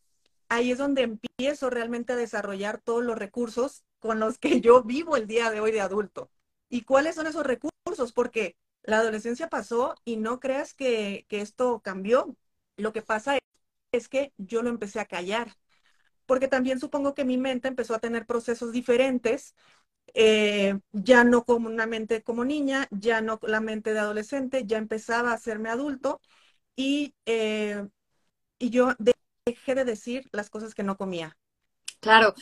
ahí 0.49 0.71
es 0.71 0.77
donde 0.77 1.03
empiezo 1.03 1.69
realmente 1.69 2.13
a 2.13 2.15
desarrollar 2.15 2.81
todos 2.81 3.03
los 3.03 3.17
recursos 3.17 3.83
con 3.99 4.19
los 4.19 4.37
que 4.39 4.61
yo 4.61 4.83
vivo 4.83 5.15
el 5.17 5.27
día 5.27 5.51
de 5.51 5.59
hoy 5.61 5.71
de 5.71 5.81
adulto. 5.81 6.31
¿Y 6.69 6.83
cuáles 6.83 7.15
son 7.15 7.27
esos 7.27 7.45
recursos? 7.45 8.13
Porque 8.13 8.55
la 8.83 8.99
adolescencia 8.99 9.49
pasó 9.49 9.95
y 10.05 10.17
no 10.17 10.39
creas 10.39 10.73
que, 10.73 11.25
esto 11.29 11.81
cambió. 11.81 12.35
Lo 12.77 12.93
que 12.93 13.01
pasa 13.01 13.37
es, 13.91 14.09
que 14.09 14.33
yo 14.37 14.61
lo 14.61 14.69
empecé 14.69 14.99
a 14.99 15.05
callar, 15.05 15.55
porque 16.25 16.47
también 16.47 16.79
supongo 16.79 17.15
que 17.15 17.25
mi 17.25 17.37
mente 17.37 17.67
empezó 17.67 17.95
a 17.95 17.99
tener 17.99 18.25
procesos 18.25 18.71
diferentes, 18.71 19.55
eh, 20.13 20.79
ya 20.91 21.23
no 21.23 21.43
como 21.45 21.67
una 21.67 21.85
mente 21.85 22.23
como 22.23 22.45
niña, 22.45 22.87
ya 22.91 23.21
no 23.21 23.39
la 23.43 23.61
mente 23.61 23.93
de 23.93 23.99
adolescente, 23.99 24.63
ya 24.65 24.77
empezaba 24.77 25.31
a 25.31 25.35
hacerme 25.35 25.69
adulto 25.69 26.21
y, 26.75 27.15
eh, 27.25 27.87
y 28.59 28.69
yo 28.69 28.95
dejé 29.45 29.75
de 29.75 29.85
decir 29.85 30.29
las 30.31 30.49
cosas 30.49 30.75
que 30.75 30.83
no 30.83 30.97
comía. 30.97 31.37
Claro, 31.99 32.33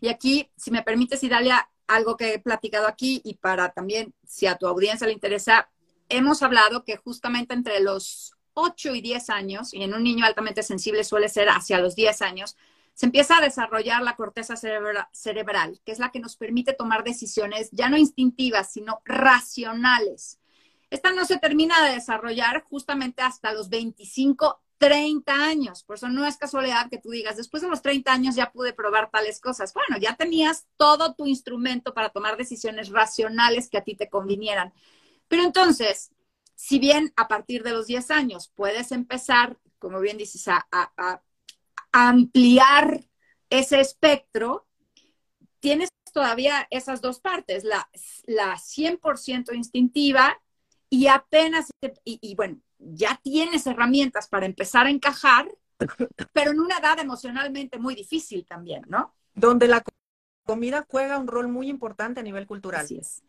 y 0.00 0.08
aquí, 0.08 0.50
si 0.56 0.70
me 0.70 0.82
permites, 0.82 1.22
Idalia, 1.22 1.68
algo 1.86 2.16
que 2.16 2.34
he 2.34 2.38
platicado 2.38 2.86
aquí 2.86 3.20
y 3.24 3.34
para 3.34 3.70
también, 3.70 4.14
si 4.26 4.46
a 4.46 4.56
tu 4.56 4.66
audiencia 4.66 5.06
le 5.06 5.12
interesa, 5.12 5.70
hemos 6.08 6.42
hablado 6.42 6.84
que 6.84 6.96
justamente 6.96 7.54
entre 7.54 7.80
los 7.80 8.32
8 8.54 8.94
y 8.94 9.00
10 9.00 9.30
años, 9.30 9.74
y 9.74 9.82
en 9.82 9.94
un 9.94 10.02
niño 10.02 10.24
altamente 10.24 10.62
sensible 10.62 11.04
suele 11.04 11.28
ser 11.28 11.48
hacia 11.48 11.80
los 11.80 11.94
10 11.94 12.22
años, 12.22 12.56
se 12.94 13.06
empieza 13.06 13.38
a 13.38 13.40
desarrollar 13.40 14.02
la 14.02 14.14
corteza 14.14 14.54
cerebral, 14.56 15.80
que 15.84 15.92
es 15.92 15.98
la 15.98 16.12
que 16.12 16.20
nos 16.20 16.36
permite 16.36 16.72
tomar 16.72 17.02
decisiones 17.02 17.68
ya 17.72 17.88
no 17.88 17.96
instintivas, 17.96 18.72
sino 18.72 19.00
racionales. 19.04 20.38
Esta 20.90 21.12
no 21.12 21.24
se 21.24 21.38
termina 21.38 21.84
de 21.84 21.94
desarrollar 21.94 22.62
justamente 22.62 23.22
hasta 23.22 23.52
los 23.52 23.68
25 23.68 24.60
30 24.78 25.32
años. 25.32 25.84
Por 25.84 25.96
eso 25.96 26.08
no 26.08 26.26
es 26.26 26.36
casualidad 26.36 26.88
que 26.90 26.98
tú 26.98 27.10
digas, 27.10 27.36
después 27.36 27.62
de 27.62 27.68
los 27.68 27.82
30 27.82 28.12
años 28.12 28.34
ya 28.34 28.52
pude 28.52 28.72
probar 28.72 29.10
tales 29.10 29.40
cosas. 29.40 29.72
Bueno, 29.74 30.00
ya 30.00 30.16
tenías 30.16 30.66
todo 30.76 31.14
tu 31.14 31.26
instrumento 31.26 31.94
para 31.94 32.10
tomar 32.10 32.36
decisiones 32.36 32.90
racionales 32.90 33.68
que 33.68 33.78
a 33.78 33.84
ti 33.84 33.94
te 33.96 34.08
convinieran. 34.08 34.72
Pero 35.28 35.42
entonces, 35.42 36.10
si 36.54 36.78
bien 36.78 37.12
a 37.16 37.28
partir 37.28 37.62
de 37.62 37.72
los 37.72 37.86
10 37.86 38.10
años 38.10 38.52
puedes 38.54 38.92
empezar, 38.92 39.58
como 39.78 40.00
bien 40.00 40.18
dices, 40.18 40.48
a, 40.48 41.22
ampliar 41.92 43.04
ese 43.50 43.80
espectro, 43.80 44.66
tienes 45.60 45.88
todavía 46.12 46.66
esas 46.70 47.00
dos 47.00 47.20
partes, 47.20 47.64
la, 47.64 47.88
la 48.26 48.56
100% 48.56 49.54
instintiva 49.54 50.40
y 50.90 51.06
apenas, 51.06 51.70
y 52.04 52.34
bueno, 52.34 52.60
ya 52.92 53.20
tienes 53.22 53.66
herramientas 53.66 54.28
para 54.28 54.46
empezar 54.46 54.86
a 54.86 54.90
encajar, 54.90 55.48
pero 56.32 56.50
en 56.50 56.60
una 56.60 56.78
edad 56.78 56.98
emocionalmente 56.98 57.78
muy 57.78 57.94
difícil 57.94 58.44
también, 58.46 58.84
¿no? 58.88 59.14
Donde 59.34 59.68
la 59.68 59.82
comida 60.44 60.84
juega 60.88 61.18
un 61.18 61.26
rol 61.26 61.48
muy 61.48 61.68
importante 61.68 62.20
a 62.20 62.22
nivel 62.22 62.46
cultural. 62.46 62.84
Así 62.84 62.98
es. 62.98 63.22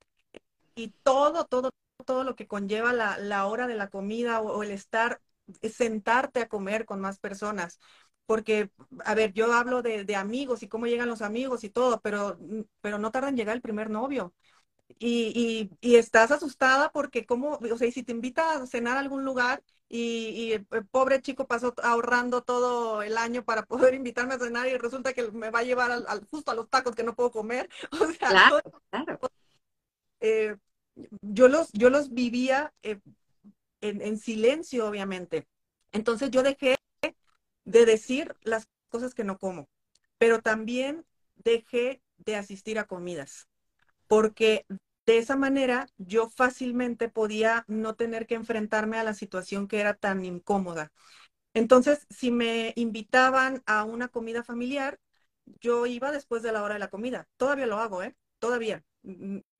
Y 0.75 0.89
todo, 1.03 1.45
todo, 1.45 1.69
todo 2.05 2.23
lo 2.23 2.35
que 2.35 2.47
conlleva 2.47 2.93
la, 2.93 3.45
hora 3.45 3.67
de 3.67 3.75
la 3.75 3.89
comida 3.89 4.41
o, 4.41 4.61
el 4.63 4.71
estar, 4.71 5.21
sentarte 5.61 6.41
a 6.41 6.47
comer 6.47 6.85
con 6.85 6.99
más 6.99 7.19
personas. 7.19 7.79
Porque, 8.25 8.71
a 9.05 9.13
ver, 9.13 9.33
yo 9.33 9.53
hablo 9.53 9.81
de, 9.83 10.03
de, 10.03 10.15
amigos 10.15 10.63
y 10.63 10.67
cómo 10.67 10.87
llegan 10.87 11.07
los 11.07 11.21
amigos 11.21 11.63
y 11.63 11.69
todo, 11.69 12.01
pero, 12.01 12.39
pero 12.81 12.97
no 12.97 13.11
tarda 13.11 13.29
en 13.29 13.37
llegar 13.37 13.55
el 13.55 13.61
primer 13.61 13.89
novio 13.89 14.33
y, 14.99 15.69
y, 15.81 15.95
estás 15.95 16.31
asustada 16.31 16.91
porque 16.91 17.25
como, 17.25 17.57
o 17.57 17.77
sea, 17.77 17.91
si 17.91 18.03
te 18.03 18.11
invita 18.11 18.53
a 18.53 18.67
cenar 18.67 18.97
a 18.97 18.99
algún 18.99 19.25
lugar 19.25 19.63
y, 19.89 20.53
el 20.53 20.85
pobre 20.87 21.21
chico 21.21 21.47
pasó 21.47 21.73
ahorrando 21.83 22.43
todo 22.43 23.01
el 23.01 23.17
año 23.17 23.43
para 23.43 23.63
poder 23.65 23.93
invitarme 23.95 24.35
a 24.35 24.39
cenar 24.39 24.67
y 24.67 24.77
resulta 24.77 25.13
que 25.13 25.31
me 25.31 25.49
va 25.49 25.59
a 25.59 25.63
llevar 25.63 25.91
al, 25.91 26.27
justo 26.29 26.51
a 26.51 26.55
los 26.55 26.69
tacos 26.69 26.95
que 26.95 27.03
no 27.03 27.15
puedo 27.15 27.31
comer. 27.31 27.69
O 27.91 28.05
sea, 28.07 28.29
claro, 28.29 28.61
claro. 28.89 29.19
Eh, 30.19 30.55
yo, 31.21 31.47
los, 31.47 31.71
yo 31.73 31.89
los 31.89 32.13
vivía 32.13 32.73
eh, 32.83 32.99
en, 33.81 34.01
en 34.01 34.17
silencio, 34.17 34.87
obviamente. 34.87 35.47
Entonces 35.91 36.31
yo 36.31 36.43
dejé 36.43 36.77
de 37.65 37.85
decir 37.85 38.35
las 38.41 38.67
cosas 38.89 39.13
que 39.13 39.23
no 39.23 39.37
como, 39.37 39.67
pero 40.17 40.41
también 40.41 41.05
dejé 41.35 42.01
de 42.17 42.35
asistir 42.35 42.79
a 42.79 42.85
comidas 42.85 43.47
porque 44.07 44.65
de 45.05 45.17
esa 45.19 45.35
manera 45.35 45.87
yo 45.97 46.29
fácilmente 46.29 47.09
podía 47.09 47.65
no 47.67 47.95
tener 47.95 48.27
que 48.27 48.35
enfrentarme 48.35 48.97
a 48.97 49.03
la 49.03 49.13
situación 49.13 49.67
que 49.67 49.79
era 49.79 49.93
tan 49.95 50.25
incómoda. 50.25 50.91
Entonces, 51.53 52.05
si 52.09 52.31
me 52.31 52.73
invitaban 52.75 53.63
a 53.65 53.83
una 53.85 54.07
comida 54.09 54.43
familiar, 54.43 54.99
yo 55.61 55.85
iba 55.85 56.11
después 56.11 56.43
de 56.43 56.51
la 56.51 56.63
hora 56.63 56.75
de 56.75 56.79
la 56.79 56.89
comida. 56.89 57.27
Todavía 57.37 57.67
lo 57.67 57.77
hago, 57.79 58.03
¿eh? 58.03 58.15
todavía. 58.39 58.83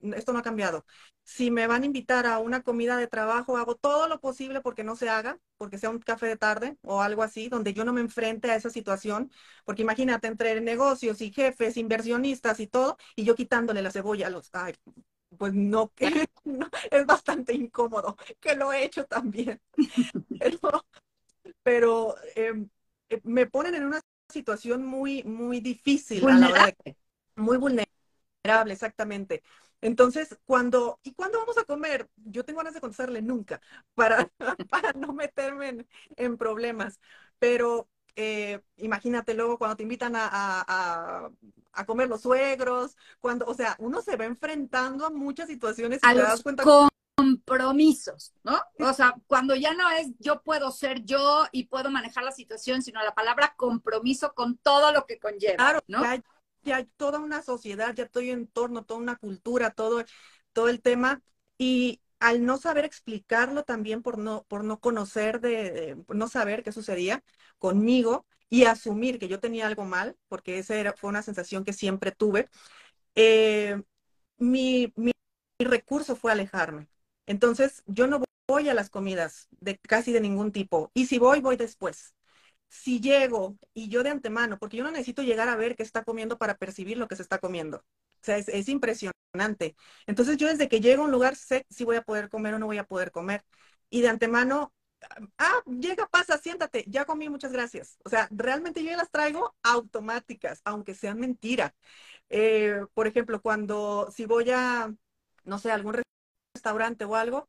Esto 0.02 0.34
no 0.34 0.40
ha 0.40 0.44
cambiado. 0.44 0.86
Si 1.24 1.52
me 1.52 1.68
van 1.68 1.84
a 1.84 1.86
invitar 1.86 2.26
a 2.26 2.40
una 2.40 2.62
comida 2.62 2.98
de 2.98 3.08
trabajo, 3.08 3.58
hago 3.58 3.76
todo 3.76 4.08
lo 4.08 4.20
posible 4.20 4.62
porque 4.62 4.84
no 4.84 4.96
se 4.96 5.10
haga, 5.10 5.40
porque 5.58 5.78
sea 5.78 5.90
un 5.90 6.00
café 6.00 6.28
de 6.28 6.38
tarde 6.38 6.78
o 6.82 7.02
algo 7.02 7.24
así, 7.24 7.50
donde 7.50 7.74
yo 7.74 7.86
no 7.86 7.94
me 7.94 8.02
enfrente 8.02 8.52
a 8.52 8.56
esa 8.56 8.70
situación, 8.70 9.32
porque 9.64 9.82
imagínate 9.82 10.28
entre 10.28 10.60
negocios 10.62 11.22
y 11.22 11.32
jefes, 11.32 11.78
inversionistas 11.78 12.60
y 12.60 12.68
todo, 12.68 12.98
y 13.16 13.24
yo 13.24 13.36
quitándole 13.36 13.82
la 13.82 13.92
cebolla 13.92 14.28
a 14.28 14.30
los, 14.30 14.50
ay, 14.54 14.76
pues 15.38 15.54
no, 15.54 15.90
que 15.96 16.28
es 16.92 17.06
bastante 17.06 17.54
incómodo, 17.54 18.16
que 18.40 18.56
lo 18.56 18.72
he 18.74 18.86
hecho 18.86 19.06
también. 19.06 19.62
Pero, 20.40 20.86
pero 21.64 22.16
em, 22.36 22.70
eh, 23.10 23.22
me 23.24 23.46
ponen 23.46 23.76
en 23.76 23.86
una 23.86 24.02
situación 24.30 24.86
muy, 24.86 25.24
muy 25.24 25.60
difícil 25.60 26.28
a 26.28 26.38
la 26.38 26.50
hora 26.50 26.66
de, 26.84 26.98
muy 27.36 27.58
vulnerable, 27.58 27.95
exactamente. 28.68 29.44
Entonces, 29.82 30.38
cuando, 30.46 31.00
¿y 31.04 31.14
cuándo 31.14 31.40
vamos 31.40 31.58
a 31.58 31.64
comer? 31.64 32.10
Yo 32.16 32.44
tengo 32.44 32.58
ganas 32.58 32.74
de 32.74 32.82
contestarle 32.82 33.22
nunca, 33.22 33.62
para, 33.96 34.30
para 34.70 34.94
no 34.94 35.14
meterme 35.14 35.86
en, 36.16 36.38
problemas. 36.38 37.00
Pero 37.40 37.88
eh, 38.16 38.62
imagínate 38.78 39.34
luego 39.34 39.58
cuando 39.58 39.76
te 39.76 39.84
invitan 39.84 40.14
a, 40.16 41.30
comer 41.86 42.08
los 42.08 42.22
suegros, 42.22 42.96
cuando, 43.20 43.46
o 43.46 43.54
sea, 43.54 43.76
uno 43.80 44.02
se 44.02 44.16
va 44.16 44.26
enfrentando 44.26 45.06
a 45.06 45.10
muchas 45.10 45.48
situaciones 45.48 46.00
y 46.04 46.14
te 46.14 46.22
das 46.22 46.42
cuenta 46.42 46.64
compromisos, 47.16 48.34
¿no? 48.44 48.60
O 48.80 48.94
sea, 48.94 49.16
cuando 49.28 49.56
ya 49.56 49.74
no 49.74 49.90
es 49.92 50.10
yo 50.20 50.42
puedo 50.42 50.72
ser 50.72 51.04
yo 51.06 51.46
y 51.52 51.66
puedo 51.66 51.90
manejar 51.90 52.24
la 52.24 52.32
situación, 52.32 52.82
sino 52.82 53.02
la 53.04 53.16
palabra 53.16 53.54
compromiso 53.56 54.34
con 54.34 54.58
todo 54.58 54.92
lo 54.92 55.06
que 55.06 55.20
conlleva, 55.20 55.56
claro, 55.56 55.80
¿no? 55.88 56.04
Ya 56.04 56.22
hay, 56.72 56.86
toda 56.98 57.20
una 57.20 57.42
sociedad, 57.42 57.94
ya 57.96 58.06
estoy 58.06 58.32
en 58.32 58.48
torno, 58.48 58.84
toda 58.86 59.00
una 59.00 59.16
cultura, 59.18 59.72
todo, 59.72 60.04
todo 60.54 60.70
el 60.70 60.82
tema, 60.82 61.22
y 61.58 62.02
al 62.20 62.46
no 62.46 62.58
saber 62.58 62.86
explicarlo 62.86 63.64
también 63.64 64.02
por 64.02 64.18
no, 64.18 64.46
por 64.48 64.64
no 64.64 64.80
conocer, 64.80 65.42
de, 65.42 65.98
no 66.10 66.28
saber 66.28 66.64
qué 66.64 66.72
sucedía 66.72 67.24
conmigo 67.60 68.26
y 68.50 68.66
asumir 68.66 69.20
que 69.20 69.28
yo 69.28 69.40
tenía 69.40 69.68
algo 69.68 69.86
mal, 69.86 70.18
porque 70.28 70.60
esa 70.60 70.76
era, 70.76 70.94
fue 70.94 71.10
una 71.10 71.22
sensación 71.24 71.64
que 71.66 71.74
siempre 71.74 72.12
tuve, 72.12 72.50
eh, 73.16 73.82
mi, 74.38 74.94
mi 74.98 75.14
recurso 75.60 76.16
fue 76.18 76.32
alejarme 76.32 76.90
entonces, 77.28 77.84
yo 77.88 78.08
no 78.08 78.24
voy 78.48 78.70
a 78.70 78.76
las 78.76 78.90
comidas 78.92 79.50
de 79.60 79.80
casi 79.80 80.14
de 80.14 80.22
ningún 80.22 80.54
tipo. 80.54 80.92
Y 80.96 81.08
si 81.08 81.20
voy, 81.20 81.42
voy 81.42 81.58
después. 81.58 82.15
Si 82.70 83.00
llego 83.00 83.58
y 83.74 83.90
yo 83.90 84.04
de 84.04 84.10
antemano, 84.10 84.58
porque 84.60 84.78
yo 84.78 84.84
no 84.84 84.92
necesito 84.92 85.24
llegar 85.24 85.48
a 85.50 85.56
ver 85.56 85.76
qué 85.76 85.84
está 85.84 86.04
comiendo 86.04 86.38
para 86.38 86.58
percibir 86.58 86.98
lo 86.98 87.08
que 87.08 87.16
se 87.16 87.22
está 87.24 87.40
comiendo. 87.40 87.78
O 87.78 87.84
sea, 88.26 88.38
es, 88.38 88.70
impresionante. 88.70 89.76
Entonces, 90.08 90.38
yo 90.38 90.48
desde 90.48 90.68
que 90.68 90.82
llego 90.82 91.04
a 91.04 91.06
un 91.06 91.12
lugar 91.12 91.36
sé 91.36 91.66
si 91.70 91.84
voy 91.86 91.96
a 91.98 92.02
poder 92.02 92.30
comer 92.30 92.56
o 92.56 92.60
no 92.60 92.66
voy 92.66 92.78
a 92.80 92.86
poder 92.86 93.12
comer. 93.12 93.44
Y 93.90 94.02
de 94.02 94.10
antemano, 94.10 94.74
ah, 95.38 95.62
llega, 95.80 96.08
pasa, 96.08 96.38
siéntate, 96.38 96.86
ya 96.88 97.06
comí, 97.06 97.30
muchas 97.30 97.52
gracias. 97.52 97.98
O 98.04 98.10
sea, 98.10 98.28
realmente 98.32 98.84
yo 98.84 98.96
las 98.96 99.12
traigo 99.12 99.56
automáticas, 99.64 100.62
aunque 100.66 100.96
sean 100.96 101.20
mentira. 101.20 101.76
Eh, 102.30 102.82
por 102.94 103.08
ejemplo, 103.08 103.42
cuando 103.42 104.10
si 104.12 104.26
voy 104.26 104.50
a, 104.52 104.94
no 105.44 105.60
sé, 105.60 105.72
algún 105.72 105.96
restaurante 106.54 107.06
o 107.06 107.16
algo, 107.16 107.48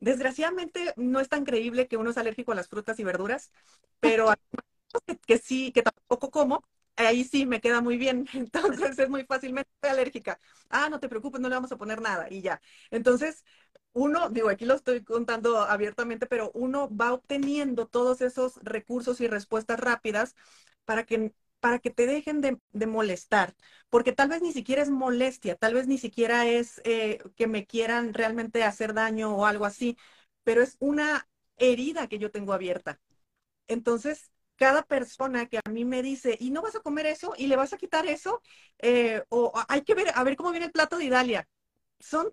desgraciadamente 0.00 0.92
no 0.96 1.20
es 1.20 1.28
tan 1.28 1.44
creíble 1.44 1.88
que 1.88 1.96
uno 1.96 2.10
es 2.10 2.18
alérgico 2.18 2.52
a 2.52 2.54
las 2.54 2.68
frutas 2.68 2.98
y 3.00 3.04
verduras, 3.04 3.50
pero 4.00 4.32
que, 5.06 5.18
que 5.18 5.38
sí, 5.38 5.72
que 5.72 5.82
tampoco 5.82 6.30
como, 6.30 6.64
ahí 6.96 7.24
sí 7.24 7.46
me 7.46 7.60
queda 7.60 7.80
muy 7.80 7.96
bien. 7.98 8.26
Entonces 8.34 8.98
es 8.98 9.08
muy 9.08 9.24
fácilmente 9.24 9.70
alérgica. 9.82 10.38
Ah, 10.70 10.88
no 10.90 11.00
te 11.00 11.08
preocupes, 11.08 11.40
no 11.40 11.48
le 11.48 11.54
vamos 11.56 11.72
a 11.72 11.76
poner 11.78 12.00
nada 12.00 12.26
y 12.30 12.42
ya. 12.42 12.60
Entonces, 12.90 13.44
uno, 13.92 14.30
digo, 14.30 14.48
aquí 14.48 14.64
lo 14.66 14.74
estoy 14.74 15.02
contando 15.04 15.58
abiertamente, 15.60 16.26
pero 16.26 16.50
uno 16.54 16.88
va 16.94 17.12
obteniendo 17.12 17.86
todos 17.86 18.20
esos 18.20 18.56
recursos 18.62 19.20
y 19.20 19.28
respuestas 19.28 19.80
rápidas 19.80 20.34
para 20.84 21.04
que 21.04 21.32
para 21.60 21.78
que 21.78 21.90
te 21.90 22.06
dejen 22.06 22.40
de, 22.40 22.86
molestar, 22.86 23.54
porque 23.90 24.12
tal 24.12 24.28
vez 24.28 24.42
ni 24.42 24.52
siquiera 24.52 24.82
es 24.82 24.90
molestia, 24.90 25.56
tal 25.56 25.74
vez 25.74 25.86
ni 25.86 25.98
siquiera 25.98 26.46
es 26.46 26.80
eh, 26.84 27.18
que 27.36 27.46
me 27.46 27.66
quieran 27.66 28.14
realmente 28.14 28.62
hacer 28.62 28.94
daño 28.94 29.34
o 29.34 29.46
algo 29.46 29.64
así, 29.64 29.96
pero 30.44 30.62
es 30.62 30.76
una 30.80 31.28
herida 31.56 32.06
que 32.06 32.18
yo 32.18 32.30
tengo 32.30 32.52
abierta. 32.52 33.00
Entonces, 33.66 34.30
cada 34.56 34.82
persona 34.82 35.46
que 35.46 35.58
a 35.64 35.70
mí 35.70 35.84
me 35.84 36.02
dice, 36.02 36.36
¿y 36.40 36.50
no 36.50 36.62
vas 36.62 36.76
a 36.76 36.80
comer 36.80 37.06
eso? 37.06 37.34
¿Y 37.36 37.46
le 37.46 37.56
vas 37.56 37.72
a 37.72 37.78
quitar 37.78 38.06
eso? 38.06 38.42
Eh, 38.78 39.22
o 39.28 39.52
hay 39.68 39.82
que 39.82 39.94
ver, 39.94 40.08
a 40.14 40.24
ver 40.24 40.36
cómo 40.36 40.50
viene 40.50 40.66
el 40.66 40.72
plato 40.72 40.98
de 40.98 41.04
Idalia. 41.04 41.48
Son 42.00 42.32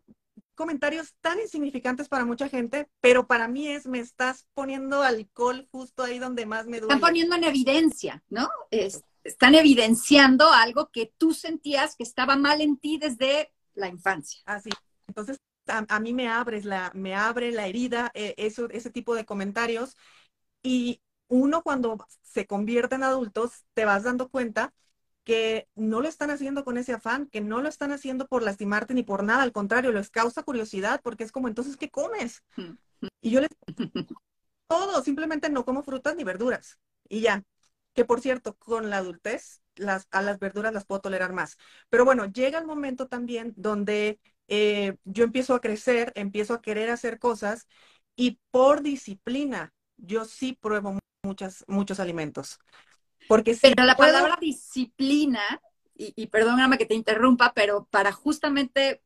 comentarios 0.55 1.15
tan 1.21 1.39
insignificantes 1.39 2.07
para 2.07 2.25
mucha 2.25 2.49
gente, 2.49 2.89
pero 3.01 3.27
para 3.27 3.47
mí 3.47 3.67
es, 3.67 3.85
me 3.87 3.99
estás 3.99 4.47
poniendo 4.53 5.03
alcohol 5.03 5.67
justo 5.71 6.03
ahí 6.03 6.17
donde 6.17 6.45
más 6.45 6.65
me 6.65 6.79
duele. 6.79 6.95
Están 6.95 7.09
poniendo 7.09 7.35
en 7.35 7.43
evidencia, 7.43 8.23
¿no? 8.29 8.49
Es, 8.71 9.03
están 9.25 9.55
evidenciando 9.55 10.49
algo 10.51 10.89
que 10.91 11.11
tú 11.17 11.33
sentías 11.33 11.95
que 11.95 12.03
estaba 12.03 12.37
mal 12.37 12.61
en 12.61 12.77
ti 12.77 12.97
desde 12.97 13.51
la 13.73 13.89
infancia. 13.89 14.41
Así. 14.45 14.69
Entonces, 15.07 15.41
a, 15.67 15.99
mí 15.99 16.13
me 16.13 16.29
abres 16.29 16.63
la, 16.63 16.91
me 16.93 17.15
abre 17.15 17.51
la 17.51 17.67
herida, 17.67 18.11
eh, 18.13 18.35
eso, 18.37 18.69
ese 18.69 18.91
tipo 18.91 19.15
de 19.15 19.25
comentarios. 19.25 19.97
Y 20.61 21.01
uno 21.27 21.63
cuando 21.63 21.97
se 22.21 22.45
convierte 22.45 22.95
en 22.95 23.03
adultos, 23.03 23.65
te 23.73 23.83
vas 23.83 24.03
dando 24.03 24.29
cuenta 24.29 24.73
que 25.23 25.67
no 25.73 26.01
lo 26.01 26.07
están 26.07 26.29
haciendo 26.29 26.63
con 26.63 26.77
ese 26.77 26.93
afán, 26.93 27.25
que 27.27 27.41
no 27.41 27.61
lo 27.61 27.67
están 27.67 27.91
haciendo 27.91 28.27
por 28.27 28.43
lastimarte 28.43 28.93
ni 28.93 29.01
por 29.01 29.23
nada, 29.23 29.41
al 29.41 29.51
contrario, 29.51 29.91
les 29.91 30.11
causa 30.11 30.43
curiosidad 30.43 31.01
porque 31.03 31.23
es 31.23 31.31
como, 31.31 31.47
entonces, 31.47 31.77
¿qué 31.77 31.89
comes? 31.89 32.43
Y 33.21 33.31
yo 33.31 33.41
les 33.41 33.49
todo, 34.67 35.03
simplemente 35.03 35.49
no 35.49 35.65
como 35.65 35.81
frutas 35.81 36.15
ni 36.15 36.23
verduras. 36.23 36.77
Y 37.09 37.21
ya, 37.21 37.43
que 37.95 38.05
por 38.05 38.21
cierto, 38.21 38.55
con 38.57 38.89
la 38.89 38.97
adultez, 38.97 39.61
las, 39.75 40.07
a 40.11 40.21
las 40.21 40.37
verduras 40.37 40.73
las 40.73 40.85
puedo 40.85 41.01
tolerar 41.01 41.33
más. 41.33 41.57
Pero 41.89 42.05
bueno, 42.05 42.25
llega 42.25 42.59
el 42.59 42.65
momento 42.65 43.07
también 43.07 43.53
donde 43.55 44.19
eh, 44.47 44.97
yo 45.05 45.23
empiezo 45.23 45.55
a 45.55 45.61
crecer, 45.61 46.11
empiezo 46.15 46.53
a 46.53 46.61
querer 46.61 46.89
hacer 46.89 47.17
cosas 47.19 47.67
y 48.15 48.39
por 48.51 48.81
disciplina 48.81 49.73
yo 49.97 50.25
sí 50.25 50.53
pruebo 50.53 50.99
muchas, 51.23 51.63
muchos 51.67 51.99
alimentos. 51.99 52.59
Porque 53.27 53.57
pero 53.59 53.85
la 53.85 53.95
palabra 53.95 54.37
disciplina, 54.39 55.41
y, 55.95 56.13
y 56.15 56.27
perdóname 56.27 56.77
que 56.77 56.85
te 56.85 56.93
interrumpa, 56.93 57.53
pero 57.53 57.85
para 57.89 58.11
justamente, 58.11 59.01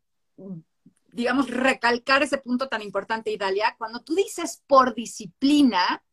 digamos, 1.11 1.49
recalcar 1.49 2.23
ese 2.23 2.39
punto 2.39 2.67
tan 2.67 2.81
importante, 2.81 3.31
Idalia, 3.31 3.75
cuando 3.77 4.01
tú 4.01 4.15
dices 4.15 4.61
por 4.67 4.95
disciplina, 4.95 6.03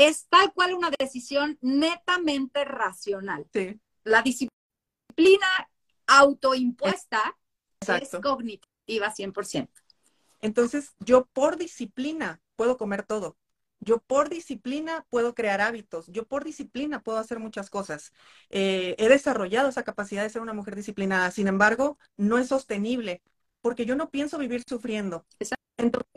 es 0.00 0.28
tal 0.28 0.52
cual 0.54 0.74
una 0.74 0.90
decisión 0.98 1.58
netamente 1.60 2.64
racional. 2.64 3.46
Sí. 3.52 3.78
La 4.04 4.22
disciplina 4.22 5.46
autoimpuesta 6.06 7.36
es 7.80 8.10
cognitiva 8.22 9.10
100%. 9.10 9.68
Entonces, 10.40 10.94
yo 11.00 11.26
por 11.26 11.58
disciplina 11.58 12.40
puedo 12.56 12.78
comer 12.78 13.02
todo. 13.02 13.36
Yo 13.80 13.98
por 13.98 14.28
disciplina 14.28 15.06
puedo 15.08 15.34
crear 15.34 15.62
hábitos, 15.62 16.06
yo 16.08 16.26
por 16.26 16.44
disciplina 16.44 17.02
puedo 17.02 17.18
hacer 17.18 17.38
muchas 17.38 17.70
cosas. 17.70 18.12
Eh, 18.50 18.94
he 18.98 19.08
desarrollado 19.08 19.70
esa 19.70 19.84
capacidad 19.84 20.22
de 20.22 20.28
ser 20.28 20.42
una 20.42 20.52
mujer 20.52 20.76
disciplinada, 20.76 21.30
sin 21.30 21.48
embargo, 21.48 21.98
no 22.18 22.38
es 22.38 22.48
sostenible 22.48 23.22
porque 23.62 23.86
yo 23.86 23.96
no 23.96 24.10
pienso 24.10 24.38
vivir 24.38 24.62
sufriendo. 24.68 25.26
Entonces, 25.78 26.10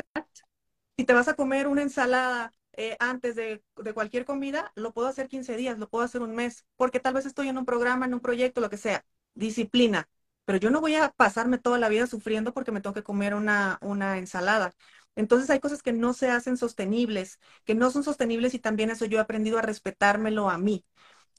si 0.98 1.06
te 1.06 1.14
vas 1.14 1.28
a 1.28 1.36
comer 1.36 1.68
una 1.68 1.82
ensalada 1.82 2.52
eh, 2.74 2.96
antes 3.00 3.36
de, 3.36 3.64
de, 3.78 3.94
cualquier 3.94 4.26
comida, 4.26 4.72
lo 4.76 4.94
puedo 4.94 5.08
hacer 5.08 5.28
15 5.28 5.56
días, 5.58 5.78
lo 5.80 5.90
puedo 5.90 6.04
hacer 6.04 6.22
un 6.22 6.36
mes, 6.36 6.66
porque 6.76 7.00
tal 7.00 7.14
vez 7.14 7.26
estoy 7.26 7.48
en 7.50 7.58
un 7.58 7.66
programa, 7.66 8.06
en 8.06 8.14
un 8.14 8.20
proyecto, 8.20 8.62
lo 8.62 8.70
que 8.70 8.78
sea. 8.78 9.06
Disciplina. 9.36 10.10
Pero 10.46 10.58
yo 10.60 10.70
no 10.72 10.82
voy 10.82 10.96
a 10.96 11.10
pasarme 11.10 11.58
toda 11.58 11.78
la 11.80 11.90
vida 11.90 12.08
sufriendo 12.08 12.54
porque 12.54 12.72
me 12.72 12.82
tengo 12.82 12.94
que 12.94 13.04
comer 13.04 13.34
una, 13.34 13.78
una 13.82 14.18
ensalada. 14.18 14.74
Entonces 15.16 15.50
hay 15.50 15.60
cosas 15.60 15.84
que 15.84 15.94
no 15.94 16.14
se 16.14 16.30
hacen 16.30 16.58
sostenibles, 16.58 17.40
que 17.66 17.76
no 17.76 17.92
son 17.92 18.04
sostenibles 18.04 18.54
y 18.54 18.60
también 18.60 18.90
eso 18.90 19.06
yo 19.06 19.20
he 19.20 19.22
aprendido 19.22 19.58
a 19.60 19.62
respetármelo 19.62 20.50
a 20.50 20.58
mí. 20.58 20.86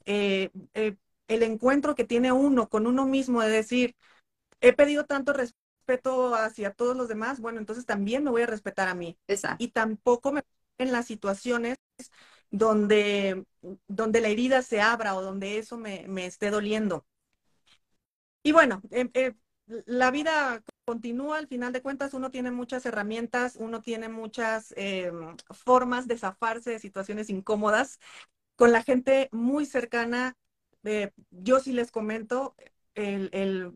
Eh, 0.05 0.51
eh, 0.73 0.95
el 1.27 1.43
encuentro 1.43 1.95
que 1.95 2.05
tiene 2.05 2.31
uno 2.31 2.69
con 2.69 2.87
uno 2.87 3.05
mismo 3.05 3.41
de 3.41 3.49
decir, 3.49 3.95
he 4.61 4.73
pedido 4.73 5.05
tanto 5.05 5.33
respeto 5.33 6.35
hacia 6.35 6.71
todos 6.73 6.95
los 6.97 7.07
demás, 7.07 7.39
bueno, 7.39 7.59
entonces 7.59 7.85
también 7.85 8.23
me 8.23 8.31
voy 8.31 8.43
a 8.43 8.47
respetar 8.47 8.87
a 8.87 8.95
mí. 8.95 9.17
Y 9.59 9.69
tampoco 9.69 10.31
me 10.31 10.43
en 10.77 10.91
las 10.91 11.05
situaciones 11.07 11.77
donde, 12.51 13.45
donde 13.87 14.21
la 14.21 14.29
herida 14.29 14.61
se 14.61 14.81
abra 14.81 15.15
o 15.15 15.21
donde 15.21 15.57
eso 15.57 15.77
me, 15.77 16.05
me 16.07 16.25
esté 16.25 16.51
doliendo. 16.51 17.05
Y 18.45 18.51
bueno, 18.51 18.81
eh, 18.91 19.33
la 19.87 20.11
vida 20.11 20.63
continúa, 20.85 21.39
al 21.39 21.47
final 21.47 21.73
de 21.73 21.81
cuentas 21.81 22.13
uno 22.13 22.29
tiene 22.29 22.51
muchas 22.51 22.85
herramientas, 22.85 23.55
uno 23.57 23.81
tiene 23.81 24.07
muchas 24.07 24.71
eh, 24.77 25.11
formas 25.49 26.07
de 26.07 26.17
zafarse 26.19 26.69
de 26.69 26.79
situaciones 26.79 27.31
incómodas. 27.31 27.99
Con 28.55 28.71
la 28.71 28.83
gente 28.83 29.29
muy 29.31 29.65
cercana, 29.65 30.37
eh, 30.83 31.11
yo 31.31 31.59
sí 31.59 31.73
les 31.73 31.91
comento, 31.91 32.55
el, 32.93 33.73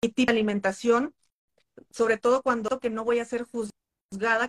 tipo 0.00 0.26
de 0.26 0.32
alimentación, 0.32 1.12
sobre 1.90 2.18
todo 2.18 2.42
cuando 2.42 2.78
que 2.78 2.90
no 2.90 3.04
voy 3.04 3.18
a 3.18 3.24
ser 3.24 3.42
juzgada, 3.42 3.77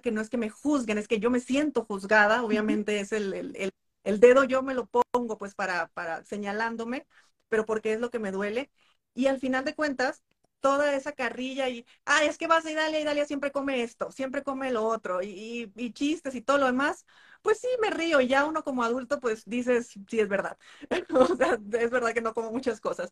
que 0.01 0.11
no 0.11 0.21
es 0.21 0.29
que 0.29 0.37
me 0.37 0.49
juzguen, 0.49 0.97
es 0.97 1.07
que 1.07 1.19
yo 1.19 1.29
me 1.29 1.39
siento 1.39 1.85
juzgada, 1.85 2.43
obviamente 2.43 2.99
es 2.99 3.11
el, 3.11 3.33
el, 3.33 3.71
el, 4.03 4.19
dedo 4.19 4.43
yo 4.43 4.63
me 4.63 4.73
lo 4.73 4.87
pongo 4.87 5.37
pues 5.37 5.55
para, 5.55 5.87
para 5.89 6.23
señalándome, 6.23 7.05
pero 7.49 7.65
porque 7.65 7.93
es 7.93 7.99
lo 7.99 8.09
que 8.09 8.19
me 8.19 8.31
duele. 8.31 8.71
Y 9.13 9.27
al 9.27 9.39
final 9.39 9.65
de 9.65 9.75
cuentas, 9.75 10.23
toda 10.61 10.95
esa 10.95 11.11
carrilla 11.13 11.67
y, 11.69 11.85
ah, 12.05 12.23
es 12.23 12.37
que 12.37 12.47
vas 12.47 12.65
a 12.65 12.71
Italia, 12.71 13.01
Italia 13.01 13.25
siempre 13.25 13.51
come 13.51 13.83
esto, 13.83 14.11
siempre 14.11 14.43
come 14.43 14.71
lo 14.71 14.83
otro, 14.85 15.21
y, 15.21 15.71
y, 15.75 15.93
chistes 15.93 16.35
y 16.35 16.41
todo 16.41 16.57
lo 16.57 16.65
demás, 16.67 17.05
pues 17.41 17.59
sí, 17.59 17.67
me 17.81 17.89
río, 17.89 18.21
y 18.21 18.27
ya 18.27 18.45
uno 18.45 18.63
como 18.63 18.83
adulto, 18.83 19.19
pues 19.19 19.43
dices, 19.45 19.87
sí, 19.87 20.19
es 20.19 20.27
verdad. 20.29 20.57
o 21.13 21.35
sea, 21.35 21.57
es 21.79 21.89
verdad 21.91 22.13
que 22.13 22.21
no 22.21 22.33
como 22.33 22.51
muchas 22.51 22.79
cosas, 22.81 23.11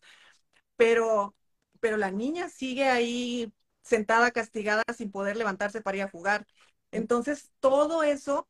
pero, 0.76 1.36
pero 1.80 1.98
la 1.98 2.12
niña 2.12 2.50
sigue 2.50 2.86
ahí 2.86 3.52
sentada, 3.88 4.32
castigada, 4.32 4.84
sin 4.96 5.12
poder 5.12 5.38
levantarse 5.38 5.82
para 5.82 5.98
ir 5.98 6.04
a 6.04 6.10
jugar. 6.10 6.46
Entonces, 6.92 7.52
todo 7.60 8.04
eso, 8.04 8.48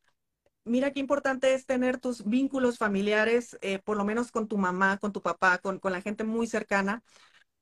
mira 0.66 0.92
qué 0.92 1.00
importante 1.00 1.54
es 1.54 1.66
tener 1.66 2.00
tus 2.00 2.26
vínculos 2.26 2.78
familiares, 2.78 3.58
eh, 3.62 3.80
por 3.80 3.98
lo 3.98 4.06
menos 4.06 4.32
con 4.32 4.48
tu 4.48 4.58
mamá, 4.58 4.98
con 4.98 5.12
tu 5.12 5.22
papá, 5.22 5.60
con, 5.60 5.80
con 5.80 5.92
la 5.92 6.02
gente 6.02 6.24
muy 6.24 6.48
cercana, 6.48 7.04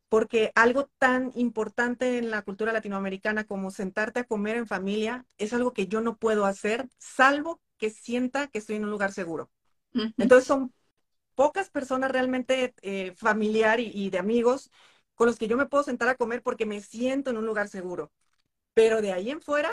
porque 0.10 0.52
algo 0.56 0.90
tan 0.98 1.32
importante 1.36 2.18
en 2.18 2.32
la 2.32 2.42
cultura 2.42 2.72
latinoamericana 2.72 3.44
como 3.46 3.72
sentarte 3.72 4.22
a 4.22 4.24
comer 4.24 4.56
en 4.58 4.68
familia 4.68 5.26
es 5.38 5.54
algo 5.54 5.74
que 5.74 5.88
yo 5.88 6.02
no 6.02 6.18
puedo 6.18 6.46
hacer, 6.46 6.88
salvo 6.98 7.60
que 7.78 7.90
sienta 7.90 8.48
que 8.48 8.60
estoy 8.60 8.78
en 8.78 8.86
un 8.86 8.92
lugar 8.92 9.12
seguro. 9.12 9.52
Entonces 10.18 10.46
son 10.46 10.74
pocas 11.36 11.70
personas 11.70 12.12
realmente 12.12 12.74
eh, 12.82 13.14
familiar 13.16 13.80
y, 13.80 14.10
de 14.10 14.18
amigos 14.18 14.72
con 15.16 15.28
los 15.28 15.38
que 15.38 15.48
yo 15.48 15.58
me 15.58 15.66
puedo 15.66 15.84
sentar 15.84 16.10
a 16.10 16.16
comer 16.16 16.44
porque 16.44 16.66
me 16.66 16.82
siento 16.82 17.30
en 17.30 17.38
un 17.38 17.46
lugar 17.46 17.68
seguro. 17.68 18.12
Pero 18.74 19.02
de 19.02 19.14
ahí 19.14 19.30
en 19.30 19.42
fuera, 19.42 19.72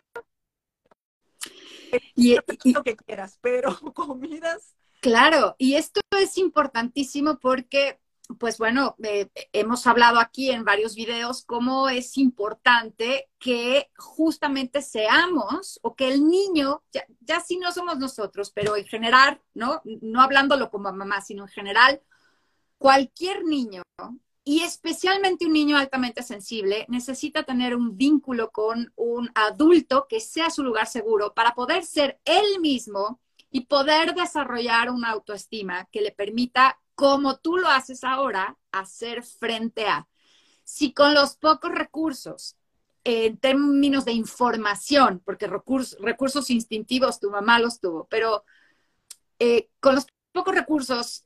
y, 2.14 2.36
lo 2.72 2.82
que 2.82 2.96
quieras, 2.96 3.38
pero 3.40 3.76
comidas. 3.94 4.74
Claro, 5.00 5.56
y 5.58 5.74
esto 5.74 6.00
es 6.18 6.38
importantísimo 6.38 7.38
porque 7.38 7.98
pues 8.38 8.56
bueno, 8.56 8.96
eh, 9.02 9.28
hemos 9.52 9.86
hablado 9.86 10.18
aquí 10.18 10.50
en 10.50 10.64
varios 10.64 10.94
videos 10.94 11.44
cómo 11.44 11.90
es 11.90 12.16
importante 12.16 13.28
que 13.38 13.90
justamente 13.98 14.80
seamos 14.80 15.78
o 15.82 15.94
que 15.94 16.08
el 16.08 16.26
niño, 16.26 16.82
ya, 16.92 17.04
ya 17.20 17.40
si 17.40 17.58
no 17.58 17.72
somos 17.72 17.98
nosotros, 17.98 18.50
pero 18.50 18.76
en 18.76 18.86
general, 18.86 19.42
¿no? 19.52 19.82
No 19.84 20.22
hablándolo 20.22 20.70
como 20.70 20.90
mamá, 20.92 21.20
sino 21.20 21.42
en 21.42 21.48
general, 21.48 22.00
cualquier 22.78 23.44
niño 23.44 23.82
y 24.44 24.60
especialmente 24.62 25.46
un 25.46 25.52
niño 25.52 25.76
altamente 25.76 26.22
sensible 26.22 26.84
necesita 26.88 27.44
tener 27.44 27.76
un 27.76 27.96
vínculo 27.96 28.50
con 28.50 28.92
un 28.96 29.30
adulto 29.34 30.06
que 30.08 30.20
sea 30.20 30.50
su 30.50 30.64
lugar 30.64 30.86
seguro 30.86 31.32
para 31.34 31.54
poder 31.54 31.84
ser 31.84 32.20
él 32.24 32.60
mismo 32.60 33.20
y 33.50 33.66
poder 33.66 34.14
desarrollar 34.14 34.90
una 34.90 35.10
autoestima 35.10 35.86
que 35.92 36.00
le 36.00 36.10
permita 36.10 36.80
como 36.94 37.38
tú 37.38 37.56
lo 37.56 37.68
haces 37.68 38.04
ahora, 38.04 38.58
hacer 38.70 39.22
frente 39.22 39.86
a. 39.86 40.08
Si 40.64 40.92
con 40.92 41.14
los 41.14 41.36
pocos 41.36 41.72
recursos, 41.72 42.56
en 43.04 43.36
términos 43.38 44.04
de 44.04 44.12
información, 44.12 45.20
porque 45.24 45.46
recursos, 45.46 45.98
recursos 46.00 46.50
instintivos 46.50 47.18
tu 47.18 47.30
mamá 47.30 47.58
los 47.58 47.80
tuvo, 47.80 48.06
pero 48.08 48.44
eh, 49.38 49.68
con 49.80 49.96
los 49.96 50.06
pocos 50.32 50.54
recursos, 50.54 51.24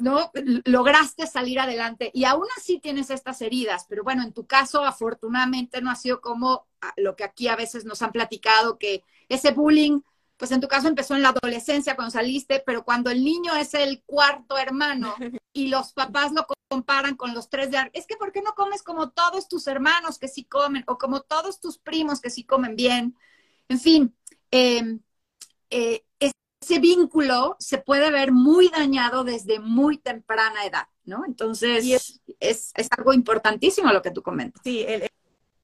¿no? 0.00 0.30
Lograste 0.64 1.26
salir 1.26 1.60
adelante 1.60 2.10
y 2.14 2.24
aún 2.24 2.46
así 2.56 2.78
tienes 2.78 3.10
estas 3.10 3.40
heridas, 3.42 3.86
pero 3.88 4.02
bueno, 4.02 4.22
en 4.22 4.32
tu 4.32 4.46
caso 4.46 4.84
afortunadamente 4.84 5.80
no 5.80 5.90
ha 5.90 5.96
sido 5.96 6.20
como 6.20 6.66
lo 6.96 7.16
que 7.16 7.24
aquí 7.24 7.48
a 7.48 7.56
veces 7.56 7.84
nos 7.84 8.02
han 8.02 8.12
platicado, 8.12 8.78
que 8.78 9.04
ese 9.28 9.52
bullying 9.52 10.00
pues 10.40 10.52
en 10.52 10.60
tu 10.62 10.68
caso 10.68 10.88
empezó 10.88 11.14
en 11.14 11.22
la 11.22 11.28
adolescencia 11.28 11.94
cuando 11.94 12.12
saliste, 12.12 12.62
pero 12.64 12.82
cuando 12.82 13.10
el 13.10 13.22
niño 13.22 13.54
es 13.56 13.74
el 13.74 14.02
cuarto 14.06 14.56
hermano 14.56 15.14
y 15.52 15.68
los 15.68 15.92
papás 15.92 16.32
lo 16.32 16.46
comparan 16.68 17.14
con 17.14 17.34
los 17.34 17.50
tres 17.50 17.70
de 17.70 17.90
es 17.92 18.06
que 18.06 18.16
¿por 18.16 18.32
qué 18.32 18.40
no 18.40 18.54
comes 18.54 18.82
como 18.82 19.10
todos 19.10 19.48
tus 19.48 19.66
hermanos 19.66 20.18
que 20.18 20.28
sí 20.28 20.44
comen 20.44 20.82
o 20.86 20.96
como 20.96 21.20
todos 21.20 21.60
tus 21.60 21.76
primos 21.76 22.22
que 22.22 22.30
sí 22.30 22.44
comen 22.44 22.74
bien? 22.74 23.14
En 23.68 23.78
fin, 23.78 24.16
em, 24.50 25.00
eh, 25.68 26.04
ese 26.60 26.78
vínculo 26.78 27.56
se 27.58 27.78
puede 27.78 28.10
ver 28.10 28.32
muy 28.32 28.68
dañado 28.68 29.24
desde 29.24 29.60
muy 29.60 29.98
temprana 29.98 30.64
edad, 30.66 30.86
¿no? 31.04 31.24
Entonces, 31.26 31.84
es, 32.38 32.72
es, 32.76 32.88
algo 32.96 33.12
importantísimo 33.12 33.92
lo 33.92 34.02
que 34.02 34.10
tú 34.10 34.22
comentas. 34.22 34.60
Sí, 34.62 34.84
el, 34.86 35.08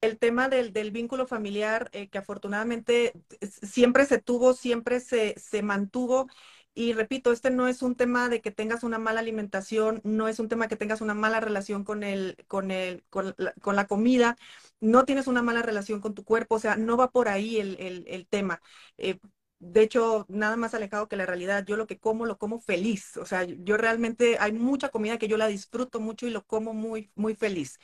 el 0.00 0.18
tema 0.18 0.48
del, 0.48 0.72
del 0.72 0.90
vínculo 0.90 1.26
familiar, 1.26 1.90
eh, 1.92 2.08
que 2.08 2.18
afortunadamente 2.18 3.12
siempre 3.42 4.06
se 4.06 4.18
tuvo, 4.18 4.54
siempre 4.54 5.00
se, 5.00 5.34
se 5.38 5.62
mantuvo. 5.62 6.28
Y 6.74 6.92
repito, 6.92 7.32
este 7.32 7.50
no 7.50 7.68
es 7.68 7.82
un 7.82 7.94
tema 7.94 8.28
de 8.28 8.42
que 8.42 8.50
tengas 8.50 8.82
una 8.82 8.98
mala 8.98 9.20
alimentación, 9.20 10.00
no 10.04 10.28
es 10.28 10.38
un 10.38 10.48
tema 10.48 10.68
que 10.68 10.76
tengas 10.76 11.00
una 11.00 11.14
mala 11.14 11.40
relación 11.40 11.84
con, 11.84 12.02
el, 12.02 12.36
con, 12.48 12.70
el, 12.70 13.02
con, 13.08 13.34
la, 13.38 13.52
con 13.62 13.76
la 13.76 13.86
comida, 13.86 14.36
no 14.80 15.06
tienes 15.06 15.26
una 15.26 15.40
mala 15.40 15.62
relación 15.62 16.00
con 16.02 16.14
tu 16.14 16.22
cuerpo, 16.22 16.56
o 16.56 16.58
sea, 16.58 16.76
no 16.76 16.98
va 16.98 17.10
por 17.10 17.28
ahí 17.28 17.58
el, 17.58 17.76
el, 17.80 18.04
el 18.08 18.26
tema. 18.26 18.60
Eh, 18.98 19.18
de 19.58 19.82
hecho, 19.82 20.26
nada 20.28 20.56
más 20.56 20.74
alejado 20.74 21.08
que 21.08 21.16
la 21.16 21.26
realidad. 21.26 21.64
Yo 21.66 21.76
lo 21.76 21.86
que 21.86 21.98
como, 21.98 22.26
lo 22.26 22.38
como 22.38 22.60
feliz. 22.60 23.16
O 23.16 23.26
sea, 23.26 23.44
yo 23.44 23.76
realmente 23.76 24.36
hay 24.40 24.52
mucha 24.52 24.90
comida 24.90 25.18
que 25.18 25.28
yo 25.28 25.36
la 25.38 25.46
disfruto 25.48 26.00
mucho 26.00 26.26
y 26.26 26.30
lo 26.30 26.44
como 26.46 26.74
muy, 26.74 27.10
muy 27.14 27.34
feliz. 27.34 27.78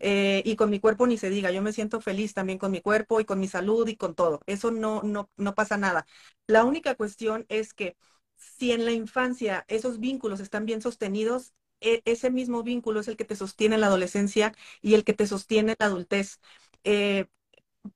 Eh, 0.00 0.42
y 0.44 0.56
con 0.56 0.70
mi 0.70 0.80
cuerpo 0.80 1.06
ni 1.06 1.18
se 1.18 1.30
diga, 1.30 1.50
yo 1.50 1.62
me 1.62 1.72
siento 1.72 2.00
feliz 2.00 2.34
también 2.34 2.58
con 2.58 2.70
mi 2.72 2.80
cuerpo 2.80 3.20
y 3.20 3.24
con 3.24 3.40
mi 3.40 3.48
salud 3.48 3.86
y 3.88 3.96
con 3.96 4.14
todo. 4.14 4.40
Eso 4.46 4.70
no, 4.70 5.02
no, 5.02 5.30
no 5.36 5.54
pasa 5.54 5.76
nada. 5.76 6.06
La 6.46 6.64
única 6.64 6.94
cuestión 6.94 7.46
es 7.48 7.74
que 7.74 7.96
si 8.36 8.72
en 8.72 8.84
la 8.84 8.92
infancia 8.92 9.64
esos 9.68 9.98
vínculos 10.00 10.40
están 10.40 10.66
bien 10.66 10.80
sostenidos, 10.82 11.52
e 11.80 12.02
ese 12.06 12.30
mismo 12.30 12.62
vínculo 12.64 13.00
es 13.00 13.08
el 13.08 13.16
que 13.16 13.24
te 13.24 13.36
sostiene 13.36 13.76
en 13.76 13.80
la 13.82 13.86
adolescencia 13.88 14.52
y 14.82 14.94
el 14.94 15.04
que 15.04 15.14
te 15.14 15.26
sostiene 15.26 15.72
en 15.72 15.76
la 15.78 15.86
adultez. 15.86 16.40
Eh, 16.84 17.26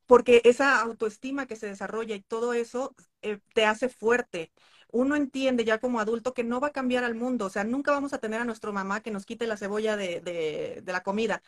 porque 0.07 0.43
esa 0.45 0.81
autoestima 0.81 1.47
que 1.47 1.57
se 1.57 1.67
desarrolla 1.67 2.15
y 2.15 2.23
todo 2.23 2.55
eso 2.55 2.95
eh, 3.23 3.41
te 3.55 3.65
hace 3.67 3.89
fuerte. 3.89 4.53
Uno 4.91 5.17
entiende 5.17 5.65
ya 5.65 5.79
como 5.79 6.01
adulto 6.01 6.35
que 6.35 6.45
no 6.45 6.61
va 6.61 6.69
a 6.69 6.73
cambiar 6.73 7.05
al 7.05 7.15
mundo, 7.15 7.47
o 7.47 7.51
sea, 7.51 7.65
nunca 7.65 7.93
vamos 7.93 8.13
a 8.13 8.19
tener 8.19 8.41
a 8.41 8.45
nuestro 8.45 8.73
mamá 8.73 9.01
que 9.03 9.11
nos 9.11 9.25
quite 9.27 9.47
la 9.47 9.57
cebolla 9.57 9.97
de, 9.97 10.21
de, 10.21 10.81
de 10.83 10.93
la 10.93 11.03
comida, 11.03 11.43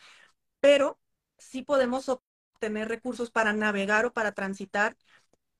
pero 0.60 0.98
sí 1.38 1.62
podemos 1.62 2.08
obtener 2.08 2.88
recursos 2.88 3.30
para 3.30 3.52
navegar 3.52 4.06
o 4.06 4.12
para 4.12 4.32
transitar 4.32 4.96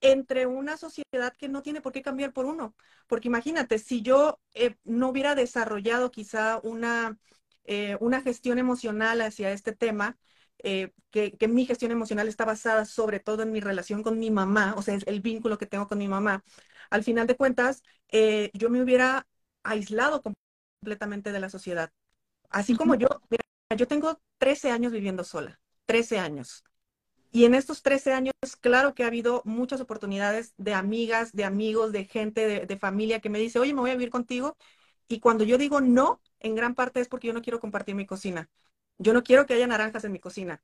entre 0.00 0.46
una 0.46 0.76
sociedad 0.76 1.34
que 1.38 1.48
no 1.48 1.62
tiene 1.62 1.80
por 1.80 1.92
qué 1.92 2.02
cambiar 2.02 2.32
por 2.32 2.44
uno. 2.46 2.74
Porque 3.06 3.28
imagínate, 3.28 3.78
si 3.78 4.02
yo 4.02 4.40
eh, 4.54 4.76
no 4.84 5.08
hubiera 5.08 5.34
desarrollado 5.34 6.10
quizá 6.10 6.60
una, 6.62 7.18
eh, 7.64 7.96
una 8.00 8.20
gestión 8.22 8.58
emocional 8.58 9.20
hacia 9.22 9.52
este 9.52 9.72
tema, 9.72 10.18
eh, 10.58 10.92
que, 11.10 11.36
mi 11.48 11.66
gestión 11.66 11.90
emocional 11.92 12.28
está 12.28 12.44
basada 12.44 12.84
sobre 12.84 13.20
todo 13.20 13.42
en 13.42 13.52
mi 13.52 13.60
relación 13.60 14.02
con 14.02 14.18
mi 14.18 14.30
mamá, 14.30 14.74
o 14.76 14.82
sea, 14.82 14.98
el 15.06 15.20
vínculo 15.20 15.58
que 15.58 15.66
tengo 15.66 15.88
con 15.88 15.98
mi 15.98 16.08
mamá, 16.08 16.44
al 16.90 17.04
final 17.04 17.26
de 17.26 17.36
cuentas, 17.36 17.82
eh, 18.08 18.50
yo 18.54 18.70
me 18.70 18.82
hubiera 18.82 19.26
aislado 19.62 20.22
completamente 20.80 21.32
de 21.32 21.40
la 21.40 21.50
sociedad. 21.50 21.92
Así 22.50 22.76
como 22.76 22.94
yo, 22.94 23.08
mira, 23.30 23.44
yo 23.76 23.88
tengo 23.88 24.20
13 24.38 24.70
años 24.70 24.92
viviendo 24.92 25.24
sola, 25.24 25.60
13 25.86 26.18
años. 26.18 26.64
Y 27.32 27.46
en 27.46 27.54
estos 27.54 27.82
13 27.82 28.12
años, 28.12 28.34
claro 28.60 28.94
que 28.94 29.04
ha 29.04 29.08
habido 29.08 29.42
muchas 29.44 29.80
oportunidades 29.80 30.54
de 30.56 30.74
amigas, 30.74 31.32
de 31.32 31.44
amigos, 31.44 31.92
de 31.92 32.04
gente, 32.04 32.46
de, 32.46 32.66
de 32.66 32.78
familia 32.78 33.20
que 33.20 33.28
me 33.30 33.40
dice, 33.40 33.58
oye, 33.58 33.74
me 33.74 33.80
voy 33.80 33.90
a 33.90 33.94
vivir 33.94 34.10
contigo. 34.10 34.56
Y 35.08 35.20
cuando 35.20 35.44
yo 35.44 35.58
digo 35.58 35.80
no, 35.80 36.20
en 36.40 36.54
gran 36.54 36.74
parte 36.74 37.00
es 37.00 37.08
porque 37.08 37.26
yo 37.28 37.34
no 37.34 37.42
quiero 37.42 37.60
compartir 37.60 37.94
mi 37.96 38.06
cocina. 38.06 38.48
Yo 38.98 39.12
no 39.12 39.22
quiero 39.22 39.46
que 39.46 39.54
haya 39.54 39.66
naranjas 39.66 40.04
en 40.04 40.12
mi 40.12 40.20
cocina. 40.20 40.62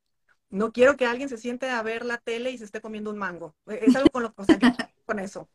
No 0.50 0.72
quiero 0.72 0.96
que 0.96 1.06
alguien 1.06 1.28
se 1.28 1.36
siente 1.36 1.68
a 1.70 1.82
ver 1.82 2.04
la 2.04 2.18
tele 2.18 2.50
y 2.50 2.58
se 2.58 2.64
esté 2.64 2.80
comiendo 2.80 3.10
un 3.10 3.18
mango. 3.18 3.54
E, 3.66 3.84
es 3.86 3.96
algo 3.96 4.10
con 4.10 4.22
lo 4.22 4.34
que, 4.34 4.42
o 4.42 4.44
sea, 4.44 4.58
con 5.06 5.18
eso. 5.18 5.48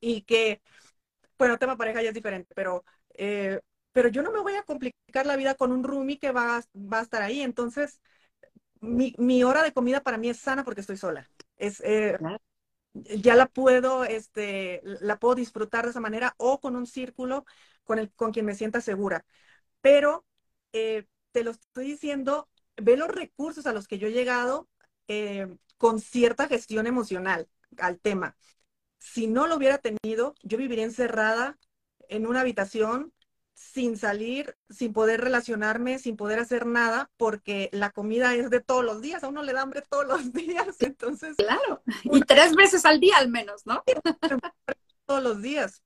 Y 0.00 0.22
que, 0.22 0.60
bueno, 1.38 1.58
tema 1.58 1.76
pareja 1.76 2.02
ya 2.02 2.08
es 2.08 2.14
diferente, 2.14 2.54
pero, 2.54 2.84
eh, 3.14 3.60
pero 3.92 4.08
yo 4.08 4.22
no 4.22 4.32
me 4.32 4.40
voy 4.40 4.54
a 4.54 4.64
complicar 4.64 5.26
la 5.26 5.36
vida 5.36 5.54
con 5.54 5.72
un 5.72 5.84
roomie 5.84 6.18
que 6.18 6.32
va, 6.32 6.62
va 6.74 6.98
a 7.00 7.02
estar 7.02 7.22
ahí. 7.22 7.42
Entonces, 7.42 8.00
mi, 8.80 9.14
mi, 9.18 9.44
hora 9.44 9.62
de 9.62 9.72
comida 9.72 10.02
para 10.02 10.18
mí 10.18 10.28
es 10.28 10.38
sana 10.38 10.64
porque 10.64 10.80
estoy 10.80 10.96
sola. 10.96 11.28
Es, 11.56 11.80
eh, 11.84 12.18
ya 12.94 13.36
la 13.36 13.46
puedo, 13.46 14.04
este, 14.04 14.80
la 14.84 15.18
puedo 15.18 15.34
disfrutar 15.34 15.84
de 15.84 15.90
esa 15.90 16.00
manera 16.00 16.34
o 16.36 16.60
con 16.60 16.76
un 16.76 16.86
círculo 16.86 17.44
con, 17.84 17.98
el, 17.98 18.12
con 18.12 18.32
quien 18.32 18.46
me 18.46 18.54
sienta 18.54 18.80
segura. 18.80 19.24
Pero 19.80 20.24
eh, 20.72 21.06
te 21.32 21.44
lo 21.44 21.50
estoy 21.50 21.86
diciendo, 21.86 22.48
ve 22.76 22.96
los 22.96 23.08
recursos 23.08 23.66
a 23.66 23.72
los 23.72 23.88
que 23.88 23.98
yo 23.98 24.08
he 24.08 24.12
llegado 24.12 24.68
eh, 25.08 25.48
con 25.78 26.00
cierta 26.00 26.48
gestión 26.48 26.86
emocional 26.86 27.48
al 27.78 27.98
tema. 27.98 28.36
Si 28.98 29.26
no 29.26 29.46
lo 29.46 29.56
hubiera 29.56 29.78
tenido, 29.78 30.34
yo 30.42 30.58
viviría 30.58 30.84
encerrada 30.84 31.58
en 32.08 32.26
una 32.26 32.42
habitación 32.42 33.12
sin 33.54 33.96
salir, 33.96 34.56
sin 34.70 34.92
poder 34.92 35.20
relacionarme, 35.20 35.98
sin 35.98 36.16
poder 36.16 36.38
hacer 36.38 36.66
nada, 36.66 37.10
porque 37.16 37.68
la 37.72 37.90
comida 37.90 38.34
es 38.34 38.50
de 38.50 38.60
todos 38.60 38.84
los 38.84 39.00
días, 39.00 39.22
a 39.22 39.28
uno 39.28 39.42
le 39.42 39.52
da 39.52 39.62
hambre 39.62 39.82
todos 39.88 40.06
los 40.06 40.32
días, 40.32 40.76
entonces... 40.80 41.36
Claro, 41.36 41.82
y 42.04 42.20
tres 42.20 42.54
veces 42.54 42.84
al 42.84 43.00
día 43.00 43.16
al 43.18 43.28
menos, 43.28 43.66
¿no? 43.66 43.82
todos 45.06 45.22
los 45.22 45.42
días. 45.42 45.82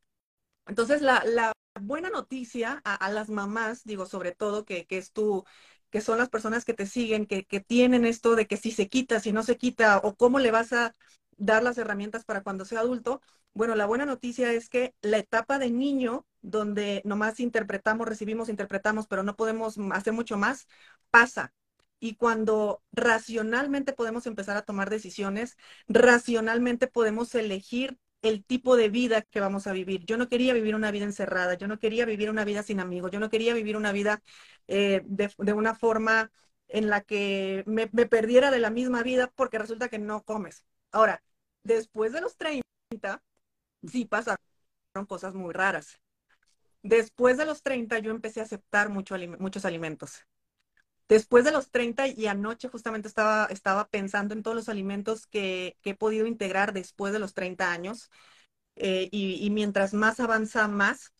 Entonces, 0.66 1.00
la, 1.00 1.22
la 1.24 1.52
buena 1.80 2.10
noticia 2.10 2.80
a, 2.84 2.94
a, 2.94 3.10
las 3.10 3.28
mamás, 3.30 3.84
digo, 3.84 4.06
sobre 4.06 4.32
todo, 4.32 4.64
que, 4.64 4.86
que 4.86 4.98
es 4.98 5.12
tu, 5.12 5.44
que 5.90 6.00
son 6.00 6.18
las 6.18 6.28
personas 6.28 6.64
que 6.64 6.74
te 6.74 6.86
siguen, 6.86 7.26
que, 7.26 7.44
que 7.44 7.60
tienen 7.60 8.04
esto 8.04 8.36
de 8.36 8.46
que 8.46 8.56
si 8.56 8.70
se 8.72 8.88
quita, 8.88 9.20
si 9.20 9.32
no 9.32 9.42
se 9.42 9.56
quita, 9.56 9.98
o 9.98 10.16
cómo 10.16 10.38
le 10.38 10.50
vas 10.50 10.72
a 10.72 10.94
dar 11.36 11.62
las 11.62 11.78
herramientas 11.78 12.24
para 12.24 12.42
cuando 12.42 12.64
sea 12.64 12.80
adulto. 12.80 13.20
Bueno, 13.54 13.74
la 13.74 13.86
buena 13.86 14.06
noticia 14.06 14.52
es 14.52 14.68
que 14.68 14.94
la 15.00 15.18
etapa 15.18 15.58
de 15.58 15.70
niño, 15.70 16.26
donde 16.42 17.02
nomás 17.04 17.40
interpretamos, 17.40 18.06
recibimos, 18.08 18.48
interpretamos, 18.48 19.06
pero 19.06 19.22
no 19.22 19.36
podemos 19.36 19.76
hacer 19.92 20.12
mucho 20.12 20.36
más, 20.36 20.66
pasa. 21.10 21.54
Y 21.98 22.16
cuando 22.16 22.82
racionalmente 22.92 23.92
podemos 23.94 24.26
empezar 24.26 24.56
a 24.56 24.62
tomar 24.62 24.90
decisiones, 24.90 25.56
racionalmente 25.88 26.86
podemos 26.86 27.34
elegir 27.34 27.98
el 28.22 28.44
tipo 28.44 28.76
de 28.76 28.88
vida 28.88 29.22
que 29.22 29.40
vamos 29.40 29.66
a 29.66 29.72
vivir. 29.72 30.04
Yo 30.04 30.16
no 30.16 30.28
quería 30.28 30.54
vivir 30.54 30.74
una 30.74 30.90
vida 30.90 31.04
encerrada, 31.04 31.54
yo 31.54 31.68
no 31.68 31.78
quería 31.78 32.04
vivir 32.06 32.30
una 32.30 32.44
vida 32.44 32.62
sin 32.62 32.80
amigos, 32.80 33.10
yo 33.10 33.20
no 33.20 33.30
quería 33.30 33.54
vivir 33.54 33.76
una 33.76 33.92
vida 33.92 34.22
eh, 34.68 35.02
de, 35.06 35.30
de, 35.38 35.52
una 35.52 35.74
forma 35.74 36.30
en 36.68 36.88
la 36.90 37.02
que 37.02 37.62
me, 37.66 37.88
me, 37.92 38.06
perdiera 38.06 38.50
de 38.50 38.58
la 38.58 38.70
misma 38.70 39.02
vida 39.02 39.32
porque 39.36 39.58
resulta 39.58 39.88
que 39.88 39.98
no 39.98 40.24
comes. 40.24 40.64
Ahora, 40.90 41.22
después 41.62 42.12
de 42.12 42.20
los 42.20 42.36
30, 42.36 43.22
sí 43.86 44.04
pasaron 44.06 44.38
cosas 45.08 45.34
muy 45.34 45.52
raras. 45.52 46.00
Después 46.82 47.36
de 47.38 47.46
los 47.46 47.62
30 47.62 47.98
yo 47.98 48.10
empecé 48.10 48.40
a 48.40 48.44
aceptar 48.44 48.88
mucho, 48.90 49.16
muchos 49.38 49.64
alimentos. 49.64 50.26
Después 51.08 51.44
de 51.44 51.52
los 51.52 51.70
30 51.70 52.08
y 52.08 52.26
anoche 52.26 52.68
justamente 52.68 53.06
estaba, 53.08 53.46
estaba 53.46 53.88
pensando 53.88 54.34
en 54.34 54.42
todos 54.42 54.56
los 54.56 54.68
alimentos 54.68 55.26
que, 55.26 55.76
que 55.82 55.90
he 55.90 55.94
podido 55.94 56.26
integrar 56.26 56.72
después 56.72 57.12
de 57.12 57.20
los 57.20 57.34
30 57.34 57.70
años. 57.70 58.10
Eh, 58.76 59.08
y, 59.10 59.44
y, 59.44 59.50
mientras 59.50 59.94
más 59.94 60.20
avanza 60.20 60.68
más, 60.68 61.12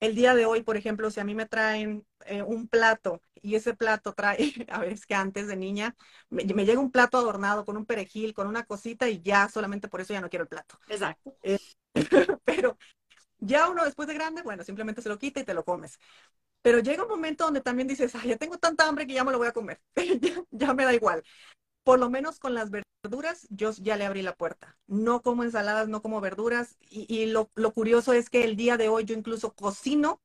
el 0.00 0.14
día 0.14 0.34
de 0.34 0.46
hoy, 0.46 0.62
por 0.62 0.76
ejemplo, 0.76 1.10
si 1.10 1.20
a 1.20 1.24
mí 1.24 1.34
me 1.34 1.46
traen 1.46 2.06
eh, 2.26 2.42
un 2.42 2.68
plato 2.68 3.22
y 3.40 3.54
ese 3.54 3.74
plato 3.74 4.14
trae, 4.14 4.38
a 4.68 4.80
ver, 4.80 4.92
es 4.92 5.06
que 5.06 5.14
antes 5.14 5.46
de 5.46 5.56
niña, 5.56 5.94
me, 6.30 6.44
me, 6.44 6.64
llega 6.64 6.80
un 6.80 6.90
plato 6.90 7.18
adornado 7.18 7.64
con 7.64 7.76
un 7.76 7.86
perejil, 7.86 8.34
con 8.34 8.46
una 8.46 8.64
cosita 8.64 9.08
y 9.08 9.22
ya 9.22 9.48
solamente 9.48 9.88
por 9.88 10.00
eso 10.00 10.12
ya 10.12 10.20
no 10.20 10.28
quiero 10.30 10.44
el 10.44 10.48
plato. 10.48 10.78
Exacto. 10.88 11.36
Eh, 11.42 11.58
pero 12.44 12.76
ya 13.38 13.68
uno 13.68 13.84
después 13.84 14.08
de 14.08 14.14
grande, 14.14 14.42
bueno, 14.42 14.64
simplemente 14.64 15.02
se 15.02 15.08
lo 15.08 15.18
quita 15.18 15.40
y 15.40 15.44
te 15.44 15.54
lo 15.54 15.64
comes. 15.64 15.98
Pero 16.64 16.78
llega 16.78 17.02
un 17.02 17.10
momento 17.10 17.44
donde 17.44 17.60
también 17.60 17.86
dices, 17.86 18.14
ay, 18.14 18.30
ya 18.30 18.38
tengo 18.38 18.56
tanta 18.56 18.88
hambre 18.88 19.06
que 19.06 19.12
ya 19.12 19.22
me 19.22 19.32
lo 19.32 19.36
voy 19.36 19.48
a 19.48 19.52
comer. 19.52 19.82
ya, 20.22 20.42
ya 20.50 20.72
me 20.72 20.86
da 20.86 20.94
igual. 20.94 21.22
Por 21.82 21.98
lo 21.98 22.08
menos 22.08 22.38
con 22.38 22.54
las 22.54 22.70
verduras, 22.70 23.46
yo 23.50 23.70
ya 23.72 23.98
le 23.98 24.06
abrí 24.06 24.22
la 24.22 24.34
puerta. 24.34 24.78
No 24.86 25.20
como 25.20 25.44
ensaladas, 25.44 25.88
no 25.88 26.00
como 26.00 26.22
verduras. 26.22 26.78
Y, 26.88 27.26
lo 27.26 27.50
curioso 27.74 28.14
es 28.14 28.30
que 28.30 28.44
el 28.44 28.56
día 28.56 28.78
de 28.78 28.88
hoy 28.88 29.04
yo 29.04 29.14
incluso 29.14 29.52
cocino 29.54 30.22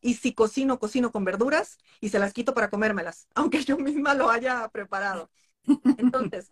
y 0.00 0.14
si 0.14 0.32
cocino, 0.32 0.78
cocino 0.78 1.12
con 1.12 1.26
verduras 1.26 1.76
y 2.00 2.08
se 2.08 2.18
las 2.18 2.32
quito 2.32 2.54
para 2.54 2.70
comérmelas, 2.70 3.28
aunque 3.34 3.62
yo 3.62 3.76
misma 3.76 4.14
lo 4.14 4.30
haya 4.30 4.66
preparado. 4.70 5.30
Entonces, 5.98 6.50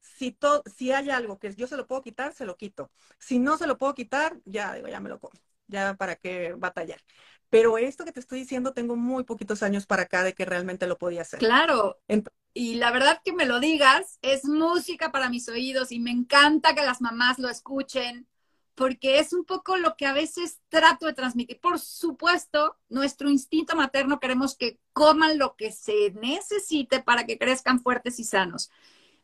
si, 0.00 0.32
to, 0.32 0.62
si 0.64 0.92
hay 0.92 1.10
algo 1.10 1.38
que 1.38 1.54
yo 1.54 1.66
se 1.66 1.76
lo 1.76 1.86
puedo 1.86 2.00
quitar, 2.00 2.32
se 2.32 2.46
lo 2.46 2.56
quito. 2.56 2.90
Si 3.18 3.38
no 3.38 3.58
se 3.58 3.66
lo 3.66 3.76
puedo 3.76 3.94
quitar, 3.94 4.40
ya 4.46 4.72
digo, 4.74 4.88
ya 4.88 5.00
me 5.00 5.10
lo 5.10 5.20
como. 5.20 5.34
Ya 5.70 5.94
para 5.94 6.16
qué 6.16 6.54
batallar. 6.56 7.00
Pero 7.48 7.78
esto 7.78 8.04
que 8.04 8.12
te 8.12 8.20
estoy 8.20 8.40
diciendo, 8.40 8.72
tengo 8.72 8.96
muy 8.96 9.24
poquitos 9.24 9.62
años 9.62 9.86
para 9.86 10.02
acá 10.02 10.22
de 10.22 10.34
que 10.34 10.44
realmente 10.44 10.86
lo 10.86 10.98
podía 10.98 11.22
hacer. 11.22 11.40
Claro. 11.40 11.98
Entonces, 12.06 12.38
y 12.52 12.74
la 12.74 12.90
verdad 12.90 13.20
que 13.24 13.32
me 13.32 13.46
lo 13.46 13.60
digas, 13.60 14.18
es 14.22 14.44
música 14.44 15.12
para 15.12 15.30
mis 15.30 15.48
oídos 15.48 15.92
y 15.92 16.00
me 16.00 16.10
encanta 16.10 16.74
que 16.74 16.84
las 16.84 17.00
mamás 17.00 17.38
lo 17.38 17.48
escuchen 17.48 18.26
porque 18.74 19.18
es 19.18 19.32
un 19.32 19.44
poco 19.44 19.76
lo 19.76 19.94
que 19.96 20.06
a 20.06 20.12
veces 20.12 20.60
trato 20.68 21.06
de 21.06 21.12
transmitir. 21.12 21.60
Por 21.60 21.78
supuesto, 21.78 22.76
nuestro 22.88 23.28
instinto 23.28 23.76
materno 23.76 24.20
queremos 24.20 24.56
que 24.56 24.78
coman 24.92 25.38
lo 25.38 25.54
que 25.54 25.70
se 25.70 26.12
necesite 26.12 27.02
para 27.02 27.26
que 27.26 27.36
crezcan 27.36 27.80
fuertes 27.80 28.18
y 28.18 28.24
sanos. 28.24 28.70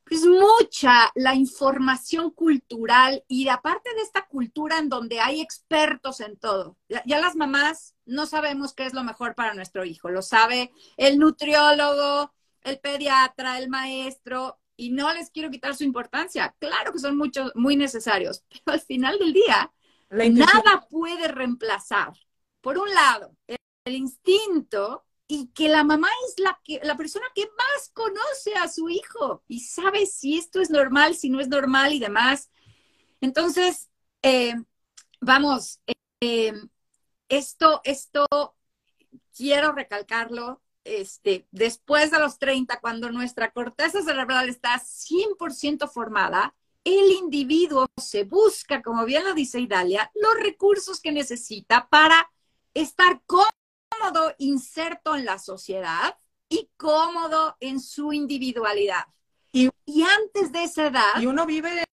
Es 0.09 0.25
mucha 0.25 1.11
la 1.15 1.35
información 1.35 2.31
cultural 2.31 3.25
y 3.27 3.49
aparte 3.49 3.93
de 3.95 4.03
esta 4.03 4.27
cultura 4.27 4.79
en 4.79 4.89
donde 4.89 5.21
hay 5.21 5.41
expertos 5.41 6.21
en 6.21 6.37
todo. 6.37 6.77
Ya, 6.89 7.03
ya, 7.07 7.19
las 7.19 7.35
mamás 7.35 7.97
no 8.05 8.27
sabemos 8.27 8.73
qué 8.73 8.87
es 8.87 8.95
lo 8.95 9.03
mejor 9.03 9.35
para 9.35 9.55
nuestro 9.55 9.85
hijo. 9.85 10.09
Lo 10.09 10.23
sabe 10.23 10.71
el 10.97 11.19
nutriólogo, 11.19 12.33
el 12.63 12.79
pediatra, 12.79 13.59
el 13.59 13.69
maestro, 13.69 14.61
y 14.77 14.91
no 14.91 15.13
les 15.13 15.31
quiero 15.31 15.51
quitar 15.51 15.75
su 15.75 15.85
importancia. 15.85 16.55
Claro 16.59 16.93
que 16.93 16.99
son 16.99 17.17
muchos, 17.17 17.53
muy 17.55 17.77
necesarios, 17.77 18.45
pero 18.65 18.75
al 18.75 18.81
final 18.81 19.19
del 19.19 19.33
día, 19.33 19.73
nada 20.11 20.87
puede 20.89 21.29
reemplazar, 21.29 22.13
por 22.61 22.79
un 22.79 22.89
lado, 22.91 23.37
el, 23.47 23.57
el, 23.85 23.95
instinto 23.95 25.05
y 25.29 25.49
que 25.49 25.69
la 25.69 25.85
mamá 25.85 26.09
es 26.29 26.39
la, 26.39 26.61
que, 26.65 26.81
la 26.83 26.97
persona 26.97 27.27
que 27.35 27.47
más 27.47 27.91
conoce 27.93 28.55
a 28.55 28.69
su 28.69 28.89
hijo 28.89 29.43
y 29.49 29.61
sabe 29.61 30.07
si 30.07 30.39
esto 30.39 30.61
es 30.61 30.71
normal, 30.71 31.17
si 31.17 31.31
no 31.31 31.41
es 31.41 31.49
normal 31.49 31.93
y 31.93 31.99
demás. 31.99 32.51
Entonces, 33.21 33.91
eh, 34.23 34.55
vamos, 35.21 35.81
eh, 36.21 36.53
esto, 37.29 37.81
esto, 37.85 38.27
quiero 39.37 39.73
recalcarlo, 39.73 40.63
este, 40.85 41.47
después 41.51 42.11
de 42.11 42.21
los 42.21 42.39
30, 42.39 42.81
cuando 42.81 43.11
nuestra 43.11 43.51
corteza 43.51 44.03
cerebral 44.03 44.49
está 44.49 44.79
100% 44.79 45.89
formada, 45.89 46.55
el 46.85 47.11
individuo 47.11 47.89
se 48.01 48.23
busca, 48.23 48.81
como 48.81 49.05
bien 49.05 49.25
lo 49.25 49.35
dice 49.35 49.59
Idalia, 49.59 50.11
los 50.15 50.35
recursos 50.41 51.01
que 51.01 51.11
necesita 51.11 51.89
para 51.89 52.31
estar 52.75 53.21
cómodo, 53.27 53.51
inserto 54.39 55.15
en 55.15 55.25
la 55.25 55.39
sociedad 55.39 56.17
y 56.49 56.71
cómodo 56.77 57.57
en 57.61 57.81
su 57.81 58.13
individualidad. 58.13 59.05
Y, 59.53 59.71
y 59.85 60.03
antes 60.03 60.53
de 60.53 60.65
esa 60.65 60.87
edad... 60.89 61.21
Y 61.21 61.27
uno 61.27 61.47
vive 61.47 61.85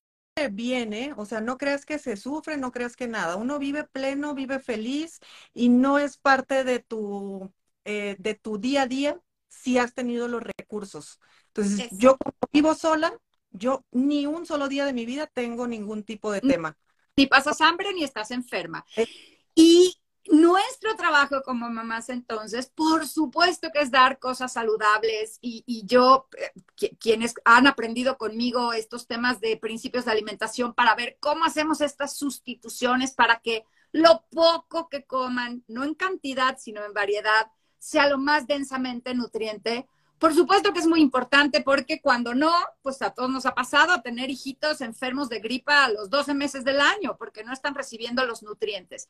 bien, 0.51 0.93
¿eh? 0.93 1.13
O 1.17 1.25
sea, 1.25 1.41
no 1.41 1.57
creas 1.57 1.85
que 1.85 1.99
se 1.99 2.17
sufre, 2.17 2.57
no 2.57 2.71
creas 2.71 2.95
que 2.95 3.07
nada. 3.07 3.35
Uno 3.35 3.59
vive 3.59 3.83
pleno, 3.83 4.33
vive 4.33 4.59
feliz 4.59 5.19
y 5.53 5.69
no 5.69 5.99
es 5.99 6.17
parte 6.17 6.63
de 6.63 6.79
tu 6.79 7.51
eh, 7.85 8.15
de 8.19 8.33
tu 8.35 8.57
día 8.57 8.83
a 8.83 8.87
día 8.87 9.21
si 9.49 9.77
has 9.77 9.93
tenido 9.93 10.27
los 10.27 10.41
recursos. 10.41 11.19
Entonces, 11.47 11.87
Eso. 11.87 11.95
yo 11.97 12.17
como 12.17 12.35
vivo 12.51 12.73
sola, 12.73 13.17
yo 13.51 13.85
ni 13.91 14.25
un 14.25 14.45
solo 14.45 14.67
día 14.67 14.85
de 14.85 14.93
mi 14.93 15.05
vida 15.05 15.27
tengo 15.27 15.67
ningún 15.67 16.03
tipo 16.03 16.31
de 16.31 16.41
tema. 16.41 16.77
Ni 17.15 17.27
pasas 17.27 17.61
hambre 17.61 17.93
ni 17.93 18.03
estás 18.03 18.31
enferma. 18.31 18.85
Eh. 18.95 19.05
Y 19.53 19.95
nuestro 20.31 20.95
trabajo 20.95 21.41
como 21.43 21.69
mamás 21.69 22.09
entonces, 22.09 22.67
por 22.67 23.07
supuesto 23.07 23.69
que 23.73 23.81
es 23.81 23.91
dar 23.91 24.19
cosas 24.19 24.53
saludables 24.53 25.37
y, 25.41 25.83
yo, 25.85 26.27
eh, 26.37 26.95
quienes 26.99 27.35
han 27.43 27.67
aprendido 27.67 28.17
conmigo 28.17 28.73
estos 28.73 29.07
temas 29.07 29.41
de 29.41 29.57
principios 29.57 30.05
de 30.05 30.11
alimentación 30.11 30.73
para 30.73 30.95
ver 30.95 31.17
cómo 31.19 31.43
hacemos 31.43 31.81
estas 31.81 32.15
sustituciones 32.15 33.11
para 33.11 33.39
que 33.39 33.65
lo 33.91 34.23
poco 34.31 34.89
que 34.89 35.03
coman, 35.03 35.63
no 35.67 35.83
en 35.83 35.93
cantidad, 35.93 36.57
sino 36.57 36.83
en 36.83 36.93
variedad, 36.93 37.51
sea 37.77 38.07
lo 38.07 38.17
más 38.17 38.47
densamente 38.47 39.13
nutriente. 39.13 39.87
Por 40.17 40.33
supuesto 40.33 40.71
que 40.71 40.79
es 40.79 40.87
muy 40.87 41.01
importante 41.01 41.61
porque 41.61 42.01
cuando 42.01 42.33
no, 42.33 42.53
pues 42.81 43.01
a 43.01 43.11
todos 43.11 43.29
nos 43.29 43.45
ha 43.45 43.53
pasado 43.53 44.01
tener 44.01 44.29
hijitos 44.29 44.79
enfermos 44.79 45.27
de 45.27 45.39
gripa 45.39 45.83
a 45.83 45.89
los 45.89 46.09
12 46.09 46.33
meses 46.33 46.63
del 46.63 46.79
año 46.79 47.17
porque 47.17 47.43
no 47.43 47.51
están 47.51 47.75
recibiendo 47.75 48.25
los 48.25 48.41
nutrientes. 48.41 49.09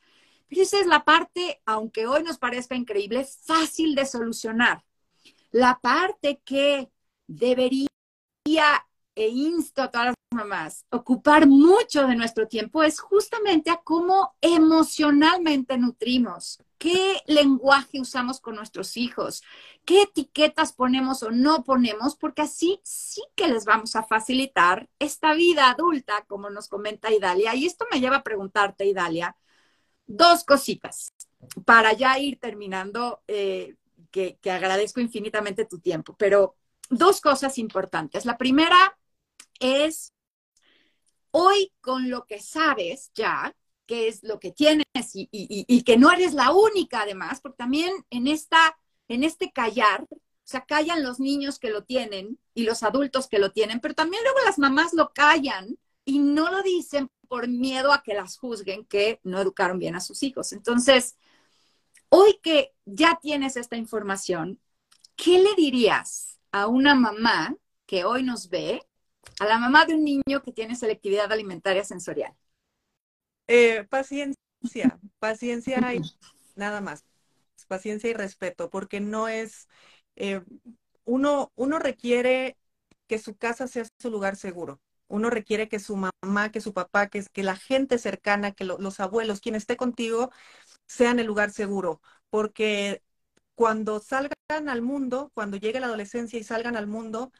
Esa 0.50 0.80
es 0.80 0.86
la 0.86 1.04
parte, 1.04 1.60
aunque 1.66 2.06
hoy 2.06 2.22
nos 2.22 2.38
parezca 2.38 2.74
increíble, 2.74 3.24
fácil 3.24 3.94
de 3.94 4.06
solucionar. 4.06 4.84
La 5.50 5.78
parte 5.80 6.40
que 6.44 6.90
debería 7.26 7.88
e 9.16 9.28
insto 9.28 9.82
a 9.82 9.90
todas 9.90 10.06
las 10.08 10.14
mamás 10.34 10.84
ocupar 10.90 11.46
mucho 11.46 12.06
de 12.06 12.16
nuestro 12.16 12.48
tiempo 12.48 12.82
es 12.82 12.98
justamente 13.00 13.70
a 13.70 13.80
cómo 13.82 14.34
emocionalmente 14.40 15.78
nutrimos, 15.78 16.60
qué 16.78 17.20
lenguaje 17.26 18.00
usamos 18.00 18.40
con 18.40 18.56
nuestros 18.56 18.96
hijos, 18.96 19.42
qué 19.84 20.02
etiquetas 20.02 20.72
ponemos 20.72 21.22
o 21.22 21.30
no 21.30 21.62
ponemos, 21.64 22.16
porque 22.16 22.42
así 22.42 22.80
sí 22.82 23.22
que 23.36 23.48
les 23.48 23.64
vamos 23.64 23.96
a 23.96 24.02
facilitar 24.02 24.88
esta 24.98 25.34
vida 25.34 25.70
adulta, 25.70 26.24
como 26.26 26.50
nos 26.50 26.68
comenta 26.68 27.12
Idalia. 27.12 27.54
Y 27.54 27.66
esto 27.66 27.86
me 27.92 28.00
lleva 28.00 28.16
a 28.16 28.24
preguntarte, 28.24 28.86
Idalia, 28.86 29.36
dos 30.06 30.44
cositas 30.44 31.12
para 31.64 31.92
ya 31.92 32.18
ir 32.18 32.38
terminando, 32.38 33.22
eh, 33.28 33.76
que, 34.10 34.38
agradezco 34.44 35.00
infinitamente 35.00 35.64
tu 35.64 35.78
tiempo, 35.80 36.14
pero 36.16 36.56
dos 36.88 37.20
cosas 37.20 37.58
importantes. 37.58 38.24
La 38.24 38.38
primera 38.38 38.96
es, 39.60 40.12
hoy 41.30 41.72
con 41.80 42.10
lo 42.10 42.24
que 42.26 42.40
sabes 42.40 43.10
ya, 43.14 43.54
qué 43.86 44.08
es 44.08 44.22
lo 44.22 44.38
que 44.38 44.52
tienes 44.52 44.84
y, 45.14 45.28
y, 45.30 45.82
que 45.82 45.98
no 45.98 46.10
eres 46.10 46.32
la 46.32 46.52
única 46.52 47.02
además, 47.02 47.40
porque 47.40 47.58
también 47.58 47.92
en, 48.10 48.28
esta, 48.28 48.78
en 49.08 49.24
este 49.24 49.52
callar, 49.52 50.06
o 50.10 50.18
sea, 50.44 50.64
callan 50.64 51.02
los 51.02 51.20
niños 51.20 51.58
que 51.58 51.70
lo 51.70 51.84
tienen 51.84 52.38
y 52.54 52.62
los 52.62 52.82
adultos 52.82 53.28
que 53.28 53.38
lo 53.38 53.52
tienen, 53.52 53.80
pero 53.80 53.94
también 53.94 54.22
luego 54.22 54.38
las 54.46 54.58
mamás 54.58 54.94
lo 54.94 55.12
callan 55.12 55.76
y 56.04 56.18
no 56.18 56.50
lo 56.50 56.62
dicen 56.62 57.10
por 57.28 57.48
miedo 57.48 57.92
a 57.92 58.02
que 58.02 58.14
las 58.14 58.36
juzguen 58.36 58.84
que 58.84 59.20
no 59.22 59.40
educaron 59.40 59.78
bien 59.78 59.94
a 59.94 60.00
sus 60.00 60.22
hijos. 60.22 60.52
Entonces, 60.52 61.16
hoy 62.08 62.38
que 62.42 62.72
ya 62.84 63.18
tienes 63.20 63.56
esta 63.56 63.76
información, 63.76 64.60
¿qué 65.16 65.40
le 65.40 65.54
dirías 65.56 66.38
a 66.52 66.66
una 66.66 66.94
mamá 66.94 67.56
que 67.86 68.04
hoy 68.04 68.22
nos 68.22 68.48
ve, 68.48 68.82
a 69.40 69.46
la 69.46 69.58
mamá 69.58 69.86
de 69.86 69.94
un 69.94 70.04
niño 70.04 70.42
que 70.44 70.52
tiene 70.52 70.76
selectividad 70.76 71.32
alimentaria 71.32 71.84
sensorial? 71.84 72.34
Eh, 73.46 73.84
paciencia, 73.88 74.98
paciencia 75.18 75.94
y 75.94 76.00
nada 76.54 76.80
más. 76.80 77.04
Paciencia 77.66 78.10
y 78.10 78.14
respeto, 78.14 78.68
porque 78.68 79.00
no 79.00 79.26
es, 79.26 79.68
eh, 80.16 80.42
uno, 81.04 81.50
uno 81.56 81.78
requiere 81.78 82.58
que 83.06 83.18
su 83.18 83.36
casa 83.36 83.66
sea 83.66 83.86
su 83.98 84.10
lugar 84.10 84.36
seguro. 84.36 84.80
Uno 85.08 85.30
requiere 85.30 85.68
que 85.68 85.78
su 85.78 85.96
mamá, 85.96 86.50
que 86.50 86.60
su 86.60 86.72
papá, 86.74 87.08
que, 87.08 87.24
que 87.32 87.42
la 87.42 87.56
gente 87.56 87.98
cercana, 87.98 88.52
que 88.52 88.64
los 88.64 89.00
abuelos, 89.00 89.40
quien 89.40 89.54
esté 89.54 89.76
contigo, 89.76 90.30
sean 90.86 91.18
el 91.20 91.26
lugar 91.26 91.50
seguro. 91.52 92.00
Porque 92.30 93.02
cuando 93.54 94.00
salgan 94.00 94.68
al 94.68 94.82
mundo, 94.82 95.30
cuando 95.34 95.56
llegue 95.58 95.80
la 95.80 95.86
adolescencia 95.86 96.38
y 96.38 96.44
salgan 96.44 96.76
al 96.76 96.86
mundo, 96.86 97.32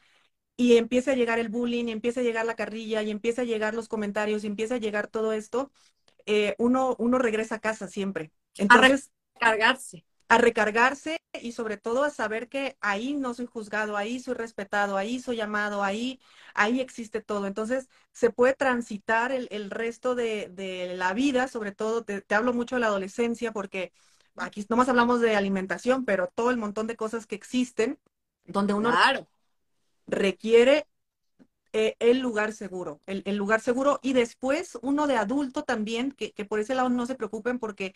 y 0.57 0.77
empieza 0.77 1.11
a 1.11 1.15
llegar 1.15 1.39
el 1.39 1.49
bullying, 1.49 1.85
y 1.87 1.91
empieza 1.91 2.21
a 2.21 2.23
llegar 2.23 2.45
la 2.45 2.55
carrilla, 2.55 3.03
y 3.03 3.11
empieza 3.11 3.41
a 3.43 3.45
llegar 3.45 3.73
los 3.75 3.87
comentarios, 3.89 4.43
y 4.43 4.47
empieza 4.47 4.75
a 4.75 4.77
llegar 4.79 5.07
todo 5.07 5.33
esto, 5.33 5.71
eh, 6.25 6.55
uno, 6.59 6.95
uno 6.99 7.19
regresa 7.19 7.55
a 7.55 7.59
casa 7.59 7.87
siempre. 7.87 8.31
Entonces, 8.57 9.11
a 9.35 9.39
recargarse. 9.51 10.05
A 10.27 10.37
recargarse 10.39 11.19
y 11.41 11.51
sobre 11.51 11.77
todo 11.77 12.03
a 12.03 12.09
saber 12.09 12.49
que 12.49 12.77
ahí 12.81 13.13
no 13.13 13.33
soy 13.33 13.45
juzgado, 13.45 13.95
ahí 13.95 14.19
soy 14.19 14.33
respetado, 14.33 14.97
ahí 14.97 15.19
soy 15.19 15.39
amado, 15.41 15.83
ahí, 15.83 16.19
ahí 16.55 16.81
existe 16.81 17.21
todo. 17.21 17.45
Entonces, 17.45 17.89
se 18.11 18.31
puede 18.31 18.53
transitar 18.55 19.31
el, 19.31 19.47
el 19.51 19.69
resto 19.69 20.15
de, 20.15 20.49
de, 20.49 20.95
la 20.95 21.13
vida, 21.13 21.47
sobre 21.47 21.71
todo, 21.71 22.03
te, 22.03 22.21
te 22.21 22.35
hablo 22.35 22.53
mucho 22.53 22.75
de 22.75 22.81
la 22.81 22.87
adolescencia 22.87 23.51
porque 23.51 23.93
aquí 24.35 24.65
nomás 24.69 24.89
hablamos 24.89 25.21
de 25.21 25.35
alimentación, 25.35 26.05
pero 26.05 26.31
todo 26.33 26.49
el 26.49 26.57
montón 26.57 26.87
de 26.87 26.95
cosas 26.95 27.27
que 27.27 27.35
existen 27.35 27.99
donde 28.45 28.73
uno 28.73 28.93
requiere 30.07 30.87
eh, 31.77 31.97
el 31.99 32.19
lugar 32.19 32.53
seguro, 32.53 33.01
el, 33.05 33.35
lugar 33.35 33.59
seguro 33.59 33.99
y 34.01 34.13
después 34.13 34.77
uno 34.81 35.07
de 35.07 35.17
adulto 35.17 35.63
también, 35.63 36.13
que, 36.13 36.31
por 36.45 36.61
ese 36.61 36.73
lado 36.73 36.87
no 36.87 37.05
se 37.05 37.15
preocupen 37.15 37.59
porque 37.59 37.93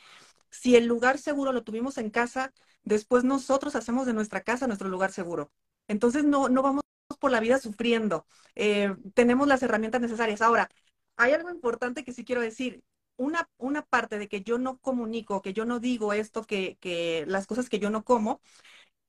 si 0.50 0.76
el 0.76 0.86
lugar 0.86 1.18
seguro 1.18 1.54
lo 1.54 1.64
tuvimos 1.64 1.98
en 1.98 2.10
casa, 2.10 2.54
después 2.84 3.24
nosotros 3.24 3.78
hacemos 3.78 4.06
de 4.06 4.14
nuestra 4.14 4.42
casa 4.42 4.68
nuestro 4.68 4.90
lugar 4.90 5.14
seguro. 5.14 5.54
Entonces 5.88 6.26
no, 6.26 6.50
no 6.50 6.62
vamos 6.62 6.84
por 7.22 7.32
la 7.32 7.40
vida 7.40 7.58
sufriendo, 7.58 8.26
eh, 8.56 8.94
tenemos 9.14 9.48
las 9.48 9.64
herramientas 9.64 10.02
necesarias. 10.02 10.42
Ahora, 10.42 10.70
hay 11.16 11.32
algo 11.32 11.50
importante 11.50 12.04
que 12.04 12.12
sí 12.14 12.26
quiero 12.26 12.42
decir. 12.42 12.84
Una, 13.18 13.50
una 13.58 13.82
parte 13.86 14.18
de 14.18 14.28
que 14.30 14.42
yo 14.44 14.58
no 14.58 14.78
comunico, 14.80 15.42
que 15.42 15.54
yo 15.54 15.66
no 15.66 15.80
digo 15.80 16.14
esto, 16.14 16.44
que, 16.44 16.78
que 16.80 17.26
las 17.28 17.48
cosas 17.48 17.70
que 17.70 17.80
yo 17.80 17.90
no 17.90 18.04
como, 18.04 18.42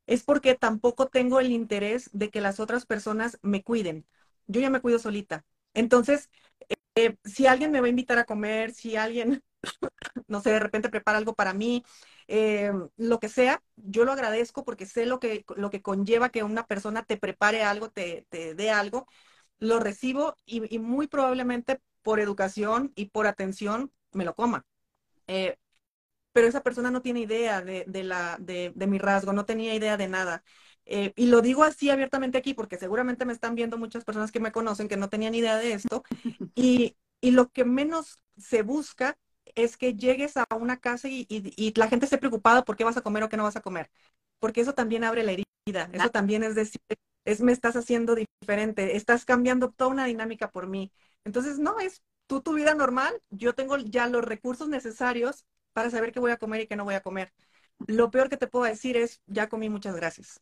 es 0.06 0.24
porque 0.24 0.54
tampoco 0.56 1.08
tengo 1.08 1.40
el 1.40 1.50
interés 1.52 2.10
de 2.12 2.30
que 2.30 2.40
las 2.40 2.60
otras 2.60 2.86
personas 2.86 3.38
me 3.42 3.62
cuiden 3.62 4.06
yo 4.50 4.60
ya 4.60 4.70
me 4.70 4.80
cuido 4.80 4.98
solita. 4.98 5.44
Entonces, 5.74 6.30
eh, 6.94 7.16
si 7.24 7.46
alguien 7.46 7.70
me 7.72 7.80
va 7.80 7.86
a 7.86 7.90
invitar 7.90 8.18
a 8.18 8.24
comer, 8.24 8.72
si 8.74 8.96
alguien, 8.96 9.42
no 10.28 10.40
sé, 10.40 10.50
de 10.50 10.60
repente 10.60 10.88
prepara 10.90 11.18
algo 11.18 11.34
para 11.34 11.54
mí, 11.54 11.84
eh, 12.28 12.72
lo 12.96 13.20
que 13.20 13.28
sea, 13.28 13.62
yo 13.76 14.04
lo 14.04 14.12
agradezco 14.12 14.64
porque 14.64 14.86
sé 14.86 15.06
lo 15.06 15.20
que, 15.20 15.44
lo 15.56 15.70
que 15.70 15.82
conlleva 15.82 16.30
que 16.30 16.42
una 16.44 16.66
persona 16.66 17.04
te 17.04 17.16
prepare 17.18 17.62
algo, 17.64 17.90
te, 17.90 18.26
te 18.30 18.54
dé 18.54 18.70
algo, 18.70 19.06
lo 19.58 19.80
recibo 19.80 20.36
y, 20.46 20.78
muy 20.78 21.06
probablemente 21.08 21.80
por 22.02 22.20
educación 22.20 22.92
y 22.96 23.06
por 23.10 23.26
atención 23.26 23.92
me 24.12 24.24
lo 24.24 24.34
coma. 24.34 24.66
Eh, 25.28 25.58
pero 26.32 26.46
esa 26.46 26.62
persona 26.62 26.90
no 26.90 27.02
tiene 27.02 27.20
idea 27.20 27.60
de, 27.62 27.84
de 27.88 28.04
la, 28.04 28.36
de, 28.40 28.72
de 28.74 28.86
mi 28.86 28.98
rasgo, 28.98 29.32
no 29.32 29.46
tenía 29.46 29.74
idea 29.74 29.96
de 29.96 30.08
nada. 30.08 30.44
Eh, 30.92 31.12
y 31.14 31.26
lo 31.26 31.40
digo 31.40 31.62
así 31.62 31.88
abiertamente 31.88 32.36
aquí 32.36 32.52
porque 32.52 32.76
seguramente 32.76 33.24
me 33.24 33.32
están 33.32 33.54
viendo 33.54 33.78
muchas 33.78 34.04
personas 34.04 34.32
que 34.32 34.40
me 34.40 34.50
conocen 34.50 34.88
que 34.88 34.96
no 34.96 35.08
tenían 35.08 35.36
idea 35.36 35.56
de 35.56 35.72
esto. 35.72 36.02
Y, 36.56 36.96
y 37.20 37.30
lo 37.30 37.48
que 37.48 37.64
menos 37.64 38.18
se 38.36 38.62
busca 38.62 39.16
es 39.54 39.76
que 39.76 39.94
llegues 39.94 40.36
a 40.36 40.44
una 40.58 40.78
casa 40.78 41.08
y, 41.08 41.26
y, 41.28 41.72
la 41.78 41.88
gente 41.88 42.06
esté 42.06 42.18
preocupada 42.18 42.64
por 42.64 42.76
qué 42.76 42.84
vas 42.84 42.96
a 42.96 43.02
comer 43.02 43.22
o 43.22 43.28
qué 43.28 43.36
no 43.36 43.44
vas 43.44 43.56
a 43.56 43.60
comer. 43.60 43.88
Porque 44.40 44.60
eso 44.60 44.74
también 44.74 45.04
abre 45.04 45.22
la 45.22 45.32
herida. 45.32 45.88
Eso 45.92 46.10
también 46.10 46.42
es 46.42 46.56
decir, 46.56 46.80
es 47.24 47.40
me 47.40 47.52
estás 47.52 47.76
haciendo 47.76 48.16
diferente, 48.16 48.96
estás 48.96 49.24
cambiando 49.24 49.70
toda 49.70 49.90
una 49.90 50.06
dinámica 50.06 50.50
por 50.50 50.66
mí. 50.66 50.92
Entonces, 51.24 51.58
no, 51.58 51.78
es 51.78 52.02
tú 52.26 52.42
tu 52.42 52.54
vida 52.54 52.74
normal, 52.74 53.22
yo 53.30 53.54
tengo 53.54 53.78
ya 53.78 54.08
los 54.08 54.24
recursos 54.24 54.68
necesarios 54.68 55.44
para 55.72 55.90
saber 55.90 56.12
qué 56.12 56.20
voy 56.20 56.32
a 56.32 56.36
comer 56.38 56.62
y 56.62 56.66
qué 56.66 56.76
no 56.76 56.84
voy 56.84 56.94
a 56.94 57.02
comer. 57.02 57.32
Lo 57.86 58.10
peor 58.10 58.28
que 58.28 58.36
te 58.36 58.48
puedo 58.48 58.64
decir 58.64 58.96
es, 58.96 59.20
ya 59.26 59.48
comí, 59.48 59.68
muchas 59.70 59.94
gracias 59.96 60.40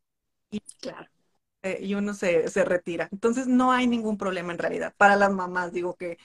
y, 0.50 0.60
claro. 0.80 1.08
Eh, 1.62 1.78
y 1.82 1.94
uno 1.94 2.14
se, 2.14 2.48
se, 2.48 2.64
retira. 2.64 3.08
Entonces 3.12 3.46
no 3.46 3.72
hay 3.72 3.86
ningún 3.86 4.16
problema 4.16 4.52
en 4.52 4.58
realidad. 4.58 4.94
Para 4.96 5.16
las 5.16 5.32
mamás, 5.32 5.72
digo 5.72 5.96
que, 5.96 6.18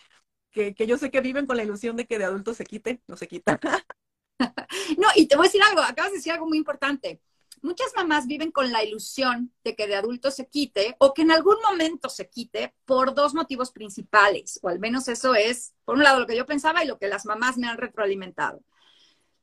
que, 0.51 0.75
que 0.75 0.87
yo 0.87 0.97
sé 0.97 1.09
que 1.09 1.21
viven 1.21 1.47
con 1.47 1.57
la 1.57 1.63
ilusión 1.63 1.95
de 1.95 2.05
que 2.05 2.19
de 2.19 2.25
adultos 2.25 2.57
se 2.57 2.65
quite, 2.65 3.01
no 3.07 3.17
se 3.17 3.27
quita. 3.27 3.59
no, 4.97 5.07
y 5.15 5.27
te 5.27 5.35
voy 5.35 5.45
a 5.45 5.49
decir 5.49 5.63
algo, 5.63 5.81
acabas 5.81 6.11
de 6.11 6.17
decir 6.17 6.31
algo 6.31 6.47
muy 6.47 6.57
importante. 6.57 7.21
Muchas 7.61 7.93
mamás 7.95 8.27
viven 8.27 8.51
con 8.51 8.71
la 8.71 8.83
ilusión 8.83 9.53
de 9.63 9.75
que 9.75 9.87
de 9.87 9.95
adultos 9.95 10.35
se 10.35 10.47
quite 10.47 10.95
o 10.99 11.13
que 11.13 11.21
en 11.21 11.31
algún 11.31 11.55
momento 11.61 12.09
se 12.09 12.29
quite 12.29 12.75
por 12.85 13.15
dos 13.15 13.33
motivos 13.33 13.71
principales, 13.71 14.59
o 14.61 14.67
al 14.67 14.79
menos 14.79 15.07
eso 15.07 15.33
es, 15.33 15.73
por 15.85 15.95
un 15.95 16.03
lado, 16.03 16.19
lo 16.19 16.27
que 16.27 16.35
yo 16.35 16.45
pensaba 16.45 16.83
y 16.83 16.87
lo 16.87 16.99
que 16.99 17.07
las 17.07 17.25
mamás 17.25 17.57
me 17.57 17.67
han 17.67 17.77
retroalimentado. 17.77 18.61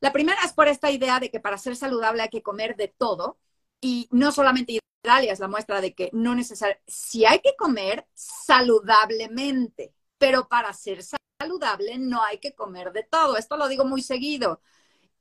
La 0.01 0.13
primera 0.13 0.39
es 0.45 0.53
por 0.53 0.69
esta 0.69 0.91
idea 0.91 1.19
de 1.19 1.31
que 1.31 1.41
para 1.41 1.59
ser 1.59 1.77
saludable 1.77 2.23
hay 2.23 2.29
que 2.29 2.43
comer 2.43 2.77
de 2.77 2.89
todo, 2.89 3.39
y 3.81 4.09
no 4.11 4.33
solamente 4.33 4.81
Italia 5.03 5.33
es 5.33 5.41
la 5.41 5.49
muestra 5.49 5.81
de 5.81 5.95
que 5.95 6.11
no 6.13 6.35
necesariamente, 6.35 6.85
si 6.87 7.25
hay 7.25 7.41
que 7.41 7.57
comer 7.57 8.07
saludablemente, 8.15 9.95
pero 10.19 10.49
para 10.49 10.73
ser 10.75 11.01
saludable 11.41 11.99
no 11.99 12.23
hay 12.23 12.39
que 12.39 12.55
comer 12.55 12.93
de 12.93 13.05
todo. 13.05 13.37
Esto 13.37 13.57
lo 13.57 13.69
digo 13.69 13.85
muy 13.85 14.03
seguido. 14.03 14.61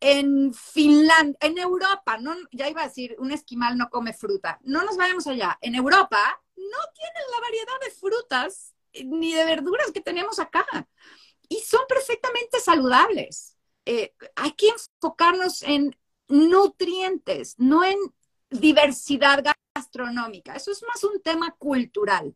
En 0.02 0.54
Finlandia, 0.54 1.38
en 1.42 1.58
Europa, 1.58 2.18
no, 2.18 2.36
ya 2.52 2.70
iba 2.70 2.82
a 2.82 2.88
decir, 2.88 3.16
un 3.20 3.32
esquimal 3.32 3.78
no 3.78 3.90
come 3.90 4.14
fruta. 4.14 4.60
No 4.64 4.84
nos 4.84 4.98
vayamos 4.98 5.28
allá. 5.28 5.58
En 5.62 5.76
Europa 5.76 6.42
no 6.56 6.78
tienen 6.94 7.32
la 7.32 7.42
variedad 7.42 7.80
de 7.86 7.92
frutas 7.92 8.76
ni 9.06 9.34
de 9.34 9.46
verduras 9.46 9.92
que 9.92 10.02
tenemos 10.02 10.40
acá. 10.40 10.66
Y 11.48 11.60
son 11.62 11.82
perfectamente 11.88 12.60
saludables. 12.60 13.58
Eh, 13.86 14.14
hay 14.36 14.52
que 14.52 14.70
enfocarnos 14.70 15.64
en 15.64 15.98
nutrientes, 16.28 17.56
no 17.58 17.84
en 17.84 17.98
diversidad 18.50 19.44
gastronómica. 19.76 20.56
Eso 20.56 20.72
es 20.72 20.84
más 20.84 21.04
un 21.04 21.22
tema 21.22 21.52
cultural. 21.58 22.36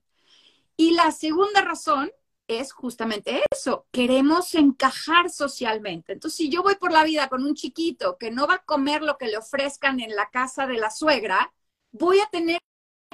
Y 0.76 0.92
la 0.92 1.12
segunda 1.12 1.62
razón 1.62 2.12
es 2.48 2.74
justamente 2.74 3.42
eso, 3.52 3.88
queremos 3.92 4.54
encajar 4.56 5.30
socialmente. 5.30 6.14
Entonces, 6.14 6.38
si 6.38 6.50
yo 6.50 6.64
voy 6.64 6.76
por 6.76 6.92
la 6.92 7.04
vida 7.04 7.30
con 7.30 7.46
un 7.46 7.56
chiquito 7.56 8.18
que 8.18 8.32
no 8.32 8.48
va 8.48 8.56
a 8.56 8.66
comer 8.66 9.02
lo 9.02 9.18
que 9.18 9.28
le 9.28 9.38
ofrezcan 9.38 10.00
en 10.00 10.16
la 10.16 10.30
casa 10.30 10.68
de 10.68 10.78
la 10.78 10.90
suegra, 10.90 11.54
voy 11.92 12.20
a 12.20 12.28
tener 12.32 12.60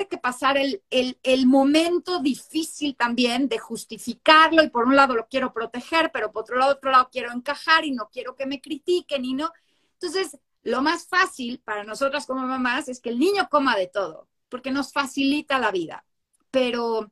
que 0.10 0.18
pasar 0.18 0.58
el, 0.58 0.82
el, 0.90 1.46
momento 1.46 2.22
difícil 2.22 2.96
también 2.96 3.50
de 3.50 3.60
justificarlo 3.60 4.64
y 4.64 4.70
por 4.70 4.86
un 4.86 4.96
lado 4.96 5.14
lo 5.14 5.28
quiero 5.28 5.52
proteger, 5.52 6.10
pero 6.14 6.32
por 6.32 6.44
otro 6.44 6.58
lado, 6.58 6.72
otro 6.72 6.92
lado 6.92 7.10
quiero 7.12 7.34
encajar 7.34 7.84
y 7.84 7.92
no 7.92 8.10
quiero 8.10 8.34
que 8.36 8.46
me 8.46 8.62
critiquen 8.62 9.26
y 9.26 9.34
no. 9.34 9.52
Entonces, 10.00 10.38
lo 10.64 10.82
más 10.82 11.08
fácil 11.08 11.62
para 11.64 11.84
nosotras 11.84 12.26
como 12.26 12.46
mamás 12.46 12.90
es 12.90 13.00
que 13.00 13.10
el 13.10 13.20
niño 13.20 13.48
coma 13.50 13.76
de 13.76 13.88
todo, 13.88 14.28
porque 14.50 14.72
nos 14.72 14.92
facilita 14.92 15.60
la 15.60 15.72
vida. 15.72 16.06
Pero 16.52 17.12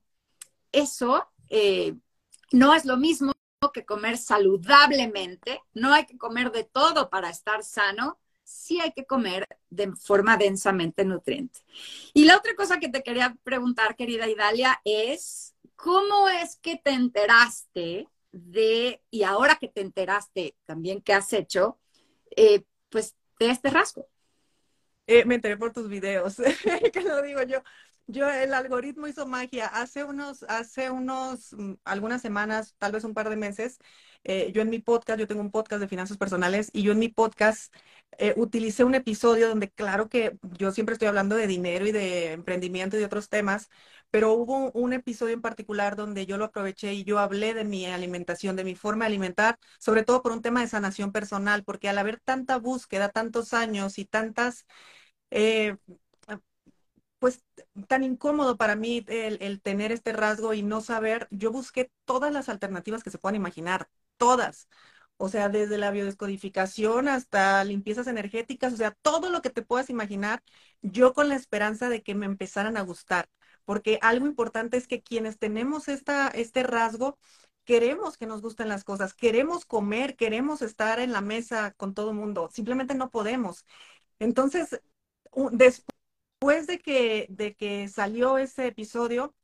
eso 0.72 1.28
eh, 1.50 1.96
no 2.52 2.74
es 2.74 2.86
lo 2.86 2.98
mismo 2.98 3.34
que 3.74 3.86
comer 3.86 4.18
saludablemente. 4.18 5.62
No 5.74 5.94
hay 5.94 6.06
que 6.06 6.18
comer 6.18 6.52
de 6.52 6.64
todo 6.64 7.10
para 7.10 7.30
estar 7.30 7.64
sano. 7.64 8.20
Sí 8.44 8.80
hay 8.80 8.92
que 8.94 9.06
comer 9.06 9.46
de 9.70 9.94
forma 9.96 10.38
densamente 10.38 11.04
nutriente. 11.04 11.60
Y 12.14 12.26
la 12.26 12.38
otra 12.38 12.56
cosa 12.56 12.80
que 12.80 12.90
te 12.90 13.04
quería 13.04 13.36
preguntar, 13.44 13.96
querida 13.96 14.30
Idalia, 14.30 14.80
es 14.86 15.56
cómo 15.76 16.30
es 16.30 16.56
que 16.58 16.78
te 16.78 16.92
enteraste 16.92 18.08
de, 18.32 19.02
y 19.10 19.24
ahora 19.24 19.56
que 19.56 19.68
te 19.68 19.82
enteraste 19.82 20.56
también 20.66 21.02
qué 21.02 21.14
has 21.14 21.34
hecho, 21.34 21.78
eh, 22.36 22.64
pues 22.90 23.16
de 23.40 23.50
este 23.50 23.70
rasgo? 23.70 24.08
Eh, 25.08 25.24
me 25.26 25.36
enteré 25.36 25.58
por 25.58 25.72
tus 25.72 25.88
videos, 25.88 26.36
que 26.94 27.02
lo 27.02 27.22
digo 27.22 27.42
yo. 27.44 27.64
Yo, 28.08 28.30
el 28.30 28.54
algoritmo 28.54 29.08
hizo 29.08 29.28
magia. 29.28 29.68
Hace 29.68 30.04
unos, 30.04 30.44
hace 30.44 30.92
unos, 30.92 31.54
mm, 31.54 31.74
algunas 31.84 32.22
semanas, 32.22 32.76
tal 32.78 32.94
vez 32.94 33.04
un 33.04 33.14
par 33.14 33.30
de 33.30 33.36
meses, 33.36 33.80
eh, 34.24 34.52
yo 34.54 34.62
en 34.62 34.70
mi 34.70 34.80
podcast, 34.80 35.20
yo 35.20 35.28
tengo 35.28 35.42
un 35.42 35.52
podcast 35.52 35.82
de 35.82 35.88
finanzas 35.88 36.18
personales 36.18 36.70
y 36.74 36.84
yo 36.84 36.92
en 36.94 37.00
mi 37.00 37.10
podcast 37.10 37.74
eh, 38.18 38.34
utilicé 38.38 38.84
un 38.84 38.96
episodio 38.96 39.48
donde, 39.50 39.70
claro 39.70 40.10
que 40.10 40.38
yo 40.58 40.72
siempre 40.72 40.94
estoy 40.94 41.08
hablando 41.08 41.36
de 41.36 41.48
dinero 41.48 41.86
y 41.86 41.92
de 41.92 42.32
emprendimiento 42.34 42.96
y 42.98 43.00
de 43.00 43.06
otros 43.06 43.30
temas, 43.30 43.70
pero 44.12 44.34
hubo 44.34 44.72
un 44.72 44.94
episodio 44.94 45.34
en 45.34 45.42
particular 45.42 45.96
donde 45.96 46.26
yo 46.26 46.38
lo 46.38 46.46
aproveché 46.46 46.94
y 46.94 47.04
yo 47.04 47.20
hablé 47.20 47.54
de 47.54 47.66
mi 47.66 47.86
alimentación, 47.86 48.56
de 48.56 48.64
mi 48.64 48.76
forma 48.76 49.06
de 49.06 49.08
alimentar, 49.08 49.60
sobre 49.80 50.04
todo 50.04 50.22
por 50.24 50.32
un 50.32 50.42
tema 50.42 50.62
de 50.62 50.68
sanación 50.68 51.12
personal, 51.12 51.64
porque 51.64 51.90
al 51.90 51.98
haber 51.98 52.20
tanta 52.20 52.58
búsqueda, 52.58 53.10
tantos 53.10 53.54
años 53.54 53.98
y 54.00 54.06
tantas... 54.06 54.66
Eh, 55.32 55.76
pues 57.20 57.44
tan 57.88 58.04
incómodo 58.04 58.58
para 58.58 58.76
mí 58.76 59.04
el, 59.08 59.38
el, 59.42 59.62
tener 59.62 59.92
este 59.92 60.14
rasgo 60.14 60.54
y 60.54 60.64
no 60.64 60.82
saber, 60.82 61.28
yo 61.32 61.52
busqué 61.52 61.92
todas 62.06 62.32
las 62.34 62.50
alternativas 62.50 63.04
que 63.04 63.10
se 63.12 63.18
puedan 63.18 63.36
imaginar, 63.36 63.90
todas. 64.18 64.68
O 65.18 65.30
sea, 65.30 65.50
desde 65.50 65.78
la 65.80 65.90
biodescodificación 65.92 67.08
hasta 67.08 67.64
limpiezas 67.64 68.06
energéticas, 68.08 68.74
o 68.74 68.78
sea, 68.78 68.92
todo 69.02 69.30
lo 69.32 69.42
que 69.42 69.50
te 69.50 69.64
puedas 69.64 69.90
imaginar, 69.90 70.44
yo 70.82 71.14
con 71.14 71.28
la 71.30 71.36
esperanza 71.36 71.90
de 71.90 72.04
que 72.04 72.14
me 72.16 72.28
empezaran 72.28 72.78
a 72.78 72.82
gustar 72.82 73.28
porque 73.68 74.00
algo 74.02 74.28
importante 74.28 74.78
es 74.78 74.88
que 74.88 75.02
quienes 75.04 75.38
tenemos 75.40 75.90
esta, 75.90 76.30
este 76.30 76.64
rasgo, 76.64 77.20
queremos 77.66 78.18
que 78.18 78.26
nos 78.28 78.42
gusten 78.42 78.70
las 78.70 78.86
cosas, 78.86 79.14
queremos 79.14 79.66
comer, 79.66 80.16
queremos 80.16 80.62
estar 80.62 81.00
en 81.02 81.12
la 81.12 81.20
mesa 81.22 81.74
con 81.74 81.94
todo 81.94 82.12
el 82.12 82.16
mundo, 82.18 82.50
simplemente 82.54 82.96
no 82.96 83.12
podemos. 83.12 83.66
Entonces, 84.20 84.82
después 85.52 86.68
de 86.68 86.80
que, 86.80 87.28
de 87.30 87.56
que 87.56 87.88
salió 87.90 88.38
ese 88.38 88.68
episodio, 88.68 89.36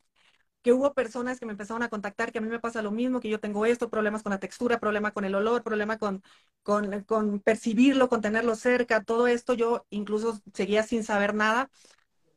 que 0.62 0.74
hubo 0.74 0.94
personas 0.94 1.40
que 1.40 1.46
me 1.46 1.54
empezaron 1.54 1.84
a 1.84 1.90
contactar 1.90 2.32
que 2.32 2.40
a 2.40 2.42
mí 2.42 2.48
me 2.50 2.60
pasa 2.60 2.82
lo 2.82 2.92
mismo, 2.92 3.20
que 3.20 3.30
yo 3.30 3.40
tengo 3.40 3.66
esto, 3.66 3.90
problemas 3.90 4.24
con 4.24 4.32
la 4.32 4.40
textura, 4.40 4.80
problema 4.80 5.12
con 5.12 5.26
el 5.26 5.36
olor, 5.36 5.64
problema 5.64 5.98
con, 5.98 6.24
con, 6.64 7.04
con 7.04 7.40
percibirlo, 7.42 8.10
con 8.10 8.22
tenerlo 8.22 8.56
cerca, 8.56 9.04
todo 9.04 9.28
esto 9.28 9.54
yo 9.54 9.86
incluso 9.90 10.40
seguía 10.54 10.84
sin 10.84 11.04
saber 11.04 11.34
nada, 11.36 11.70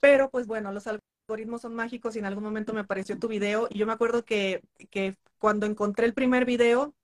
pero 0.00 0.30
pues 0.30 0.46
bueno, 0.46 0.72
los 0.72 0.86
algoritmos 1.26 1.62
son 1.62 1.74
mágicos 1.74 2.14
y 2.16 2.20
en 2.20 2.26
algún 2.26 2.44
momento 2.44 2.72
me 2.72 2.80
apareció 2.80 3.18
tu 3.18 3.28
video 3.28 3.66
y 3.70 3.78
yo 3.78 3.86
me 3.86 3.92
acuerdo 3.92 4.24
que, 4.24 4.62
que 4.90 5.16
cuando 5.38 5.66
encontré 5.66 6.06
el 6.06 6.14
primer 6.14 6.44
video, 6.44 6.94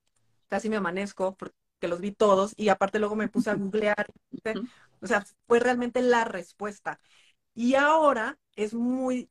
casi 0.49 0.69
me 0.71 0.77
amanezco 0.77 1.37
porque 1.37 1.55
los 1.89 2.01
vi 2.01 2.13
todos 2.13 2.55
y 2.57 2.69
aparte 2.69 2.99
luego 3.01 3.17
me 3.17 3.29
puse 3.29 3.51
a 3.51 3.55
googlear, 3.57 4.07
o 5.01 5.07
sea, 5.07 5.25
fue 5.47 5.59
realmente 5.61 6.03
la 6.03 6.25
respuesta. 6.25 7.01
Y 7.55 7.75
ahora 7.75 8.39
es 8.57 8.75
muy, 8.75 9.29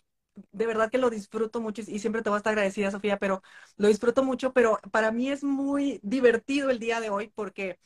de 0.52 0.68
verdad 0.68 0.92
que 0.92 0.98
lo 1.00 1.10
disfruto 1.10 1.62
mucho 1.62 1.82
y 1.88 2.00
siempre 2.00 2.22
te 2.22 2.30
voy 2.30 2.38
a 2.38 2.40
estar 2.40 2.52
agradecida, 2.54 2.92
Sofía, 2.92 3.18
pero 3.20 3.44
lo 3.78 3.88
disfruto 3.90 4.24
mucho, 4.24 4.54
pero 4.54 4.80
para 4.92 5.12
mí 5.12 5.30
es 5.30 5.44
muy 5.44 6.00
divertido 6.04 6.70
el 6.70 6.80
día 6.80 7.00
de 7.02 7.10
hoy 7.10 7.30
porque 7.36 7.80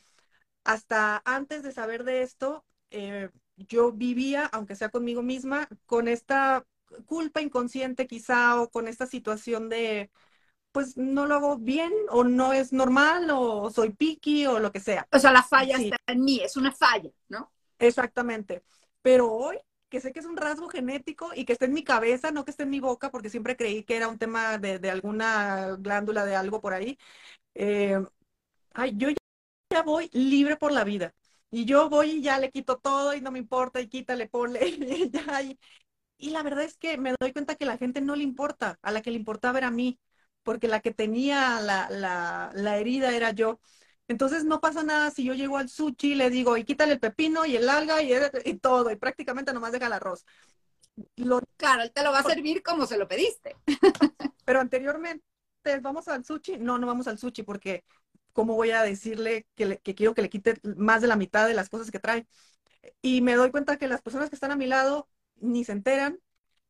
hasta 0.64 1.22
antes 1.24 1.62
de 1.62 1.72
saber 1.72 2.04
de 2.04 2.22
esto, 2.22 2.64
eh, 2.90 3.30
yo 3.56 3.92
vivía, 3.92 4.46
aunque 4.46 4.76
sea 4.76 4.90
conmigo 4.90 5.22
misma, 5.22 5.68
con 5.86 6.08
esta 6.08 6.66
culpa 7.06 7.40
inconsciente 7.40 8.06
quizá 8.06 8.60
o 8.60 8.70
con 8.70 8.88
esta 8.88 9.06
situación 9.06 9.68
de, 9.68 10.10
pues 10.72 10.96
no 10.96 11.26
lo 11.26 11.36
hago 11.36 11.56
bien 11.56 11.92
o 12.10 12.24
no 12.24 12.52
es 12.52 12.72
normal 12.72 13.30
o 13.30 13.70
soy 13.70 13.90
picky 13.90 14.46
o 14.46 14.58
lo 14.58 14.72
que 14.72 14.80
sea. 14.80 15.06
O 15.10 15.18
sea, 15.18 15.32
la 15.32 15.42
falla 15.42 15.76
está 15.78 15.96
en 16.06 16.22
mí, 16.22 16.40
es 16.40 16.56
una 16.56 16.72
falla, 16.72 17.10
¿no? 17.28 17.50
Exactamente. 17.78 18.62
Pero 19.02 19.32
hoy, 19.32 19.56
que 19.88 20.00
sé 20.00 20.12
que 20.12 20.20
es 20.20 20.26
un 20.26 20.36
rasgo 20.36 20.68
genético 20.68 21.30
y 21.34 21.44
que 21.44 21.52
está 21.52 21.64
en 21.64 21.72
mi 21.72 21.84
cabeza, 21.84 22.30
no 22.30 22.44
que 22.44 22.50
esté 22.50 22.64
en 22.64 22.70
mi 22.70 22.80
boca, 22.80 23.10
porque 23.10 23.30
siempre 23.30 23.56
creí 23.56 23.84
que 23.84 23.96
era 23.96 24.08
un 24.08 24.18
tema 24.18 24.58
de, 24.58 24.90
alguna 24.90 25.76
glándula, 25.78 26.24
de 26.24 26.36
algo 26.36 26.60
por 26.60 26.74
ahí, 26.74 26.98
eh, 27.54 28.04
ay, 28.74 28.94
yo 28.96 29.08
ya 29.70 29.82
voy 29.82 30.10
libre 30.12 30.56
por 30.56 30.72
la 30.72 30.84
vida. 30.84 31.14
Y 31.50 31.64
yo 31.64 31.88
voy 31.88 32.10
y 32.12 32.22
ya 32.22 32.38
le 32.38 32.50
quito 32.50 32.78
todo 32.78 33.14
y 33.14 33.20
no 33.20 33.30
me 33.30 33.38
importa 33.38 33.80
y 33.80 33.88
quítale, 33.88 34.28
ponle, 34.28 34.66
y 34.68 35.10
ya, 35.10 35.42
y, 35.42 35.58
y 36.18 36.30
la 36.30 36.42
verdad 36.42 36.64
es 36.64 36.76
que 36.76 36.98
me 36.98 37.14
doy 37.20 37.32
cuenta 37.32 37.56
que 37.56 37.66
la 37.66 37.78
gente 37.78 38.00
no 38.00 38.16
le 38.16 38.22
importa, 38.24 38.78
a 38.82 38.90
la 38.92 39.02
que 39.02 39.10
le 39.10 39.18
importaba 39.18 39.58
era 39.58 39.68
a 39.68 39.70
mí, 39.70 39.98
porque 40.42 40.68
la 40.68 40.80
que 40.80 40.92
tenía 40.92 41.60
la, 41.60 41.88
la, 41.90 42.50
la 42.54 42.78
herida 42.78 43.14
era 43.16 43.30
yo. 43.32 43.60
Entonces 44.08 44.44
no 44.44 44.60
pasa 44.60 44.82
nada 44.84 45.10
si 45.10 45.24
yo 45.24 45.34
llego 45.34 45.58
al 45.58 45.68
sushi 45.68 46.12
y 46.12 46.14
le 46.14 46.30
digo, 46.30 46.56
y 46.56 46.64
quítale 46.64 46.92
el 46.92 47.00
pepino 47.00 47.44
y 47.44 47.56
el 47.56 47.68
alga 47.68 48.02
y, 48.02 48.12
y 48.44 48.54
todo, 48.58 48.90
y 48.90 48.96
prácticamente 48.96 49.52
nomás 49.52 49.72
deja 49.72 49.86
el 49.86 49.92
arroz. 49.92 50.24
Lo... 51.16 51.40
Claro, 51.56 51.82
él 51.82 51.92
te 51.92 52.02
lo 52.02 52.12
va 52.12 52.20
a 52.20 52.22
servir 52.22 52.62
como 52.62 52.86
se 52.86 52.96
lo 52.98 53.08
pediste. 53.08 53.56
Pero 54.44 54.60
anteriormente, 54.60 55.24
¿vamos 55.82 56.08
al 56.08 56.24
sushi? 56.24 56.58
No, 56.58 56.78
no 56.78 56.86
vamos 56.86 57.08
al 57.08 57.18
sushi 57.18 57.42
porque 57.42 57.84
¿cómo 58.32 58.54
voy 58.54 58.70
a 58.70 58.82
decirle 58.82 59.46
que, 59.56 59.78
que 59.78 59.94
quiero 59.94 60.14
que 60.14 60.22
le 60.22 60.30
quite 60.30 60.60
más 60.76 61.02
de 61.02 61.08
la 61.08 61.16
mitad 61.16 61.46
de 61.48 61.54
las 61.54 61.68
cosas 61.68 61.90
que 61.90 61.98
trae? 61.98 62.26
Y 63.02 63.20
me 63.20 63.34
doy 63.34 63.50
cuenta 63.50 63.76
que 63.78 63.88
las 63.88 64.02
personas 64.02 64.30
que 64.30 64.36
están 64.36 64.52
a 64.52 64.56
mi 64.56 64.66
lado 64.66 65.08
ni 65.40 65.64
se 65.64 65.72
enteran 65.72 66.20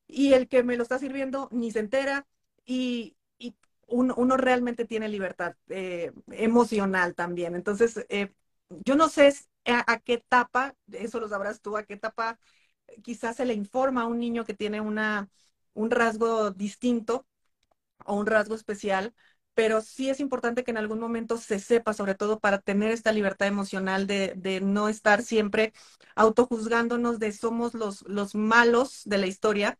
y 0.07 0.35
el 0.35 0.49
que 0.49 0.63
me 0.63 0.77
lo 0.77 0.83
está 0.83 0.99
sirviendo 0.99 1.49
ni 1.53 1.71
se 1.73 1.81
entera 1.81 2.27
y, 2.65 3.17
y 3.39 3.57
uno, 3.87 4.15
uno, 4.17 4.37
realmente 4.37 4.85
tiene 4.87 5.09
libertad 5.09 5.57
eh, 5.69 6.13
emocional 6.31 7.15
también. 7.15 7.55
Entonces, 7.55 8.07
eh, 8.09 8.33
yo 8.85 8.97
no 8.97 9.09
sé 9.09 9.33
a, 9.65 9.99
qué 10.01 10.15
etapa, 10.15 10.75
eso 10.93 11.21
lo 11.21 11.29
sabrás 11.29 11.61
tú, 11.61 11.77
a 11.77 11.85
qué 11.85 11.95
etapa 11.95 12.39
quizás 13.03 13.37
se 13.37 13.45
le 13.45 13.55
informa 13.55 14.03
a 14.03 14.07
un 14.07 14.19
niño 14.21 14.45
que 14.45 14.55
tiene 14.55 14.81
una, 14.81 15.29
un 15.75 15.91
rasgo 15.91 16.51
distinto 16.51 17.27
o 18.05 18.17
un 18.17 18.27
rasgo 18.27 18.55
especial, 18.55 19.15
pero 19.57 19.81
sí 19.81 20.11
es 20.11 20.21
importante 20.21 20.65
que 20.65 20.71
en 20.73 20.77
algún 20.79 21.01
momento 21.01 21.39
se 21.39 21.59
sepa, 21.61 21.95
sobre 21.95 22.15
todo 22.15 22.41
para 22.41 22.61
tener 22.61 22.93
esta 22.93 23.13
libertad 23.13 23.49
emocional 23.49 24.07
de, 24.07 24.61
no 24.63 24.89
estar 24.91 25.23
siempre 25.23 25.73
autojuzgándonos 26.17 27.19
de 27.19 27.33
somos 27.33 27.75
los, 27.75 28.03
los 28.03 28.35
malos 28.35 29.03
de 29.07 29.19
la 29.19 29.27
historia 29.27 29.79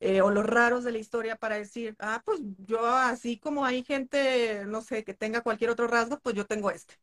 eh, 0.00 0.22
o 0.22 0.30
los 0.30 0.46
raros 0.46 0.84
de 0.84 0.92
la 0.92 0.98
historia 0.98 1.36
para 1.36 1.56
decir, 1.56 1.96
ah, 2.00 2.22
pues 2.24 2.40
yo 2.66 2.84
así 2.86 3.38
como 3.38 3.64
hay 3.64 3.84
gente, 3.84 4.64
no 4.66 4.82
sé, 4.82 5.04
que 5.04 5.14
tenga 5.14 5.42
cualquier 5.42 5.70
otro 5.70 5.86
rasgo, 5.88 6.20
pues 6.20 6.34
yo 6.36 6.46
tengo 6.46 6.70
este. 6.70 6.96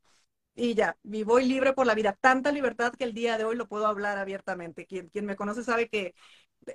Y 0.55 0.75
ya, 0.75 0.97
y 1.03 1.23
voy 1.23 1.45
libre 1.47 1.73
por 1.73 1.87
la 1.87 1.95
vida. 1.95 2.17
Tanta 2.21 2.51
libertad 2.51 2.93
que 2.93 3.05
el 3.05 3.13
día 3.13 3.37
de 3.37 3.45
hoy 3.45 3.55
lo 3.55 3.67
puedo 3.67 3.87
hablar 3.87 4.17
abiertamente. 4.17 4.85
Quien, 4.85 5.09
quien 5.09 5.25
me 5.25 5.35
conoce 5.37 5.63
sabe 5.63 5.89
que 5.89 6.13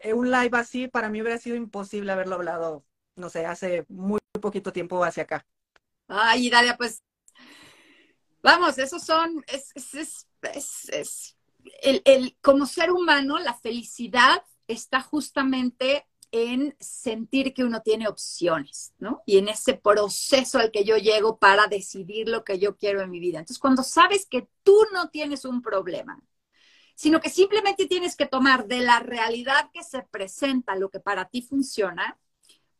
eh, 0.03 0.15
un 0.15 0.31
live 0.31 0.59
así 0.59 0.89
para 0.89 1.09
mí 1.11 1.21
hubiera 1.23 1.39
sido 1.39 1.57
imposible 1.57 2.13
haberlo 2.13 2.37
hablado, 2.37 2.85
no 3.17 3.29
sé, 3.31 3.47
hace 3.47 3.85
muy 3.89 4.21
poquito 4.41 4.73
tiempo 4.73 5.03
hacia 5.03 5.25
acá. 5.25 5.47
Ay, 6.09 6.51
Dalia, 6.51 6.77
pues 6.77 7.03
vamos, 8.43 8.79
esos 8.79 9.03
son, 9.03 9.45
es, 9.49 9.73
es, 9.75 9.95
es, 10.43 10.89
es 10.91 11.37
el, 11.83 12.03
el, 12.05 12.37
como 12.41 12.67
ser 12.67 12.93
humano, 12.93 13.39
la 13.39 13.55
felicidad 13.55 14.43
está 14.69 15.01
justamente 15.01 16.07
en 16.33 16.77
sentir 16.81 17.55
que 17.55 17.65
uno 17.65 17.83
tiene 17.83 18.09
opciones, 18.09 18.93
¿no? 18.99 19.23
Y 19.27 19.39
en 19.39 19.49
ese 19.49 19.75
proceso 19.75 20.59
al 20.59 20.71
que 20.71 20.85
yo 20.85 20.97
llego 20.97 21.39
para 21.39 21.67
decidir 21.67 22.29
lo 22.29 22.45
que 22.45 22.59
yo 22.59 22.77
quiero 22.77 23.01
en 23.01 23.11
mi 23.11 23.21
vida. 23.21 23.39
Entonces, 23.39 23.59
cuando 23.61 23.83
sabes 23.83 24.27
que 24.27 24.49
tú 24.63 24.77
no 24.93 25.09
tienes 25.09 25.45
un 25.45 25.63
problema, 25.63 26.21
sino 26.95 27.21
que 27.21 27.31
simplemente 27.31 27.87
tienes 27.87 28.17
que 28.17 28.27
tomar 28.27 28.67
de 28.67 28.81
la 28.81 29.01
realidad 29.01 29.71
que 29.73 29.83
se 29.85 30.03
presenta 30.03 30.75
lo 30.77 30.91
que 30.91 31.01
para 31.01 31.29
ti 31.29 31.43
funciona, 31.43 32.19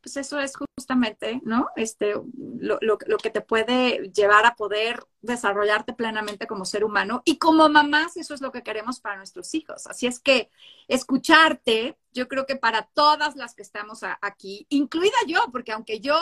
pues 0.07 0.15
eso 0.15 0.39
es 0.39 0.53
justamente, 0.55 1.41
¿no? 1.43 1.67
Este, 1.75 2.13
lo, 2.13 2.79
lo, 2.81 2.97
que 2.97 3.29
te 3.29 3.41
puede 3.41 4.09
llevar 4.13 4.45
a 4.45 4.55
poder 4.55 5.05
desarrollarte 5.21 5.91
plenamente 5.91 6.47
como 6.47 6.63
ser 6.63 6.85
humano. 6.85 7.23
Y 7.25 7.39
como 7.39 7.67
mamás, 7.67 8.15
eso 8.15 8.33
es 8.33 8.39
lo 8.39 8.53
que 8.53 8.63
queremos 8.63 9.01
para 9.01 9.17
nuestros 9.17 9.53
hijos. 9.53 9.85
Así 9.85 10.07
es 10.07 10.21
que 10.21 10.49
escucharte, 10.87 11.97
yo 12.13 12.29
creo 12.29 12.45
que 12.45 12.55
para 12.55 12.83
todas 12.83 13.35
las 13.35 13.53
que 13.53 13.63
estamos 13.63 13.99
aquí, 14.21 14.65
incluida 14.69 15.17
yo, 15.27 15.41
porque 15.51 15.73
aunque 15.73 15.99
yo 15.99 16.15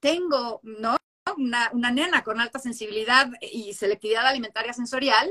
tengo, 0.00 0.60
¿no? 0.62 0.98
Una, 1.38 1.70
una 1.72 1.90
nena 1.90 2.22
con 2.22 2.40
alta 2.40 2.58
sensibilidad 2.58 3.30
y 3.40 3.72
selectividad 3.72 4.26
alimentaria 4.26 4.74
sensorial, 4.74 5.30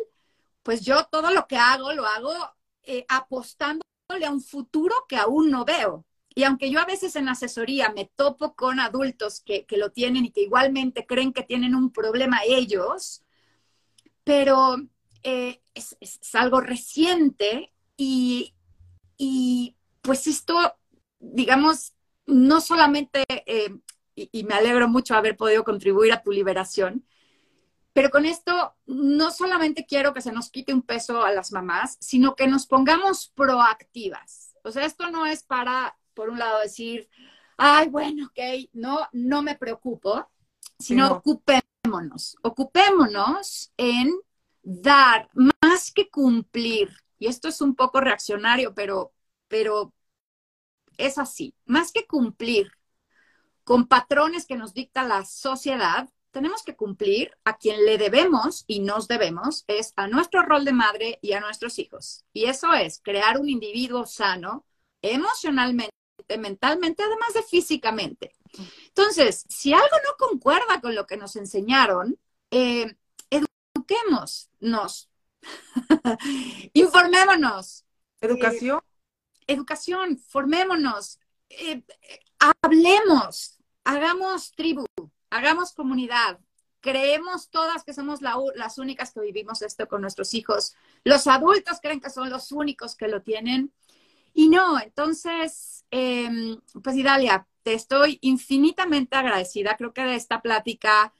pues 0.63 0.81
yo 0.81 1.05
todo 1.11 1.29
lo 1.29 1.45
que 1.45 1.57
hago, 1.57 1.93
lo 1.93 2.07
hago 2.07 2.33
eh, 2.81 3.05
apostándole 3.07 4.25
a 4.25 4.31
un 4.31 4.41
futuro 4.41 4.95
que 5.07 5.15
aún 5.15 5.51
no 5.51 5.63
veo. 5.63 6.07
Y 6.39 6.45
aunque 6.45 6.71
yo 6.71 6.79
a 6.79 6.85
veces 6.85 7.17
en 7.17 7.27
asesoría 7.27 7.91
me 7.91 8.09
topo 8.15 8.55
con 8.55 8.79
adultos 8.79 9.41
que, 9.41 9.65
lo 9.71 9.91
tienen 9.91 10.23
y 10.23 10.31
que 10.31 10.43
igualmente 10.43 11.05
creen 11.05 11.33
que 11.33 11.43
tienen 11.43 11.75
un 11.75 11.91
problema 11.91 12.39
ellos, 12.47 13.25
pero 14.23 14.77
eh, 15.21 15.61
es, 15.73 15.97
algo 16.31 16.61
reciente 16.61 17.73
y, 17.97 18.55
pues 20.01 20.27
esto, 20.27 20.77
digamos, 21.19 21.93
no 22.25 22.61
solamente, 22.61 23.25
eh, 23.27 23.75
y, 24.15 24.29
y, 24.31 24.45
me 24.45 24.53
alegro 24.53 24.87
mucho 24.87 25.15
haber 25.15 25.35
podido 25.35 25.65
contribuir 25.65 26.13
a 26.13 26.23
tu 26.23 26.31
liberación, 26.31 27.05
pero 27.91 28.11
con 28.11 28.25
esto 28.25 28.77
no 28.85 29.31
solamente 29.31 29.85
quiero 29.85 30.13
que 30.13 30.21
se 30.21 30.31
nos 30.31 30.49
quite 30.49 30.73
un 30.73 30.83
peso 30.83 31.21
a 31.21 31.33
las 31.33 31.51
mamás, 31.51 31.97
sino 31.99 32.37
que 32.37 32.47
nos 32.47 32.65
pongamos 32.65 33.27
proactivas. 33.35 34.55
O 34.63 34.71
sea, 34.71 34.85
esto 34.85 35.11
no 35.11 35.25
es 35.25 35.43
para 35.43 35.98
por 36.13 36.29
un 36.29 36.39
lado, 36.39 36.59
decir, 36.59 37.09
ay, 37.57 37.89
bueno, 37.89 38.27
ok, 38.27 38.69
no, 38.73 39.07
no 39.11 39.41
me 39.41 39.55
preocupo, 39.55 40.29
sino 40.77 41.11
ocupémonos, 41.11 42.37
ocupémonos 42.41 43.71
en 43.77 44.13
dar 44.63 45.29
más 45.33 45.91
que 45.91 46.09
cumplir. 46.09 46.89
Y 47.17 47.27
esto 47.27 47.47
es 47.47 47.61
un 47.61 47.75
poco 47.75 47.99
reaccionario, 47.99 48.73
pero, 48.73 49.13
pero 49.47 49.93
es 50.97 51.17
así, 51.17 51.55
más 51.65 51.91
que 51.91 52.05
cumplir 52.05 52.71
con 53.63 53.87
patrones 53.87 54.45
que 54.45 54.57
nos 54.57 54.73
dicta 54.73 55.03
la 55.03 55.25
sociedad, 55.25 56.09
tenemos 56.31 56.63
que 56.63 56.75
cumplir 56.75 57.31
a 57.43 57.57
quien 57.57 57.85
le 57.85 57.97
debemos 57.97 58.63
y 58.67 58.79
nos 58.79 59.07
debemos, 59.07 59.63
es 59.67 59.93
a 59.95 60.07
nuestro 60.07 60.41
rol 60.43 60.65
de 60.65 60.73
madre 60.73 61.19
y 61.21 61.33
a 61.33 61.39
nuestros 61.39 61.79
hijos. 61.79 62.25
Y 62.33 62.45
eso 62.45 62.73
es 62.73 63.01
crear 63.03 63.39
un 63.39 63.49
individuo 63.49 64.05
sano 64.05 64.65
emocionalmente, 65.01 65.93
mentalmente, 66.37 67.03
además 67.03 67.33
de 67.33 67.43
físicamente. 67.43 68.35
Entonces, 68.87 69.45
si 69.49 69.73
algo 69.73 69.95
no 70.05 70.27
concuerda 70.27 70.81
con 70.81 70.95
lo 70.95 71.05
que 71.05 71.17
nos 71.17 71.35
enseñaron, 71.35 72.19
eh, 72.51 72.95
eduquémonos, 73.29 74.49
informémonos. 76.73 77.85
Educación. 78.21 78.79
Eh, 78.79 79.53
educación, 79.53 80.17
formémonos, 80.17 81.19
eh, 81.49 81.83
hablemos, 82.61 83.57
hagamos 83.83 84.51
tribu, 84.51 84.85
hagamos 85.29 85.73
comunidad, 85.73 86.39
creemos 86.81 87.49
todas 87.49 87.83
que 87.83 87.93
somos 87.93 88.19
las 88.21 88.77
únicas 88.77 89.11
que 89.11 89.21
vivimos 89.21 89.61
esto 89.61 89.87
con 89.87 90.01
nuestros 90.01 90.33
hijos. 90.33 90.75
Los 91.03 91.27
adultos 91.27 91.79
creen 91.81 91.99
que 91.99 92.09
son 92.09 92.29
los 92.29 92.51
únicos 92.51 92.95
que 92.95 93.07
lo 93.07 93.21
tienen. 93.21 93.73
Y 94.39 94.47
no, 94.47 94.79
entonces, 94.79 95.83
em, 95.91 96.61
pues 96.81 96.95
Idalia, 96.95 97.45
te 97.61 97.73
estoy 97.73 98.19
infinitamente 98.21 99.17
agradecida. 99.17 99.75
Creo 99.75 99.93
que 99.93 100.01
de 100.03 100.15
esta 100.15 100.41
plática 100.41 101.13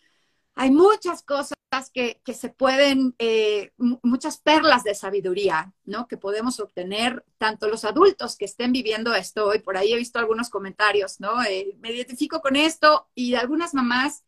hay 0.55 0.71
muchas 0.71 1.21
cosas 1.23 1.57
que, 1.93 2.21
se 2.33 2.49
pueden, 2.49 3.15
eh, 3.19 3.73
muchas 4.03 4.37
perlas 4.37 4.85
de 4.85 4.95
sabiduría, 4.95 5.73
¿no? 5.83 6.07
Que 6.07 6.15
podemos 6.15 6.61
obtener 6.61 7.25
tanto 7.37 7.67
los 7.67 7.83
adultos 7.83 8.37
que 8.37 8.45
estén 8.45 8.71
viviendo 8.71 9.13
esto 9.13 9.47
hoy. 9.47 9.59
Por 9.59 9.75
ahí 9.75 9.91
he 9.91 9.97
visto 9.97 10.17
algunos 10.19 10.49
comentarios, 10.49 11.19
¿no? 11.19 11.43
Eh, 11.43 11.75
me 11.81 11.91
identifico 11.91 12.39
con 12.39 12.55
esto 12.55 13.09
y 13.15 13.35
algunas 13.35 13.73
mamás 13.73 14.23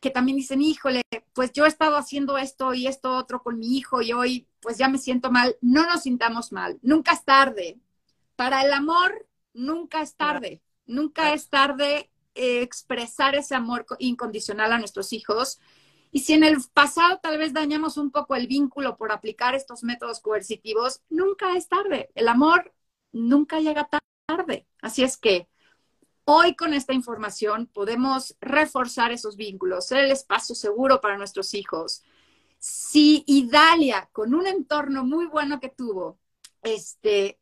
que 0.00 0.10
también 0.10 0.38
dicen, 0.38 0.62
híjole, 0.62 1.02
pues 1.34 1.52
yo 1.52 1.66
he 1.66 1.68
estado 1.68 1.96
haciendo 1.96 2.38
esto 2.38 2.72
y 2.74 2.86
esto 2.86 3.14
otro 3.16 3.42
con 3.42 3.58
mi 3.58 3.76
hijo 3.76 4.00
y 4.02 4.12
hoy 4.14 4.48
pues 4.60 4.78
ya 4.78 4.88
me 4.88 4.98
siento 4.98 5.30
mal. 5.30 5.56
No 5.60 5.84
nos 5.86 6.02
sintamos 6.04 6.50
mal, 6.52 6.78
nunca 6.82 7.12
es 7.12 7.24
tarde. 7.24 7.81
Para 8.42 8.62
el 8.62 8.72
amor, 8.72 9.28
nunca 9.52 10.02
es 10.02 10.16
tarde. 10.16 10.60
Nunca 10.84 11.32
es 11.32 11.48
tarde 11.48 12.10
eh, 12.34 12.62
expresar 12.62 13.36
ese 13.36 13.54
amor 13.54 13.86
incondicional 14.00 14.72
a 14.72 14.78
nuestros 14.80 15.12
hijos 15.12 15.60
y 16.10 16.22
si 16.22 16.32
en 16.32 16.42
el 16.42 16.56
pasado 16.74 17.20
tal 17.22 17.38
vez 17.38 17.52
dañamos 17.52 17.96
un 17.98 18.10
poco 18.10 18.34
el 18.34 18.48
vínculo 18.48 18.96
por 18.96 19.12
aplicar 19.12 19.54
estos 19.54 19.84
métodos 19.84 20.18
coercitivos, 20.18 21.02
nunca 21.08 21.56
es 21.56 21.68
tarde. 21.68 22.10
El 22.16 22.26
amor 22.26 22.74
nunca 23.12 23.60
llega 23.60 23.88
tarde. 24.26 24.66
Así 24.80 25.04
es 25.04 25.16
que 25.16 25.46
hoy 26.24 26.56
con 26.56 26.74
esta 26.74 26.94
información 26.94 27.68
podemos 27.68 28.36
reforzar 28.40 29.12
esos 29.12 29.36
vínculos, 29.36 29.86
ser 29.86 29.98
el 29.98 30.10
espacio 30.10 30.56
seguro 30.56 31.00
para 31.00 31.16
nuestros 31.16 31.54
hijos. 31.54 32.02
Si 32.58 33.22
Idalia, 33.28 34.08
con 34.10 34.34
un 34.34 34.48
entorno 34.48 35.04
muy 35.04 35.26
bueno 35.26 35.60
que 35.60 35.68
tuvo, 35.68 36.18
este, 36.60 37.38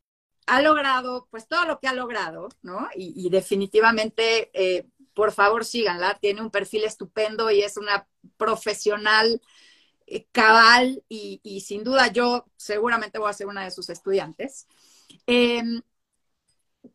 ha 0.50 0.60
logrado, 0.62 1.28
pues 1.30 1.46
todo 1.46 1.64
lo 1.64 1.78
que 1.78 1.86
ha 1.86 1.94
logrado, 1.94 2.48
¿no? 2.62 2.88
Y, 2.96 3.30
definitivamente 3.30 4.50
eh, 4.52 4.88
por 5.14 5.30
favor 5.30 5.64
síganla, 5.64 6.18
tiene 6.20 6.42
un 6.42 6.50
perfil 6.50 6.82
estupendo 6.82 7.52
y 7.52 7.62
es 7.62 7.76
una 7.76 8.08
profesional 8.36 9.40
eh, 10.06 10.26
cabal 10.32 11.04
y, 11.08 11.62
sin 11.64 11.84
duda 11.84 12.08
yo 12.08 12.46
seguramente 12.56 13.20
voy 13.20 13.30
a 13.30 13.34
ser 13.34 13.46
una 13.46 13.62
de 13.62 13.70
sus 13.70 13.90
estudiantes. 13.90 14.66
Em, 15.24 15.82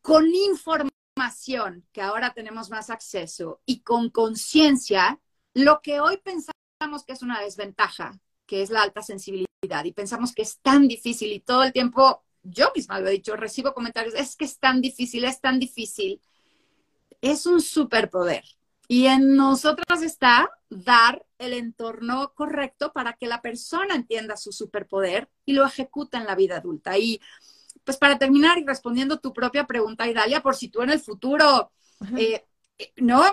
con 0.01 0.26
información 0.28 1.88
que 1.93 2.01
ahora 2.01 2.34
tenemos 2.34 2.70
más 2.70 2.89
acceso 2.89 3.62
y 3.66 3.84
con 3.84 4.10
conciencia, 4.10 5.22
lo 5.53 5.80
que 5.82 6.01
hoy 6.01 6.18
pensamos 6.18 7.06
que 7.06 7.14
es 7.14 7.22
una 7.22 7.39
desventaja, 7.39 8.20
que 8.45 8.62
es 8.62 8.70
la 8.70 8.82
alta 8.82 9.01
sensibilidad, 9.01 9.86
y 9.86 9.93
pensamos 9.93 10.34
que 10.34 10.41
es 10.41 10.60
tan 10.60 10.89
difícil 10.89 11.32
y 11.32 11.39
todo 11.39 11.64
el 11.64 11.72
tiempo, 11.72 12.24
yo 12.46 12.72
misma 12.76 13.00
lo 13.00 13.10
he 13.10 13.14
dicho, 13.14 13.36
recibo 13.36 13.74
comentarios, 13.74 14.16
es 14.16 14.36
que 14.36 14.46
es 14.46 14.58
tan 14.60 14.82
difícil, 14.82 15.26
es 15.26 15.41
tan 15.41 15.60
difícil 15.60 16.22
es 17.22 17.46
un 17.46 17.62
superpoder. 17.62 18.43
Y 18.88 19.08
en 19.08 19.36
nosotras 19.36 20.04
está 20.04 20.50
dar 20.70 21.26
el 21.39 21.54
entorno 21.54 22.34
correcto 22.36 22.93
para 22.93 23.14
que 23.14 23.28
la 23.28 23.41
persona 23.41 23.96
entienda 23.96 24.38
su 24.38 24.52
superpoder 24.52 25.30
y 25.43 25.54
lo 25.54 25.66
ejecute 25.66 26.18
en 26.18 26.26
la 26.26 26.36
vida 26.36 26.58
adulta. 26.58 26.98
Y 26.98 27.20
pues 27.84 27.98
para 27.98 28.20
terminar 28.20 28.60
y 28.60 28.66
respondiendo 28.66 29.20
tu 29.20 29.34
propia 29.34 29.66
pregunta, 29.66 30.08
Idalia, 30.08 30.43
por 30.43 30.56
si 30.56 30.70
tú 30.70 30.84
en 30.84 30.91
el 30.91 31.00
futuro, 31.00 31.72
eh, 32.16 32.46
¿no? 32.98 33.24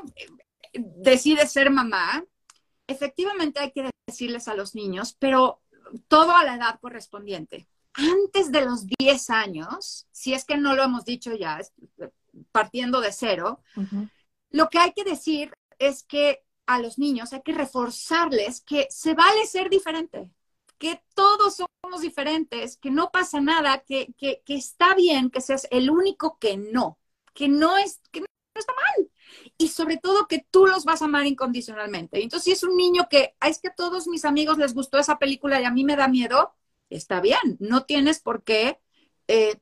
Decides 0.73 1.53
ser 1.53 1.71
mamá, 1.71 2.25
efectivamente 2.87 3.61
hay 3.61 3.73
que 3.73 3.91
decirles 4.07 4.49
a 4.49 4.55
los 4.55 4.75
niños, 4.75 5.17
pero 5.19 5.61
todo 6.09 6.35
a 6.35 6.45
la 6.45 6.55
edad 6.55 6.81
correspondiente. 6.81 7.67
Antes 7.95 8.51
de 8.51 8.65
los 8.65 8.87
10 8.87 9.31
años, 9.31 10.07
si 10.11 10.33
es 10.33 10.45
que 10.45 10.57
no 10.57 10.75
lo 10.75 10.83
hemos 10.83 11.05
dicho 11.05 11.35
ya, 11.35 11.61
partiendo 12.51 13.01
de 13.01 13.13
cero, 13.13 13.63
lo 14.51 14.69
que 14.69 14.79
hay 14.79 14.93
que 14.93 15.05
decir 15.05 15.53
es 15.79 16.03
que 16.03 16.43
a 16.67 16.79
los 16.79 16.99
niños 16.99 17.33
hay 17.33 17.43
que 17.43 17.53
reforzarles 17.53 18.61
que 18.61 18.87
se 18.91 19.15
vale 19.15 19.47
ser 19.47 19.69
diferente, 19.69 20.31
que 20.79 21.03
todos 21.15 21.57
somos 21.57 22.01
diferentes, 22.01 22.77
que 22.77 22.91
no 22.91 23.11
pasa 23.11 23.41
nada, 23.41 23.83
que, 23.87 24.13
que, 24.17 24.43
está 24.47 24.95
bien 24.95 25.31
que 25.31 25.41
seas 25.41 25.67
el 25.71 25.91
único 25.91 26.39
que 26.39 26.57
no, 26.57 26.99
que 27.35 27.49
no, 27.49 27.77
es, 27.77 28.01
que 28.11 28.21
no 28.21 28.27
está 28.55 28.73
mal. 28.73 29.11
Y 29.59 29.69
sobre 29.69 29.97
todo 29.97 30.29
que 30.29 30.47
tú 30.51 30.67
los 30.67 30.85
vas 30.85 31.03
a 31.03 31.07
amar 31.07 31.27
incondicionalmente. 31.27 32.23
Entonces, 32.23 32.45
si 32.45 32.53
es 32.53 32.63
un 32.63 32.77
niño 32.77 33.09
que 33.09 33.35
es 33.47 33.61
que 33.61 33.69
a 33.69 33.75
todos 33.75 34.07
mis 34.07 34.25
amigos 34.25 34.59
les 34.59 34.75
gustó 34.75 34.99
esa 34.99 35.19
película 35.19 35.61
y 35.61 35.65
a 35.65 35.71
mí 35.71 35.85
me 35.85 35.97
da 35.97 36.09
miedo, 36.09 36.55
está 36.95 37.21
bien, 37.21 37.57
no 37.61 37.85
tienes 37.85 38.21
por 38.21 38.43
qué, 38.45 38.81
eh, 39.29 39.59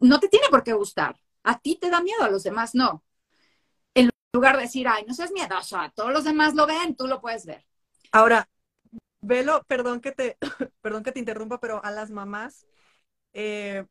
no 0.00 0.20
te 0.20 0.28
tiene 0.28 0.46
por 0.50 0.62
qué 0.62 0.72
gustar. 0.72 1.16
A 1.42 1.58
ti 1.58 1.78
te 1.80 1.90
da 1.90 2.00
miedo, 2.02 2.22
a 2.22 2.30
los 2.30 2.42
demás 2.42 2.74
no. 2.74 3.04
En 3.94 4.10
lugar 4.32 4.56
de 4.56 4.62
decir, 4.62 4.88
ay, 4.88 5.04
no 5.06 5.14
seas 5.14 5.32
miedoso, 5.32 5.78
a 5.78 5.90
todos 5.90 6.12
los 6.12 6.24
demás 6.24 6.54
lo 6.54 6.66
ven, 6.66 6.96
tú 6.96 7.06
lo 7.06 7.20
puedes 7.20 7.46
ver. 7.46 7.64
Ahora, 8.12 8.48
velo, 9.20 9.64
perdón 9.66 10.00
que 10.00 10.12
te, 10.12 10.38
perdón 10.80 11.02
que 11.02 11.12
te 11.12 11.18
interrumpa, 11.18 11.60
pero 11.60 11.84
a 11.84 11.90
las 11.90 12.10
mamás, 12.10 12.66
eh, 13.32 13.86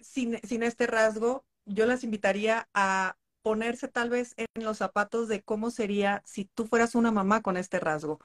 sin, 0.00 0.38
sin 0.46 0.62
este 0.62 0.86
rasgo, 0.86 1.44
yo 1.64 1.86
las 1.86 2.04
invitaría 2.04 2.68
a 2.74 3.16
ponerse 3.42 3.88
tal 3.88 4.10
vez 4.10 4.34
en 4.36 4.64
los 4.64 4.78
zapatos 4.78 5.28
de 5.28 5.42
cómo 5.42 5.70
sería 5.70 6.22
si 6.24 6.46
tú 6.46 6.66
fueras 6.66 6.94
una 6.94 7.12
mamá 7.12 7.42
con 7.42 7.56
este 7.56 7.78
rasgo. 7.80 8.20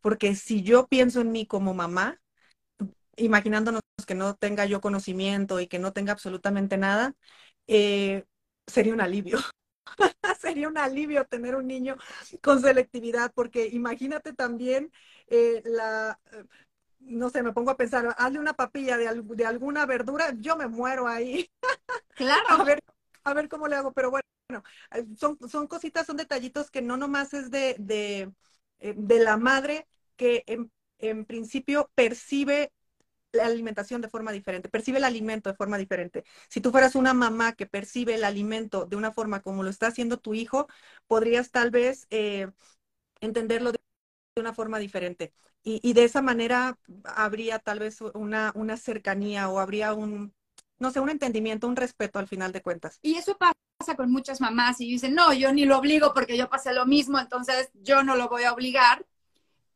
Porque 0.00 0.34
si 0.34 0.62
yo 0.62 0.86
pienso 0.86 1.20
en 1.20 1.32
mí 1.32 1.46
como 1.46 1.74
mamá, 1.74 2.20
imaginándonos 3.16 3.80
que 4.06 4.14
no 4.14 4.34
tenga 4.34 4.66
yo 4.66 4.80
conocimiento 4.80 5.60
y 5.60 5.66
que 5.66 5.78
no 5.78 5.92
tenga 5.92 6.12
absolutamente 6.12 6.76
nada, 6.76 7.14
eh, 7.66 8.24
sería 8.66 8.92
un 8.94 9.00
alivio. 9.00 9.38
sería 10.40 10.68
un 10.68 10.78
alivio 10.78 11.24
tener 11.26 11.54
un 11.54 11.66
niño 11.66 11.96
con 12.42 12.60
selectividad, 12.60 13.32
porque 13.34 13.66
imagínate 13.68 14.32
también 14.32 14.92
eh, 15.28 15.62
la, 15.64 16.18
eh, 16.32 16.44
no 17.00 17.30
sé, 17.30 17.42
me 17.42 17.52
pongo 17.52 17.70
a 17.70 17.76
pensar, 17.76 18.14
hazle 18.18 18.38
una 18.38 18.54
papilla 18.54 18.96
de, 18.96 19.22
de 19.22 19.46
alguna 19.46 19.86
verdura, 19.86 20.34
yo 20.38 20.56
me 20.56 20.68
muero 20.68 21.06
ahí. 21.06 21.50
Claro. 22.14 22.44
a, 22.48 22.64
ver, 22.64 22.80
a 23.24 23.34
ver 23.34 23.48
cómo 23.48 23.68
le 23.68 23.76
hago, 23.76 23.92
pero 23.92 24.10
bueno, 24.10 24.26
son, 25.16 25.38
son 25.48 25.66
cositas, 25.66 26.06
son 26.06 26.16
detallitos 26.16 26.70
que 26.70 26.82
no 26.82 26.96
nomás 26.96 27.34
es 27.34 27.50
de, 27.50 27.76
de, 27.78 28.32
de 28.78 29.18
la 29.18 29.36
madre 29.36 29.86
que 30.16 30.44
en, 30.46 30.70
en 30.98 31.24
principio 31.24 31.90
percibe 31.94 32.72
la 33.34 33.46
alimentación 33.46 34.00
de 34.00 34.08
forma 34.08 34.32
diferente, 34.32 34.68
percibe 34.68 34.98
el 34.98 35.04
alimento 35.04 35.50
de 35.50 35.56
forma 35.56 35.78
diferente. 35.78 36.24
Si 36.48 36.60
tú 36.60 36.70
fueras 36.70 36.94
una 36.94 37.14
mamá 37.14 37.52
que 37.54 37.66
percibe 37.66 38.14
el 38.14 38.24
alimento 38.24 38.86
de 38.86 38.96
una 38.96 39.12
forma 39.12 39.42
como 39.42 39.62
lo 39.62 39.70
está 39.70 39.88
haciendo 39.88 40.18
tu 40.18 40.34
hijo, 40.34 40.68
podrías 41.06 41.50
tal 41.50 41.70
vez 41.70 42.06
eh, 42.10 42.48
entenderlo 43.20 43.72
de 43.72 43.78
una 44.36 44.54
forma 44.54 44.78
diferente. 44.78 45.32
Y, 45.66 45.94
de 45.94 46.04
esa 46.04 46.20
manera 46.20 46.78
habría 47.04 47.58
tal 47.58 47.78
vez 47.78 48.02
una, 48.12 48.52
una 48.54 48.76
cercanía 48.76 49.48
o 49.48 49.58
habría 49.58 49.94
un, 49.94 50.34
no 50.78 50.90
sé, 50.90 51.00
un 51.00 51.08
entendimiento, 51.08 51.66
un 51.66 51.76
respeto 51.76 52.18
al 52.18 52.28
final 52.28 52.52
de 52.52 52.60
cuentas. 52.60 52.98
Y 53.00 53.14
eso 53.14 53.38
pasa 53.38 53.96
con 53.96 54.10
muchas 54.10 54.42
mamás 54.42 54.78
y 54.82 54.90
dicen, 54.90 55.14
no, 55.14 55.32
yo 55.32 55.54
ni 55.54 55.64
lo 55.64 55.78
obligo 55.78 56.12
porque 56.12 56.36
yo 56.36 56.50
pasé 56.50 56.74
lo 56.74 56.84
mismo, 56.84 57.18
entonces 57.18 57.70
yo 57.72 58.02
no 58.02 58.14
lo 58.14 58.28
voy 58.28 58.44
a 58.44 58.52
obligar. 58.52 59.06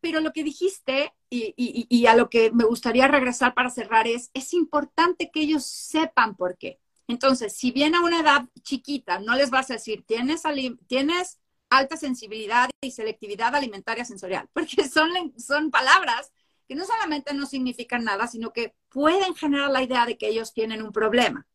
Pero 0.00 0.20
lo 0.20 0.32
que 0.32 0.44
dijiste 0.44 1.12
y, 1.30 2.06
a 2.06 2.14
lo 2.14 2.30
que 2.30 2.50
me 2.52 2.64
gustaría 2.64 3.08
regresar 3.08 3.54
para 3.54 3.70
cerrar 3.70 4.06
es, 4.06 4.30
es 4.32 4.54
importante 4.54 5.30
que 5.30 5.40
ellos 5.40 5.66
sepan 5.66 6.36
por 6.36 6.56
qué. 6.56 6.80
Entonces, 7.08 7.56
si 7.56 7.72
bien 7.72 7.94
a 7.94 8.02
una 8.02 8.20
edad 8.20 8.44
chiquita 8.62 9.18
no 9.18 9.34
les 9.34 9.50
vas 9.50 9.70
a 9.70 9.74
decir, 9.74 10.04
tienes, 10.06 10.42
tienes 10.86 11.38
alta 11.70 11.96
sensibilidad 11.96 12.68
y 12.80 12.90
selectividad 12.90 13.54
alimentaria 13.54 14.04
sensorial, 14.04 14.48
porque 14.52 14.88
son, 14.88 15.10
son 15.38 15.70
palabras 15.70 16.32
que 16.68 16.74
no 16.74 16.84
solamente 16.84 17.32
no 17.34 17.46
significan 17.46 18.04
nada, 18.04 18.26
sino 18.26 18.52
que 18.52 18.74
pueden 18.90 19.34
generar 19.34 19.70
la 19.70 19.82
idea 19.82 20.04
de 20.04 20.18
que 20.18 20.28
ellos 20.28 20.52
tienen 20.52 20.82
un 20.82 20.92
problema. 20.92 21.46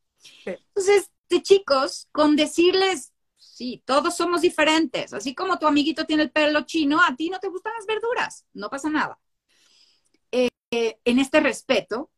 Entonces, 0.46 1.12
de 1.30 1.42
chicos, 1.44 2.08
con 2.12 2.36
decirles, 2.36 3.13
todos 3.86 4.16
somos 4.16 4.42
diferentes, 4.42 5.14
así 5.14 5.34
como 5.34 5.60
tu 5.60 5.68
amiguito 5.68 6.06
tiene 6.06 6.24
el 6.24 6.32
pelo 6.32 6.62
chino, 6.62 7.02
a 7.02 7.16
ti 7.16 7.30
no 7.30 7.40
te 7.40 7.50
gustan 7.50 7.74
las 7.78 7.86
verduras, 7.86 8.46
no 8.54 8.70
pasa 8.70 8.90
nada. 8.90 9.20
Eh, 10.76 11.00
en 11.06 11.20
este 11.20 11.40
respeto, 11.40 12.10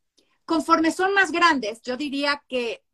conforme 0.46 0.92
son 0.92 1.14
más 1.14 1.34
grandes, 1.34 1.82
yo 1.82 1.98
diría 1.98 2.42
que 2.48 2.86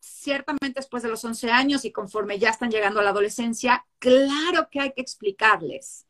ciertamente 0.00 0.80
después 0.80 1.02
de 1.04 1.08
los 1.08 1.24
11 1.24 1.50
años 1.50 1.84
y 1.84 1.92
conforme 1.92 2.40
ya 2.40 2.50
están 2.50 2.70
llegando 2.70 2.98
a 2.98 3.04
la 3.04 3.10
adolescencia, 3.10 3.86
claro 4.00 4.68
que 4.68 4.80
hay 4.80 4.92
que 4.92 5.02
explicarles 5.02 6.06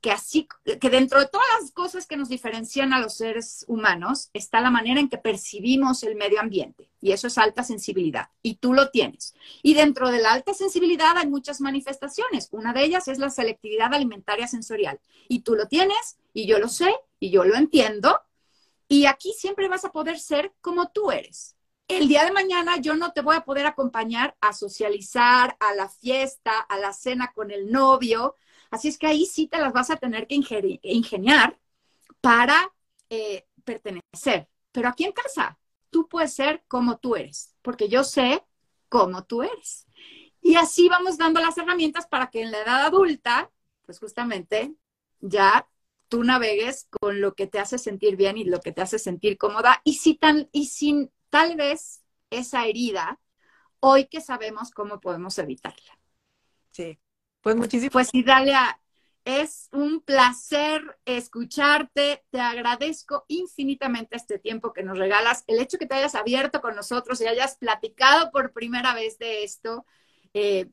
que 0.00 0.12
así, 0.12 0.48
que 0.64 0.90
dentro 0.90 1.18
de 1.18 1.26
todas 1.26 1.46
las 1.60 1.72
cosas 1.72 2.06
que 2.06 2.16
nos 2.16 2.28
diferencian 2.28 2.92
a 2.92 3.00
los 3.00 3.14
seres 3.14 3.64
humanos 3.66 4.30
está 4.32 4.60
la 4.60 4.70
manera 4.70 5.00
en 5.00 5.08
que 5.08 5.18
percibimos 5.18 6.02
el 6.04 6.14
medio 6.14 6.40
ambiente 6.40 6.90
y 7.00 7.12
eso 7.12 7.26
es 7.26 7.36
alta 7.36 7.64
sensibilidad 7.64 8.28
y 8.42 8.56
tú 8.56 8.74
lo 8.74 8.90
tienes. 8.90 9.34
Y 9.62 9.74
dentro 9.74 10.10
de 10.10 10.20
la 10.20 10.32
alta 10.32 10.54
sensibilidad 10.54 11.16
hay 11.16 11.26
muchas 11.26 11.60
manifestaciones. 11.60 12.48
Una 12.52 12.72
de 12.72 12.84
ellas 12.84 13.08
es 13.08 13.18
la 13.18 13.30
selectividad 13.30 13.92
alimentaria 13.92 14.46
sensorial 14.46 15.00
y 15.28 15.40
tú 15.40 15.54
lo 15.54 15.66
tienes 15.66 16.18
y 16.32 16.46
yo 16.46 16.58
lo 16.58 16.68
sé 16.68 16.94
y 17.18 17.30
yo 17.30 17.44
lo 17.44 17.56
entiendo 17.56 18.20
y 18.88 19.06
aquí 19.06 19.34
siempre 19.36 19.68
vas 19.68 19.84
a 19.84 19.92
poder 19.92 20.18
ser 20.18 20.52
como 20.60 20.88
tú 20.90 21.10
eres. 21.10 21.56
El 21.88 22.06
día 22.06 22.24
de 22.24 22.32
mañana 22.32 22.76
yo 22.76 22.94
no 22.94 23.12
te 23.12 23.22
voy 23.22 23.36
a 23.36 23.44
poder 23.44 23.66
acompañar 23.66 24.36
a 24.40 24.52
socializar, 24.52 25.56
a 25.58 25.74
la 25.74 25.88
fiesta, 25.88 26.60
a 26.60 26.78
la 26.78 26.92
cena 26.92 27.32
con 27.34 27.50
el 27.50 27.70
novio, 27.70 28.34
Así 28.70 28.88
es 28.88 28.98
que 28.98 29.06
ahí 29.06 29.26
sí 29.26 29.46
te 29.46 29.58
las 29.58 29.72
vas 29.72 29.90
a 29.90 29.96
tener 29.96 30.26
que 30.26 30.40
ingeniar 30.82 31.58
para 32.20 32.72
eh, 33.10 33.46
pertenecer. 33.64 34.48
Pero 34.72 34.88
aquí 34.88 35.04
en 35.04 35.12
casa, 35.12 35.58
tú 35.90 36.08
puedes 36.08 36.34
ser 36.34 36.64
como 36.68 36.98
tú 36.98 37.16
eres, 37.16 37.54
porque 37.62 37.88
yo 37.88 38.04
sé 38.04 38.44
cómo 38.88 39.24
tú 39.24 39.42
eres. 39.42 39.86
Y 40.40 40.56
así 40.56 40.88
vamos 40.88 41.18
dando 41.18 41.40
las 41.40 41.58
herramientas 41.58 42.06
para 42.06 42.30
que 42.30 42.42
en 42.42 42.50
la 42.50 42.62
edad 42.62 42.86
adulta, 42.86 43.50
pues 43.86 43.98
justamente 43.98 44.74
ya 45.20 45.68
tú 46.08 46.24
navegues 46.24 46.88
con 47.00 47.20
lo 47.20 47.34
que 47.34 47.46
te 47.46 47.58
hace 47.58 47.78
sentir 47.78 48.16
bien 48.16 48.38
y 48.38 48.44
lo 48.44 48.60
que 48.60 48.72
te 48.72 48.80
hace 48.82 48.98
sentir 48.98 49.36
cómoda 49.36 49.80
y, 49.84 49.94
si 49.94 50.14
tan, 50.14 50.48
y 50.52 50.66
sin 50.66 51.10
tal 51.30 51.56
vez 51.56 52.02
esa 52.30 52.66
herida, 52.66 53.20
hoy 53.80 54.06
que 54.06 54.20
sabemos 54.20 54.70
cómo 54.70 55.00
podemos 55.00 55.38
evitarla. 55.38 55.98
Sí, 56.70 56.98
pues 57.54 57.56
muchísimas. 57.56 57.92
Pues 57.92 58.24
Dalia, 58.24 58.78
es 59.24 59.68
un 59.72 60.00
placer 60.00 60.82
escucharte. 61.04 62.24
Te 62.30 62.40
agradezco 62.40 63.24
infinitamente 63.28 64.16
este 64.16 64.38
tiempo 64.38 64.72
que 64.72 64.82
nos 64.82 64.98
regalas. 64.98 65.44
El 65.46 65.58
hecho 65.58 65.78
que 65.78 65.86
te 65.86 65.94
hayas 65.94 66.14
abierto 66.14 66.60
con 66.60 66.76
nosotros 66.76 67.20
y 67.20 67.26
hayas 67.26 67.56
platicado 67.56 68.30
por 68.30 68.52
primera 68.52 68.94
vez 68.94 69.18
de 69.18 69.44
esto, 69.44 69.86
eh, 70.34 70.68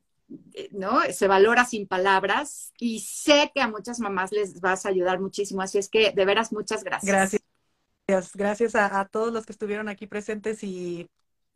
eh, 0.54 0.68
¿no? 0.72 1.00
Se 1.12 1.28
valora 1.28 1.64
sin 1.64 1.86
palabras 1.86 2.72
y 2.78 3.00
sé 3.00 3.52
que 3.54 3.60
a 3.60 3.68
muchas 3.68 4.00
mamás 4.00 4.32
les 4.32 4.60
vas 4.60 4.86
a 4.86 4.90
ayudar 4.90 5.20
muchísimo. 5.20 5.62
Así 5.62 5.78
es 5.78 5.88
que 5.88 6.12
de 6.12 6.24
veras, 6.24 6.52
muchas 6.52 6.84
gracias. 6.84 7.10
Gracias. 7.10 7.42
Gracias 8.34 8.74
a 8.74 9.04
todos 9.06 9.32
los 9.32 9.46
que 9.46 9.52
estuvieron 9.52 9.88
aquí 9.88 10.06
presentes 10.06 10.62
y 10.62 11.08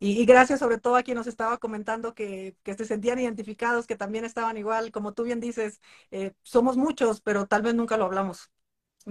y, 0.03 0.25
gracias 0.25 0.59
sobre 0.59 0.79
todo 0.79 0.95
a 0.95 1.03
quien 1.03 1.15
nos 1.15 1.27
estaba 1.27 1.59
comentando 1.59 2.15
que, 2.15 2.55
se 2.65 2.85
sentían 2.85 3.19
identificados, 3.19 3.85
que 3.85 3.95
también 3.95 4.25
estaban 4.25 4.57
igual, 4.57 4.91
como 4.91 5.13
tú 5.13 5.23
bien 5.23 5.39
dices, 5.39 5.79
eh, 6.09 6.33
somos 6.41 6.75
muchos, 6.75 7.21
pero 7.21 7.45
tal 7.45 7.61
vez 7.61 7.75
nunca 7.75 7.97
lo 7.97 8.05
hablamos. 8.05 8.49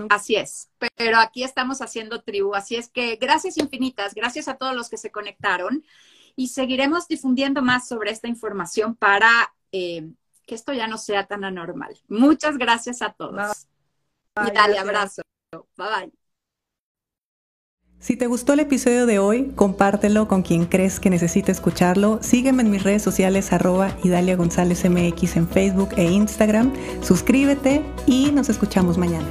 Así 0.09 0.35
es, 0.35 0.69
pero 0.97 1.19
aquí 1.19 1.45
estamos 1.45 1.81
haciendo 1.81 2.23
tribu, 2.23 2.57
así 2.57 2.75
es 2.75 2.89
que 2.89 3.17
gracias 3.17 3.57
infinitas, 3.57 4.15
gracias 4.15 4.49
a 4.49 4.57
todos 4.57 4.75
los 4.75 4.89
que 4.89 4.97
se 4.97 5.13
conectaron 5.13 5.85
y 6.35 6.49
seguiremos 6.49 7.07
difundiendo 7.07 7.63
más 7.63 7.87
sobre 7.87 8.11
esta 8.11 8.27
información 8.27 8.97
para 8.97 9.55
eh, 9.71 10.11
que 10.45 10.57
esto 10.57 10.73
ya 10.73 10.89
no 10.89 10.99
sea 10.99 11.27
tan 11.29 11.45
anormal. 11.45 11.97
Muchas 12.09 12.59
gracias 12.59 13.01
a 13.01 13.13
todos. 13.13 13.69
y 14.45 14.51
dale 14.51 14.79
abrazo. 14.79 15.23
Bye 15.53 15.63
bye. 15.77 16.20
Si 18.01 18.17
te 18.17 18.27
gustó 18.27 18.55
el 18.55 18.61
episodio 18.61 19.05
de 19.05 19.19
hoy, 19.19 19.53
compártelo 19.55 20.27
con 20.27 20.41
quien 20.41 20.65
crees 20.65 20.99
que 20.99 21.11
necesite 21.11 21.53
escucharlo. 21.53 22.19
Sígueme 22.23 22.63
en 22.63 22.71
mis 22.71 22.83
redes 22.83 23.03
sociales 23.03 23.53
arroba 23.53 23.95
Idalia 24.03 24.37
González 24.37 24.89
MX 24.89 25.37
en 25.37 25.47
Facebook 25.47 25.91
e 25.99 26.05
Instagram. 26.05 26.73
Suscríbete 27.03 27.83
y 28.07 28.33
nos 28.33 28.49
escuchamos 28.49 28.97
mañana. 28.97 29.29